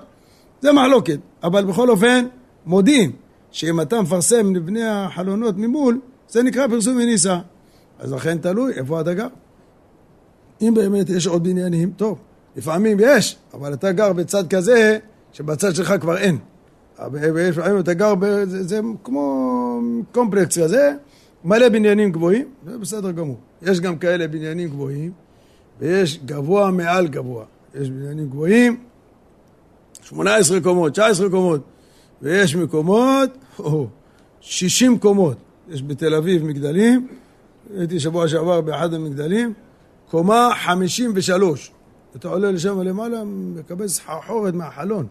זה 0.62 0.71
מחלוקת. 0.71 1.19
אבל 1.43 1.65
בכל 1.65 1.89
אופן, 1.89 2.26
מודים 2.65 3.12
שאם 3.52 3.82
אתה 3.82 4.02
מפרסם 4.02 4.56
לבני 4.56 4.84
החלונות 4.84 5.58
ממול, 5.58 6.00
זה 6.32 6.44
נקרא 6.44 6.67
פרסום 6.67 6.96
וניסה. 6.96 7.39
אז 8.00 8.13
לכן 8.13 8.38
תלוי 8.38 8.74
איפה 8.74 9.02
אתה 9.02 9.13
גר. 9.13 9.28
אם 10.62 10.74
באמת 10.76 11.10
יש 11.10 11.28
עוד 11.28 11.44
בניינים, 11.44 11.91
טוב. 11.91 12.20
לפעמים 12.56 12.98
יש, 13.00 13.38
אבל 13.54 13.74
אתה 13.74 13.91
גר 13.91 14.13
בצד 14.13 14.48
כזה, 14.48 14.98
שבצד 15.34 15.76
שלך 15.76 15.94
כבר 16.02 16.17
אין. 16.17 16.38
לפעמים 17.13 17.80
אתה 17.80 17.94
גר, 17.94 18.13
זה, 18.46 18.63
זה 18.63 18.80
כמו 19.04 19.80
קומפלקס 20.12 20.60
כזה, 20.60 20.94
מלא 21.46 21.70
בניינים 21.70 22.12
גבוהים, 22.12 22.46
זה 22.65 22.78
בסדר 22.78 23.12
גמור. 23.12 23.38
יש 23.62 23.80
גם 23.80 23.98
כאלה 23.98 24.28
בניינים 24.28 24.70
גבוהים, 24.70 25.12
ויש 25.80 26.20
גבוה 26.26 26.72
מעל 26.72 27.08
גבוה. 27.08 27.46
יש 27.82 27.89
בניינים 27.89 28.30
גבוהים, 28.30 28.84
18 30.02 30.62
קומות, 30.62 30.91
19 30.91 31.30
קומות, 31.30 31.62
ויש 32.22 32.56
מקומות, 32.56 33.30
או, 33.60 33.88
60 34.41 35.00
קומות. 35.00 35.38
יש 35.71 35.84
בתל 35.84 36.15
אביב 36.15 36.45
מגדלים, 36.45 37.07
הייתי 37.77 37.99
שבוע 37.99 38.27
שעבר 38.27 38.62
באחד 38.62 38.93
המגדלים, 38.93 39.53
קומה 40.10 40.49
53. 40.65 41.71
אתה 42.15 42.27
עולה 42.27 42.51
לשם 42.51 42.81
למעלה, 42.81 43.23
מקבל 43.25 43.88
סחרחורת 43.88 44.53
מהחלון. 44.53 45.07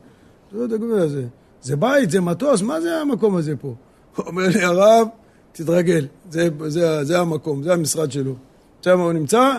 זה. 1.08 1.24
זה 1.62 1.76
בית, 1.76 2.10
זה 2.10 2.20
מטוס, 2.20 2.62
מה 2.62 2.80
זה 2.80 3.00
המקום 3.00 3.36
הזה 3.36 3.56
פה? 3.56 3.74
הוא 4.16 4.26
אומר 4.30 4.48
לי, 4.48 4.62
הרב, 4.62 5.08
תתרגל, 5.52 6.06
זה, 6.30 6.48
זה, 6.66 7.04
זה 7.04 7.20
המקום, 7.20 7.62
זה 7.62 7.72
המשרד 7.72 8.12
שלו. 8.12 8.34
שם 8.82 9.00
הוא 9.00 9.12
נמצא, 9.12 9.52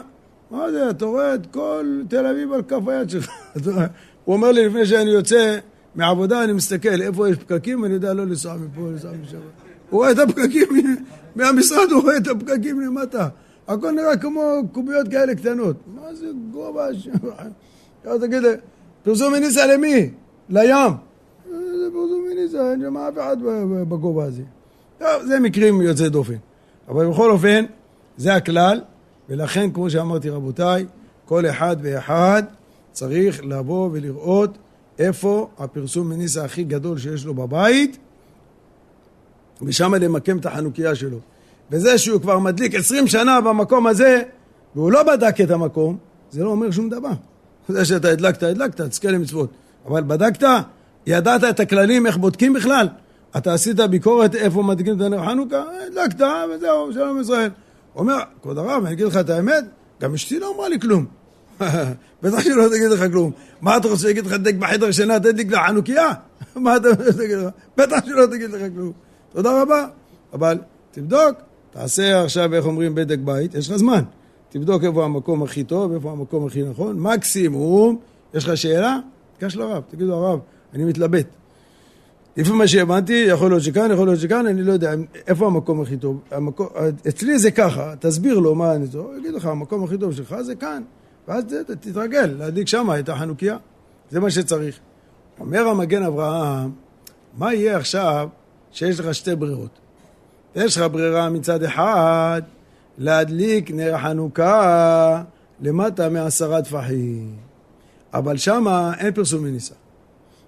מה 0.51 0.71
זה, 0.71 0.89
אתה 0.89 1.05
רואה 1.05 1.35
את 1.35 1.45
כל 1.51 2.01
תל 2.09 2.25
אביב 2.25 2.53
על 2.53 2.61
כף 2.61 2.87
היד 2.87 3.09
שלך. 3.09 3.29
הוא 4.25 4.35
אומר 4.35 4.51
לי, 4.51 4.67
לפני 4.67 4.85
שאני 4.85 5.11
יוצא 5.11 5.57
מעבודה, 5.95 6.43
אני 6.43 6.53
מסתכל, 6.53 7.01
איפה 7.01 7.29
יש 7.29 7.37
פקקים, 7.37 7.85
אני 7.85 7.93
יודע 7.93 8.13
לא 8.13 8.25
לנסוע 8.25 8.55
מפה, 8.55 8.81
לנסוע 8.81 9.11
משם. 9.23 9.37
הוא 9.91 9.99
רואה 9.99 10.11
את 10.11 10.19
הפקקים, 10.19 10.67
מהמשרד 11.35 11.91
הוא 11.91 12.01
רואה 12.01 12.17
את 12.17 12.27
הפקקים 12.27 12.81
למטה. 12.81 13.27
הכל 13.67 13.91
נראה 13.91 14.17
כמו 14.17 14.41
קוביות 14.71 15.07
כאלה 15.07 15.35
קטנות. 15.35 15.75
מה 15.95 16.15
זה 16.15 16.25
גובה? 16.51 16.87
תגיד, 18.21 18.43
פרסום 19.03 19.33
מניסה 19.33 19.65
למי? 19.65 20.09
לים. 20.49 20.91
זה 21.49 21.87
פרסום 21.93 22.25
מניסה, 22.31 22.71
אין 22.71 22.81
שם 22.81 22.97
אף 22.97 23.13
אחד 23.13 23.37
בגובה 23.89 24.25
הזה. 24.25 24.43
טוב, 24.99 25.25
זה 25.27 25.39
מקרים 25.39 25.81
יוצאי 25.81 26.09
דופן. 26.09 26.35
אבל 26.87 27.09
בכל 27.09 27.31
אופן, 27.31 27.65
זה 28.17 28.35
הכלל, 28.35 28.81
ולכן, 29.29 29.71
כמו 29.71 29.89
שאמרתי 29.89 30.29
רבותיי, 30.29 30.85
כל 31.25 31.45
אחד 31.45 31.75
ואחד 31.81 32.43
צריך 32.91 33.45
לבוא 33.45 33.89
ולראות 33.91 34.57
איפה 34.99 35.49
הפרסום 35.57 36.09
מניסה 36.09 36.45
הכי 36.45 36.63
גדול 36.63 36.97
שיש 36.97 37.25
לו 37.25 37.33
בבית, 37.33 37.97
ושם 39.63 39.93
למקם 39.95 40.37
את 40.37 40.45
החנוכיה 40.45 40.95
שלו. 40.95 41.17
וזה 41.71 41.97
שהוא 41.97 42.21
כבר 42.21 42.39
מדליק 42.39 42.75
עשרים 42.75 43.07
שנה 43.07 43.41
במקום 43.41 43.87
הזה, 43.87 44.21
והוא 44.75 44.91
לא 44.91 45.03
בדק 45.03 45.41
את 45.41 45.51
המקום, 45.51 45.97
זה 46.31 46.43
לא 46.43 46.49
אומר 46.49 46.71
שום 46.71 46.89
דבר. 46.89 47.09
זה 47.67 47.85
שאתה 47.85 48.09
הדלקת, 48.09 48.43
הדלקת, 48.43 48.81
תזכה 48.81 49.11
למצוות. 49.11 49.49
אבל 49.87 50.03
בדקת, 50.03 50.47
ידעת 51.07 51.43
את 51.43 51.59
הכללים, 51.59 52.07
איך 52.07 52.17
בודקים 52.17 52.53
בכלל? 52.53 52.87
אתה 53.37 53.53
עשית 53.53 53.79
ביקורת 53.79 54.35
איפה 54.35 54.63
מדליקים 54.63 54.95
את 54.95 55.01
הנר 55.01 55.25
חנוכה? 55.25 55.63
הדלקת, 55.87 56.25
וזהו, 56.55 56.93
שלום 56.93 57.21
ישראל. 57.21 57.49
אומר, 57.95 58.17
כבוד 58.41 58.57
הרב, 58.57 58.85
אני 58.85 58.93
אגיד 58.93 59.05
לך 59.05 59.17
את 59.17 59.29
האמת, 59.29 59.65
גם 60.01 60.13
אשתי 60.13 60.39
לא 60.39 60.53
אמרה 60.55 60.69
לי 60.69 60.79
כלום. 60.79 61.05
בטח 62.23 62.39
שהיא 62.39 62.53
לא 62.53 62.67
תגיד 62.67 62.91
לך 62.91 63.11
כלום. 63.11 63.31
מה 63.61 63.77
אתה 63.77 63.87
רוצה 63.87 64.07
להגיד 64.07 64.25
לך, 64.25 64.33
תדליק 64.33 64.55
בחדר 64.55 64.91
שינה, 64.91 65.19
תדליק 65.19 65.51
לחנוכיה? 65.51 66.11
מה 66.55 66.75
אתה 66.75 66.89
רוצה 66.89 67.03
להגיד 67.17 67.37
לך? 67.37 67.53
בטח 67.77 68.05
שלא 68.05 68.25
תגיד 68.25 68.49
לך 68.49 68.61
כלום. 68.75 68.91
תודה 69.33 69.61
רבה. 69.61 69.85
אבל 70.33 70.57
תבדוק, 70.91 71.37
תעשה 71.71 72.23
עכשיו, 72.23 72.53
איך 72.53 72.65
אומרים, 72.65 72.95
בדק 72.95 73.19
בית, 73.19 73.55
יש 73.55 73.69
לך 73.69 73.77
זמן. 73.77 74.03
תבדוק 74.49 74.83
איפה 74.83 75.05
המקום 75.05 75.43
הכי 75.43 75.63
טוב, 75.63 75.93
איפה 75.93 76.11
המקום 76.11 76.47
הכי 76.47 76.63
נכון. 76.63 76.99
מקסימום, 76.99 77.97
יש 78.33 78.45
לך 78.45 78.57
שאלה? 78.57 78.99
תיגש 79.37 79.55
לרב, 79.55 79.83
תגידו, 79.89 80.13
הרב, 80.13 80.39
אני 80.73 80.83
מתלבט. 80.83 81.25
לפי 82.37 82.51
מה 82.51 82.67
שהבנתי, 82.67 83.25
יכול 83.27 83.51
להיות 83.51 83.63
שכאן, 83.63 83.91
יכול 83.91 84.07
להיות 84.07 84.19
שכאן, 84.19 84.47
אני 84.47 84.63
לא 84.63 84.73
יודע 84.73 84.93
איפה 85.27 85.45
המקום 85.45 85.81
הכי 85.81 85.97
טוב. 85.97 86.19
המקום, 86.31 86.67
אצלי 87.07 87.39
זה 87.39 87.51
ככה, 87.51 87.93
תסביר 87.99 88.39
לו 88.39 88.55
מה 88.55 88.75
אני 88.75 88.87
טוב, 88.87 89.11
יגיד 89.17 89.33
לך, 89.33 89.45
המקום 89.45 89.83
הכי 89.83 89.97
טוב 89.97 90.13
שלך 90.13 90.35
זה 90.41 90.55
כאן. 90.55 90.83
ואז 91.27 91.43
תתרגל 91.79 92.25
להדליק 92.37 92.67
שם 92.67 92.89
את 92.99 93.09
החנוכיה. 93.09 93.57
זה 94.11 94.19
מה 94.19 94.31
שצריך. 94.31 94.79
אומר 95.39 95.67
המגן 95.67 96.03
אברהם, 96.03 96.71
מה 97.37 97.53
יהיה 97.53 97.77
עכשיו 97.77 98.29
שיש 98.71 98.99
לך 98.99 99.15
שתי 99.15 99.35
ברירות? 99.35 99.79
יש 100.55 100.77
לך 100.77 100.83
ברירה 100.91 101.29
מצד 101.29 101.63
אחד 101.63 102.41
להדליק 102.97 103.71
נר 103.71 103.97
חנוכה 103.97 105.23
למטה 105.61 106.09
מעשרה 106.09 106.61
טפחים, 106.61 107.35
אבל 108.13 108.37
שמה 108.37 108.93
אין 108.97 109.13
פרסום 109.13 109.43
מניסה. 109.43 109.75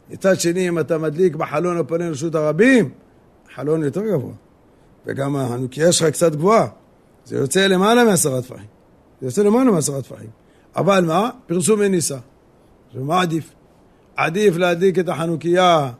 מצד 0.09 0.39
שני, 0.39 0.69
אם 0.69 0.79
אתה 0.79 0.97
מדליק 0.97 1.35
בחלון 1.35 1.77
הפונה 1.77 2.09
לרשות 2.09 2.35
הרבים, 2.35 2.89
חלון 3.55 3.83
יותר 3.83 4.01
גבוה, 4.01 4.33
וגם 5.05 5.35
החנוכיה 5.35 5.91
שלך 5.91 6.09
קצת 6.09 6.35
גבוהה, 6.35 6.67
זה 7.25 7.37
יוצא 7.37 7.67
למעלה 7.67 8.03
מעשרה 8.03 8.41
טפחים. 8.41 8.65
זה 9.21 9.27
יוצא 9.27 9.43
למעלה 9.43 9.71
מעשרה 9.71 10.01
טפחים. 10.01 10.29
אבל 10.75 11.05
מה? 11.05 11.29
פרסום 11.47 11.79
מניסה. 11.79 12.17
ומה 12.95 13.21
עדיף? 13.21 13.53
עדיף 14.15 14.57
להדליק 14.57 14.99
את 14.99 15.09
החנוכיה 15.09 15.91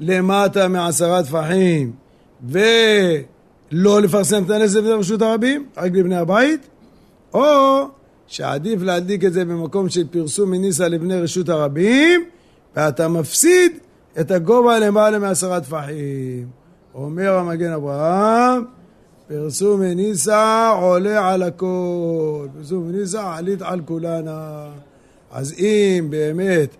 למטה 0.00 0.68
מעשרה 0.68 1.22
טפחים 1.22 1.92
ולא 2.48 4.02
לפרסם 4.02 4.44
את 4.44 4.50
הנזק 4.50 4.80
לרשות 4.82 5.22
הרבים, 5.22 5.66
רק 5.76 5.92
לבני 5.92 6.16
הבית, 6.16 6.68
או 7.34 7.84
שעדיף 8.26 8.82
להדליק 8.82 9.24
את 9.24 9.32
זה 9.32 9.44
במקום 9.44 9.88
של 9.88 10.06
פרסום 10.10 10.50
מניסה 10.50 10.88
לבני 10.88 11.20
רשות 11.20 11.48
הרבים 11.48 12.24
ואתה 12.76 13.08
מפסיד 13.08 13.72
את 14.20 14.30
הגובה 14.30 14.78
למעלה 14.78 15.18
מעשרה 15.18 15.60
טפחים. 15.60 16.46
אומר 16.94 17.34
המגן 17.34 17.72
אברהם, 17.72 18.64
פרסום 19.28 19.80
מניסה 19.80 20.68
עולה 20.68 21.28
על 21.32 21.42
הכל, 21.42 22.46
פרסום 22.58 22.88
מניסה 22.88 23.36
עלית 23.36 23.62
על 23.62 23.80
כולנה. 23.84 24.68
אז 25.30 25.54
אם 25.58 26.06
באמת 26.10 26.76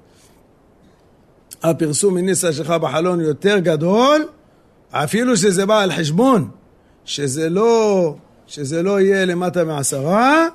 הפרסום 1.63 2.15
מניסה 2.15 2.53
שלך 2.53 2.71
בחלון 2.71 3.21
יותר 3.21 3.59
גדול, 3.59 4.25
אפילו 4.91 5.37
שזה 5.37 5.67
בא 5.67 5.81
על 5.81 5.93
חשבון, 5.93 6.49
שזה 7.05 7.49
לא, 7.49 8.15
שזה 8.47 8.83
לא 8.83 9.01
יהיה 9.01 9.25
למטה 9.25 9.65
מעשרה, 9.65 10.47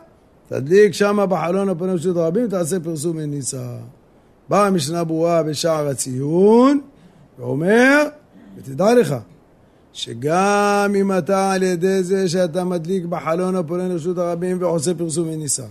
תדליק 0.50 0.94
שמה 0.94 1.26
בחלון 1.26 1.70
הפנים 1.70 1.98
של 1.98 2.20
רבים, 2.20 2.50
תעשה 2.50 2.80
פרסום 2.80 3.18
מניסה. 3.18 3.68
באה 4.50 4.68
המשנה 4.68 5.04
ברורה 5.04 5.44
בשער 5.44 5.88
הציון, 5.88 6.82
ואומר, 7.40 8.04
ותדע 8.58 8.94
לך, 8.94 9.16
שגם 9.94 10.94
אם 11.00 11.18
אתה 11.18 11.52
על 11.52 11.64
ידי 11.64 12.04
זה 12.04 12.30
שאתה 12.30 12.64
מדליק 12.64 13.06
בחלון 13.06 13.56
הפונה 13.56 13.88
לרשות 13.88 14.18
הרבים 14.18 14.58
ועושה 14.62 14.94
פרסום 14.94 15.28
מניסה, 15.28 15.66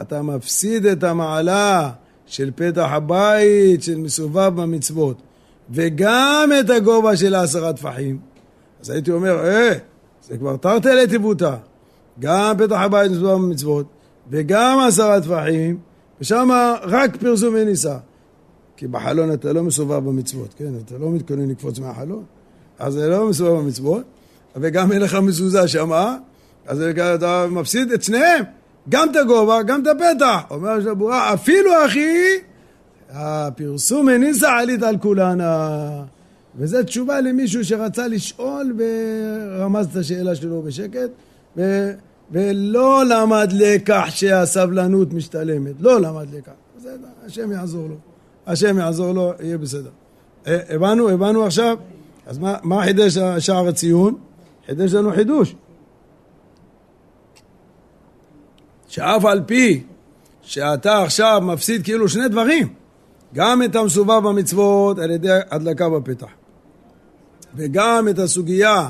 אתה 0.00 0.22
מפסיד 0.22 0.86
את 0.86 1.04
המעלה 1.04 1.90
של 2.30 2.50
פתח 2.54 2.86
הבית, 2.90 3.82
של 3.82 3.98
מסובב 3.98 4.52
במצוות, 4.56 5.22
וגם 5.70 6.50
את 6.60 6.70
הגובה 6.70 7.16
של 7.16 7.34
העשרה 7.34 7.72
טפחים. 7.72 8.18
אז 8.80 8.90
הייתי 8.90 9.10
אומר, 9.10 9.46
אה, 9.46 9.72
זה 10.28 10.38
כבר 10.38 10.56
תרתי 10.56 10.88
לטיבותא. 10.88 11.56
גם 12.20 12.54
פתח 12.58 12.76
הבית 12.76 13.10
מסובב 13.10 13.32
במצוות, 13.32 13.86
וגם 14.30 14.78
עשרה 14.88 15.20
טפחים, 15.20 15.78
ושם 16.20 16.48
רק 16.82 17.16
פרסום 17.16 17.54
מניסה. 17.54 17.96
כי 18.76 18.86
בחלון 18.86 19.32
אתה 19.32 19.52
לא 19.52 19.62
מסובב 19.62 19.98
במצוות, 19.98 20.54
כן? 20.54 20.72
אתה 20.84 20.98
לא 20.98 21.10
מתכונן 21.10 21.48
לקפוץ 21.48 21.78
מהחלון. 21.78 22.24
אז 22.78 22.92
זה 22.92 23.08
לא 23.08 23.28
מסובב 23.28 23.60
במצוות, 23.60 24.02
וגם 24.56 24.92
אין 24.92 25.02
לך 25.02 25.14
מזוזה 25.14 25.68
שמה, 25.68 26.16
אז 26.66 26.82
אתה 27.14 27.46
מפסיד 27.50 27.92
את 27.92 28.02
שניהם. 28.02 28.44
גם 28.88 29.10
את 29.10 29.16
הגובה, 29.16 29.62
גם 29.62 29.82
את 29.82 29.86
הפתח. 29.86 30.40
אומר 30.50 30.70
השבורה, 30.70 31.34
אפילו 31.34 31.70
אחי, 31.86 32.38
הפרסום 33.10 34.08
הניסה 34.08 34.58
עלית 34.58 34.82
על 34.82 34.98
כולנה. 34.98 35.88
וזו 36.56 36.82
תשובה 36.82 37.20
למישהו 37.20 37.64
שרצה 37.64 38.08
לשאול 38.08 38.74
ורמז 38.78 39.86
את 39.86 39.96
השאלה 39.96 40.34
שלו 40.34 40.62
בשקט, 40.62 41.10
ו... 41.56 41.90
ולא 42.32 43.04
למד 43.08 43.52
לקח 43.52 44.04
שהסבלנות 44.08 45.12
משתלמת. 45.12 45.74
לא 45.80 46.00
למד 46.00 46.26
לקח. 46.34 46.52
בסדר, 46.78 47.08
השם 47.26 47.52
יעזור 47.52 47.88
לו. 47.88 47.94
השם 48.46 48.78
יעזור 48.78 49.12
לו, 49.12 49.32
יהיה 49.40 49.58
בסדר. 49.58 49.90
אה, 50.46 50.58
הבנו? 50.68 51.08
הבנו 51.08 51.44
עכשיו? 51.46 51.78
אז 52.26 52.38
מה, 52.38 52.56
מה 52.62 52.82
חידש 52.82 53.18
שער 53.38 53.68
הציון? 53.68 54.14
חידש 54.66 54.92
לנו 54.92 55.12
חידוש. 55.12 55.54
שאף 58.90 59.24
על 59.24 59.42
פי 59.46 59.82
שאתה 60.42 61.02
עכשיו 61.02 61.40
מפסיד 61.44 61.84
כאילו 61.84 62.08
שני 62.08 62.28
דברים, 62.28 62.68
גם 63.34 63.62
את 63.62 63.76
המסובב 63.76 64.18
במצוות 64.28 64.98
על 64.98 65.10
ידי 65.10 65.38
הדלקה 65.50 65.88
בפתח, 65.88 66.26
וגם 67.54 68.08
את 68.10 68.18
הסוגיה 68.18 68.88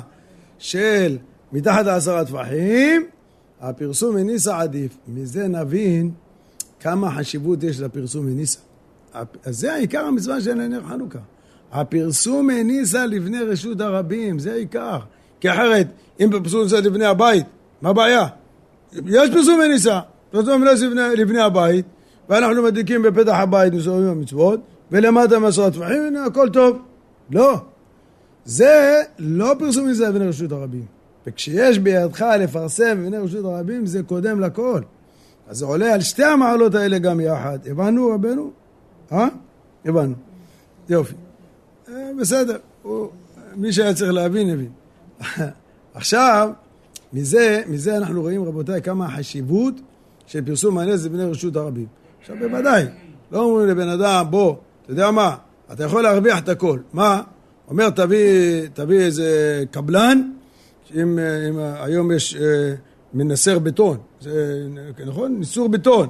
של 0.59 1.17
מתחת 1.53 1.85
לעשרה 1.87 2.25
טפחים, 2.25 3.07
הפרסום 3.61 4.15
מניסה 4.15 4.59
עדיף. 4.59 4.97
מזה 5.09 5.49
נבין 5.49 6.11
כמה 6.81 7.11
חשיבות 7.11 7.63
יש 7.63 7.81
לפרסום 7.81 8.27
מניסה. 8.27 8.61
אז 9.15 9.59
זה 9.59 9.73
העיקר 9.75 10.05
המצווה 10.07 10.41
של 10.41 10.55
נר 10.55 10.83
חנוכה. 10.89 11.19
הפרסום 11.73 12.47
מניסה 12.47 13.07
לבני 13.07 13.43
רשות 13.43 13.81
הרבים, 13.81 14.39
זה 14.39 14.53
העיקר. 14.53 14.99
כי 15.41 15.51
אחרת, 15.51 15.87
אם 16.21 16.31
פרסום 16.43 16.61
מניסה 16.61 16.81
לבני 16.81 17.05
הבית, 17.05 17.47
מה 17.83 17.91
הבעיה? 17.91 18.27
יש 18.93 19.31
פרסום 19.31 19.61
מניסה, 19.61 20.01
פרסום 20.31 20.61
מניסה 20.63 20.87
לבני, 21.17 21.41
הבית, 21.41 21.87
ואנחנו 22.29 22.63
מדליקים 22.63 23.03
בפתח 23.03 23.35
הבית 23.35 23.75
מסוימים 23.75 24.09
המצוות, 24.09 24.61
ולמטה 24.91 25.39
מעשרה 25.39 25.71
טפחים, 25.71 26.03
הנה 26.07 26.25
הכל 26.25 26.49
טוב. 26.49 26.79
לא. 27.31 27.61
זה 28.45 29.03
לא 29.19 29.55
פרסום 29.59 29.87
מניסה 29.87 30.09
לבני 30.09 30.29
רשות 30.29 30.53
הרבים. 30.53 30.85
וכשיש 31.27 31.79
בידך 31.79 32.25
לפרסם 32.41 32.99
בבני 33.03 33.19
רשות 33.19 33.45
הרבים, 33.45 33.87
זה 33.87 34.03
קודם 34.03 34.41
לכל. 34.41 34.81
אז 35.49 35.57
זה 35.57 35.65
עולה 35.65 35.95
על 35.95 36.01
שתי 36.01 36.25
המעלות 36.25 36.75
האלה 36.75 36.99
גם 36.99 37.21
יחד. 37.21 37.59
הבנו 37.71 38.09
רבנו? 38.09 38.51
אה? 39.13 39.29
הבנו. 39.85 40.15
יופי. 40.89 41.15
אה, 41.89 42.11
בסדר. 42.21 42.57
הוא, 42.83 43.09
מי 43.57 43.73
שהיה 43.73 43.95
צריך 43.95 44.13
להבין, 44.13 44.51
הבין. 44.51 44.71
עכשיו, 45.95 46.51
מזה, 47.13 47.63
מזה 47.67 47.97
אנחנו 47.97 48.21
רואים, 48.21 48.45
רבותיי, 48.45 48.83
כמה 48.83 49.07
החשיבות 49.07 49.75
של 50.27 50.45
פרסום 50.45 50.79
הנס 50.79 51.05
לבני 51.05 51.25
רשות 51.25 51.57
הרבים. 51.57 51.87
עכשיו, 52.21 52.37
בוודאי, 52.41 52.85
לא 53.33 53.45
אומרים 53.45 53.69
לבן 53.69 53.89
אדם, 53.89 54.27
בוא, 54.31 54.55
אתה 54.83 54.93
יודע 54.93 55.11
מה, 55.11 55.37
אתה 55.73 55.85
יכול 55.85 56.03
להרוויח 56.03 56.39
את 56.39 56.49
הכל. 56.49 56.79
מה? 56.93 57.23
אומר, 57.69 57.91
תביא, 57.91 58.67
תביא 58.75 59.01
איזה 59.01 59.63
קבלן, 59.71 60.31
אם, 60.95 61.19
אם 61.49 61.59
היום 61.59 62.13
יש 62.13 62.37
אה, 62.37 62.75
מנסר 63.15 63.59
בטון, 63.59 63.97
זה 64.21 64.67
נכון? 65.07 65.37
ניסור 65.39 65.69
בטון. 65.69 66.09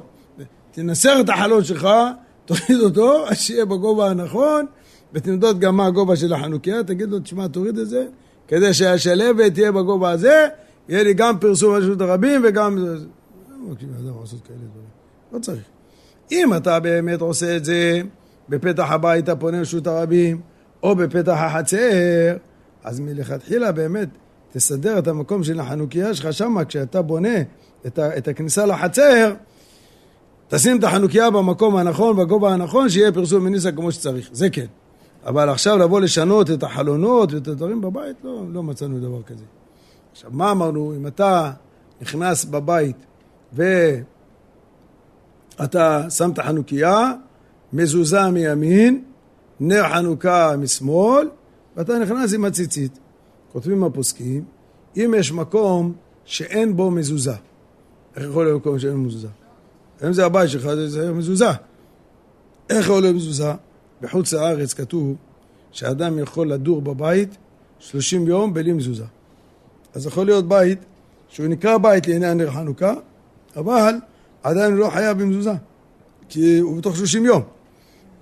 תנסר 0.70 1.20
את 1.20 1.28
החלון 1.28 1.64
שלך, 1.64 1.88
תוריד 2.44 2.80
אותו, 2.82 3.28
אז 3.28 3.36
שיהיה 3.36 3.64
בגובה 3.64 4.10
הנכון, 4.10 4.66
ותמדוד 5.12 5.60
גם 5.60 5.76
מה 5.76 5.86
הגובה 5.86 6.16
של 6.16 6.32
החנוכיה, 6.32 6.82
תגיד 6.82 7.10
לו, 7.10 7.18
תשמע, 7.18 7.48
תוריד 7.48 7.78
את 7.78 7.88
זה, 7.88 8.06
כדי 8.48 8.74
שהשלבת 8.74 9.54
תהיה 9.54 9.72
בגובה 9.72 10.10
הזה, 10.10 10.48
יהיה 10.90 11.02
לי 11.02 11.14
גם 11.14 11.38
פרסום 11.38 11.74
רשות 11.74 12.00
הרבים 12.00 12.42
וגם... 12.44 12.78
לא 12.78 12.94
לא 15.32 15.38
צריך. 15.38 15.62
אם 16.32 16.54
אתה 16.56 16.80
באמת 16.80 17.20
עושה 17.20 17.56
את 17.56 17.64
זה 17.64 18.00
בפתח 18.48 18.90
הבית 18.90 19.28
הפונה 19.28 19.60
רשות 19.60 19.86
הרבים, 19.86 20.40
או 20.82 20.94
בפתח 20.94 21.36
החצר, 21.36 22.36
אז 22.84 23.00
מלכתחילה 23.00 23.72
באמת 23.72 24.08
תסדר 24.52 24.98
את 24.98 25.08
המקום 25.08 25.44
של 25.44 25.60
החנוכיה 25.60 26.14
שלך 26.14 26.32
שמה, 26.32 26.64
כשאתה 26.64 27.02
בונה 27.02 27.38
את, 27.86 27.98
ה, 27.98 28.16
את 28.16 28.28
הכניסה 28.28 28.66
לחצר, 28.66 29.34
תשים 30.48 30.78
את 30.78 30.84
החנוכיה 30.84 31.30
במקום 31.30 31.76
הנכון, 31.76 32.16
בגובה 32.16 32.52
הנכון, 32.52 32.88
שיהיה 32.88 33.12
פרסום 33.12 33.44
מניסה 33.44 33.72
כמו 33.72 33.92
שצריך. 33.92 34.28
זה 34.32 34.50
כן. 34.50 34.66
אבל 35.26 35.48
עכשיו 35.48 35.78
לבוא 35.78 36.00
לשנות 36.00 36.50
את 36.50 36.62
החלונות 36.62 37.32
ואת 37.32 37.48
הדברים 37.48 37.80
בבית, 37.80 38.16
לא, 38.24 38.42
לא 38.52 38.62
מצאנו 38.62 38.98
דבר 38.98 39.22
כזה. 39.22 39.44
עכשיו, 40.20 40.32
מה 40.34 40.50
אמרנו? 40.50 40.94
אם 40.96 41.06
אתה 41.06 41.52
נכנס 42.00 42.44
בבית 42.44 42.96
ואתה 43.52 44.06
שם 46.10 46.30
את 46.30 46.38
החנוכיה, 46.38 47.12
מזוזה 47.72 48.30
מימין, 48.30 49.04
נר 49.60 49.88
חנוכה 49.88 50.56
משמאל, 50.56 51.28
ואתה 51.76 51.98
נכנס 51.98 52.34
עם 52.34 52.44
הציצית. 52.44 52.98
כותבים 53.52 53.84
הפוסקים, 53.84 54.44
אם 54.96 55.14
יש 55.16 55.32
מקום 55.32 55.92
שאין 56.24 56.76
בו 56.76 56.90
מזוזה, 56.90 57.34
איך 58.16 58.24
יכול 58.24 58.44
להיות 58.44 58.60
מקום 58.60 58.78
שאין 58.78 58.96
מזוזה? 58.96 59.28
אם 60.06 60.12
זה 60.12 60.26
הבית 60.26 60.50
שלך, 60.50 60.68
זה 60.86 61.12
מזוזה. 61.12 61.50
איך 62.70 62.84
יכול 62.84 63.02
להיות 63.02 63.16
מזוזה? 63.16 63.52
בחוץ 64.00 64.32
לארץ 64.32 64.74
כתוב 64.74 65.16
שאדם 65.72 66.18
יכול 66.18 66.52
לדור 66.52 66.82
בבית 66.82 67.36
30 67.78 68.26
יום 68.26 68.54
בלי 68.54 68.72
מזוזה. 68.72 69.04
אז 69.94 70.06
יכול 70.06 70.26
להיות 70.26 70.48
בית 70.48 70.78
שהוא 71.28 71.46
נקרא 71.46 71.78
בית 71.78 72.08
לעניין 72.08 72.38
נר 72.38 72.50
חנוכה, 72.50 72.94
אבל 73.56 73.94
עדיין 74.42 74.72
הוא 74.72 74.80
לא 74.80 74.90
חייב 74.90 75.22
במזוזה, 75.22 75.52
כי 76.28 76.58
הוא 76.58 76.78
בתוך 76.78 76.96
30 76.96 77.24
יום. 77.24 77.42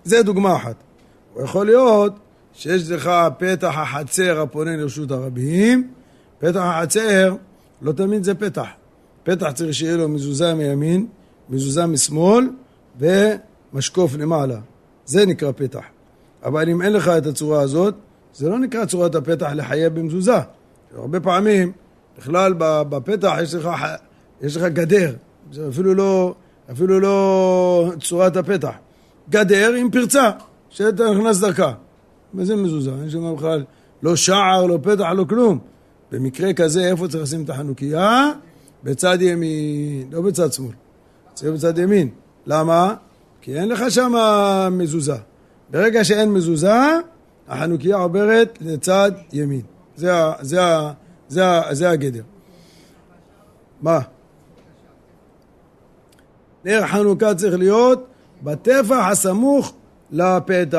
זה 0.04 0.22
דוגמה 0.22 0.56
אחת. 0.56 0.74
הוא 1.34 1.42
יכול 1.42 1.66
להיות 1.66 2.12
שיש 2.52 2.90
לך 2.90 3.10
פתח 3.38 3.74
החצר 3.76 4.40
הפונה 4.40 4.76
לרשות 4.76 5.10
הרבים, 5.10 5.90
פתח 6.38 6.60
החצר 6.60 7.36
לא 7.82 7.92
תמיד 7.92 8.24
זה 8.24 8.34
פתח. 8.34 8.66
פתח 9.22 9.50
צריך 9.54 9.74
שיהיה 9.74 9.96
לו 9.96 10.08
מזוזה 10.08 10.54
מימין, 10.54 11.06
מזוזה 11.48 11.86
משמאל 11.86 12.50
ומשקוף 12.98 14.14
למעלה. 14.14 14.58
זה 15.06 15.26
נקרא 15.26 15.52
פתח. 15.56 15.84
אבל 16.42 16.68
אם 16.68 16.82
אין 16.82 16.92
לך 16.92 17.08
את 17.08 17.26
הצורה 17.26 17.60
הזאת, 17.60 17.94
זה 18.34 18.48
לא 18.48 18.58
נקרא 18.58 18.84
צורת 18.84 19.14
הפתח 19.14 19.50
לחייב 19.54 20.00
במזוזה. 20.00 20.38
הרבה 20.96 21.20
פעמים, 21.20 21.72
בכלל 22.18 22.54
בפתח 22.58 23.34
יש 23.42 23.54
לך, 23.54 23.68
יש 24.42 24.56
לך 24.56 24.62
גדר, 24.62 25.14
זה 25.52 25.68
אפילו 25.68 25.94
לא, 25.94 26.34
אפילו 26.72 27.00
לא 27.00 27.92
צורת 28.00 28.36
הפתח. 28.36 28.72
גדר 29.30 29.74
עם 29.74 29.90
פרצה, 29.90 30.30
שאתה 30.70 31.10
נכנס 31.10 31.40
דרכה. 31.40 31.72
וזה 32.34 32.56
מזוזה, 32.56 32.90
אין 33.00 33.10
שם 33.10 33.34
בכלל 33.36 33.64
לא 34.02 34.16
שער, 34.16 34.66
לא 34.66 34.78
פתח, 34.82 35.04
לא 35.16 35.24
כלום. 35.28 35.58
במקרה 36.12 36.52
כזה, 36.52 36.88
איפה 36.90 37.08
צריך 37.08 37.22
לשים 37.22 37.44
את 37.44 37.50
החנוכיה? 37.50 38.30
בצד 38.84 39.22
ימין, 39.22 40.08
לא 40.12 40.20
בצד 40.20 40.52
שמאל. 40.52 40.72
צריך 41.34 41.52
בצד 41.52 41.78
ימין. 41.78 42.08
למה? 42.46 42.94
כי 43.40 43.58
אין 43.58 43.68
לך 43.68 43.90
שם 43.90 44.12
מזוזה. 44.70 45.16
ברגע 45.70 46.04
שאין 46.04 46.32
מזוזה, 46.32 46.80
החנוכיה 47.48 47.96
עוברת 47.96 48.58
לצד 48.60 49.12
ימין. 49.32 49.62
זה, 49.98 50.12
זה, 50.40 50.60
זה, 51.28 51.44
זה 51.70 51.90
הגדר. 51.90 52.22
מה? 53.82 54.00
נר 56.64 56.86
חנוכה 56.86 57.34
צריך 57.34 57.54
להיות 57.58 58.06
בטפח 58.42 59.06
הסמוך 59.10 59.74
לפתח, 60.10 60.78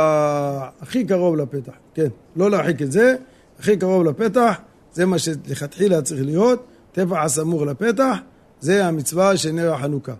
הכי 0.81 1.05
קרוב 1.05 1.35
לפתח, 1.35 1.73
כן, 1.93 2.07
לא 2.35 2.51
להרחיק 2.51 2.81
את 2.81 2.91
זה, 2.91 3.15
הכי 3.59 3.77
קרוב 3.77 4.03
לפתח, 4.03 4.59
זה 4.93 5.05
מה 5.05 5.19
שלכתחילה 5.19 6.01
צריך 6.01 6.21
להיות, 6.25 6.65
טפח 6.91 7.17
הסמוך 7.17 7.61
לפתח, 7.61 8.17
זה 8.59 8.85
המצווה 8.85 9.37
של 9.37 9.51
נר 9.51 9.73
החנוכה. 9.73 10.13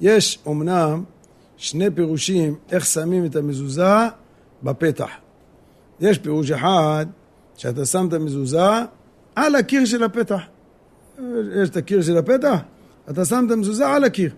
יש 0.00 0.38
אומנם 0.46 1.04
שני 1.56 1.90
פירושים 1.90 2.54
איך 2.72 2.86
שמים 2.86 3.26
את 3.26 3.36
המזוזה 3.36 4.08
בפתח. 4.62 5.10
יש 6.00 6.18
פירוש 6.18 6.50
אחד, 6.50 7.06
שאתה 7.60 7.86
שם 7.86 8.06
את 8.08 8.12
המזוזה 8.12 8.60
על 9.36 9.54
הקיר 9.54 9.84
של 9.84 10.02
הפתח. 10.04 10.40
יש 11.62 11.68
את 11.68 11.76
הקיר 11.76 12.02
של 12.02 12.16
הפתח, 12.18 12.58
אתה 13.10 13.24
שם 13.24 13.44
את 13.46 13.50
המזוזה 13.50 13.88
על 13.88 14.04
הקיר. 14.04 14.30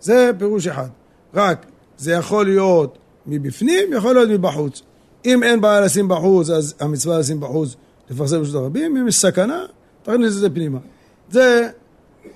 זה 0.00 0.30
פירוש 0.38 0.66
אחד. 0.66 0.88
רק 1.34 1.66
זה 1.98 2.12
יכול 2.12 2.44
להיות 2.44 2.98
מבפנים, 3.26 3.92
יכול 3.92 4.14
להיות 4.14 4.30
מבחוץ. 4.30 4.82
אם 5.24 5.42
אין 5.42 5.60
בעיה 5.60 5.80
לשים 5.80 6.08
בחוץ, 6.08 6.50
אז 6.50 6.74
המצווה 6.80 7.18
לשים 7.18 7.40
בחוץ, 7.40 7.76
לפרסם 8.10 8.38
ברשות 8.38 8.54
הרבים. 8.54 8.96
אם 8.96 9.08
יש 9.08 9.16
סכנה, 9.16 9.64
תכניס 10.02 10.34
את 10.34 10.40
זה 10.40 10.50
פנימה. 10.50 10.78
זה, 11.30 11.68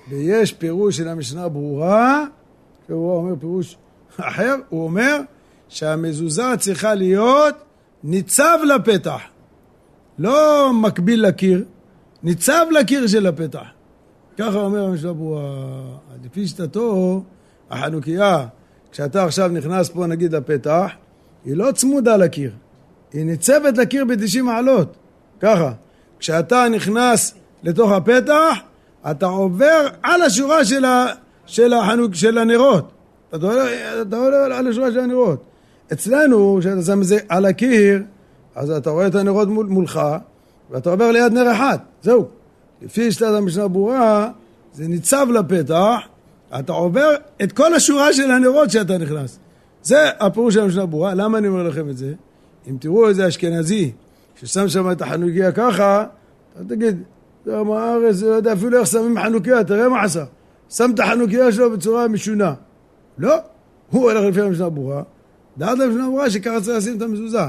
ויש 0.09 0.53
פירוש 0.53 0.97
של 0.97 1.07
המשנה 1.07 1.49
ברורה, 1.49 2.25
שהוא 2.87 3.17
אומר 3.17 3.35
פירוש 3.39 3.77
אחר, 4.17 4.55
הוא 4.69 4.83
אומר 4.83 5.19
שהמזוזה 5.69 6.57
צריכה 6.59 6.93
להיות 6.93 7.55
ניצב 8.03 8.57
לפתח, 8.75 9.21
לא 10.19 10.71
מקביל 10.73 11.27
לקיר, 11.27 11.63
ניצב 12.23 12.65
לקיר 12.71 13.07
של 13.07 13.27
הפתח. 13.27 13.65
ככה 14.37 14.57
אומר 14.57 14.83
המשנה 14.83 15.13
ברורה, 15.13 15.41
לפי 16.25 16.47
שיטתו, 16.47 17.23
החנוכיה, 17.69 18.47
כשאתה 18.91 19.23
עכשיו 19.23 19.47
נכנס 19.47 19.89
פה 19.89 20.05
נגיד 20.05 20.35
לפתח, 20.35 20.91
היא 21.45 21.55
לא 21.55 21.71
צמודה 21.71 22.17
לקיר, 22.17 22.51
היא 23.13 23.25
ניצבת 23.25 23.77
לקיר 23.77 24.05
ב-90 24.05 24.41
מעלות, 24.41 24.95
ככה. 25.39 25.71
כשאתה 26.19 26.65
נכנס 26.71 27.33
לתוך 27.63 27.91
הפתח, 27.91 28.57
אתה 29.11 29.25
עובר 29.25 29.87
על 30.03 30.21
השורה 30.21 30.65
של, 30.65 30.85
ה, 30.85 31.05
של, 31.45 31.73
החנוק, 31.73 32.15
של 32.15 32.37
הנרות. 32.37 32.91
אתה 33.35 34.17
עולה 34.17 34.57
על 34.57 34.67
השורה 34.67 34.91
של 34.91 34.99
הנרות. 34.99 35.43
אצלנו, 35.93 36.57
כשאתה 36.59 36.81
שם 36.81 37.01
את 37.01 37.07
זה 37.07 37.17
על 37.29 37.45
הקיר, 37.45 38.03
אז 38.57 38.71
אתה 38.71 38.89
רואה 38.89 39.07
את 39.07 39.15
הנרות 39.15 39.47
מול, 39.47 39.65
מולך, 39.65 40.01
ואתה 40.71 40.89
עובר 40.89 41.11
ליד 41.11 41.33
נר 41.33 41.51
אחד, 41.51 41.77
זהו. 42.01 42.25
לפי 42.81 43.11
שיטת 43.11 43.27
המשנה 43.37 43.67
ברורה, 43.67 44.29
זה 44.73 44.87
ניצב 44.87 45.27
לפתח, 45.33 45.99
אתה 46.59 46.71
עובר 46.71 47.09
את 47.43 47.51
כל 47.51 47.73
השורה 47.73 48.13
של 48.13 48.31
הנרות 48.31 48.71
שאתה 48.71 48.97
נכנס. 48.97 49.39
זה 49.83 50.09
הפירוש 50.19 50.53
של 50.53 50.61
המשנה 50.61 50.85
ברורה. 50.85 51.13
למה 51.13 51.37
אני 51.37 51.47
אומר 51.47 51.63
לכם 51.63 51.89
את 51.89 51.97
זה? 51.97 52.13
אם 52.69 52.77
תראו 52.79 53.09
איזה 53.09 53.27
אשכנזי 53.27 53.91
ששם 54.35 54.67
שם 54.67 54.91
את 54.91 55.01
החנוכיה 55.01 55.51
ככה, 55.51 56.05
אתה 56.55 56.63
תגיד, 56.75 57.03
זה 57.45 57.59
עם 57.59 57.71
הארץ, 57.71 58.21
לא 58.21 58.27
יודע 58.27 58.53
אפילו 58.53 58.79
איך 58.79 58.87
שמים 58.87 59.19
חנוכיה, 59.23 59.63
תראה 59.63 59.89
מה 59.89 60.03
עשה. 60.03 60.23
שם 60.69 60.91
את 60.93 60.99
החנוכיה 60.99 61.51
שלו 61.51 61.71
בצורה 61.71 62.07
משונה. 62.07 62.53
לא, 63.17 63.35
הוא 63.91 64.11
הולך 64.11 64.23
לפי 64.23 64.41
המשנה 64.41 64.69
ברורה, 64.69 65.03
דעת 65.57 65.79
המשנה 65.79 66.05
ברורה 66.05 66.29
שככה 66.29 66.61
צריך 66.61 66.77
לשים 66.77 66.97
את 66.97 67.01
המזוזה. 67.01 67.43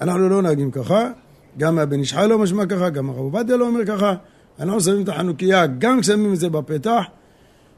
אנחנו 0.00 0.28
לא 0.28 0.42
נוהגים 0.42 0.70
ככה, 0.70 1.10
גם 1.58 1.78
הבן 1.78 2.00
איש 2.00 2.14
חי 2.14 2.26
לא 2.28 2.38
משמע 2.38 2.66
ככה, 2.66 2.88
גם 2.88 3.10
הרב 3.10 3.18
עובדיה 3.18 3.56
לא 3.56 3.66
אומר 3.66 3.86
ככה, 3.86 4.14
אנחנו 4.60 4.80
שמים 4.80 5.02
את 5.02 5.08
החנוכיה, 5.08 5.66
גם 5.66 6.00
כששמים 6.00 6.32
את 6.32 6.38
זה 6.38 6.48
בפתח, 6.48 7.02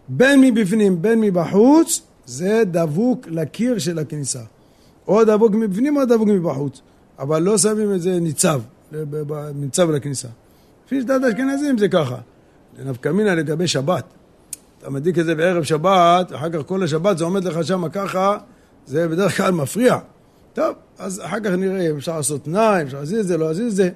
בין 0.08 0.40
מבפנים 0.40 1.02
בין 1.02 1.20
מבחוץ, 1.20 2.02
זה 2.26 2.62
דבוק 2.66 3.26
לקיר 3.26 3.78
של 3.78 3.98
הכניסה. 3.98 4.40
או 5.08 5.24
דבוק 5.24 5.52
מבפנים 5.54 5.96
או 5.96 6.04
דבוק 6.04 6.28
מבחוץ. 6.28 6.80
אבל 7.18 7.42
לא 7.42 7.58
שמים 7.58 7.94
את 7.94 8.02
זה 8.02 8.20
ניצב, 8.20 8.60
ניצב 9.54 9.90
לכניסה. 9.90 10.28
לפי 10.86 11.00
שיטת 11.00 11.20
האשכנזים 11.24 11.78
זה 11.78 11.88
ככה. 11.88 12.16
נפקא 12.84 13.08
מינה 13.08 13.34
לגבי 13.34 13.66
שבת. 13.66 14.04
אתה 14.78 14.90
מדליק 14.90 15.18
את 15.18 15.24
זה 15.24 15.34
בערב 15.34 15.62
שבת, 15.62 16.32
אחר 16.34 16.50
כך 16.50 16.58
כל 16.66 16.82
השבת 16.82 17.18
זה 17.18 17.24
עומד 17.24 17.44
לך 17.44 17.64
שם 17.64 17.88
ככה, 17.88 18.38
זה 18.86 19.08
בדרך 19.08 19.36
כלל 19.36 19.52
מפריע. 19.52 19.98
טוב, 20.60 20.74
אז 20.98 21.20
אחר 21.24 21.40
כך 21.40 21.50
נראה 21.50 21.90
אם 21.90 21.96
אפשר 21.96 22.16
לעשות 22.16 22.44
תנאי, 22.44 22.82
אפשר 22.82 22.98
להזיז 22.98 23.18
את 23.20 23.26
זה, 23.26 23.36
לא 23.36 23.46
להזיז 23.46 23.66
את 23.66 23.76
זה, 23.76 23.90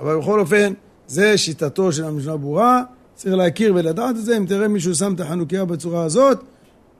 אבל 0.00 0.18
בכל 0.18 0.40
אופן, 0.40 0.72
זה 1.06 1.38
שיטתו 1.38 1.92
של 1.92 2.04
המשנה 2.04 2.36
ברורה, 2.36 2.82
צריך 3.14 3.34
להכיר 3.34 3.74
ולדעת 3.74 4.16
את 4.16 4.24
זה, 4.24 4.36
אם 4.36 4.46
תראה 4.46 4.68
מישהו 4.68 4.94
שם 4.94 5.14
את 5.14 5.20
החנוכיה 5.20 5.64
בצורה 5.64 6.04
הזאת, 6.04 6.38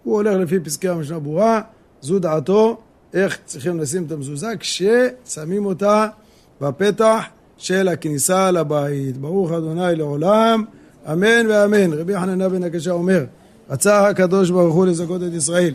הוא 0.03 0.15
הולך 0.15 0.37
לפי 0.37 0.61
פסקי 0.61 0.89
המשנה 0.89 1.19
ברורה, 1.19 1.61
זו 2.01 2.19
דעתו, 2.19 2.81
איך 3.15 3.39
צריכים 3.45 3.81
לשים 3.81 4.05
את 4.05 4.13
המזוזה 4.13 4.53
כששמים 4.61 5.67
אותה 5.67 6.07
בפתח 6.61 7.23
של 7.57 7.89
הכניסה 7.89 8.51
לבית. 8.51 9.17
ברוך 9.17 9.53
אדוני 9.53 9.97
לעולם, 9.97 10.65
אמן 11.13 11.47
ואמן. 11.49 11.93
רבי 11.93 12.19
חננה 12.19 12.49
בן 12.49 12.63
הקשה 12.63 12.91
אומר, 12.91 13.25
רצה 13.71 14.09
הקדוש 14.09 14.51
ברוך 14.51 14.75
הוא 14.75 14.87
לזכות 14.87 15.23
את 15.23 15.33
ישראל. 15.33 15.75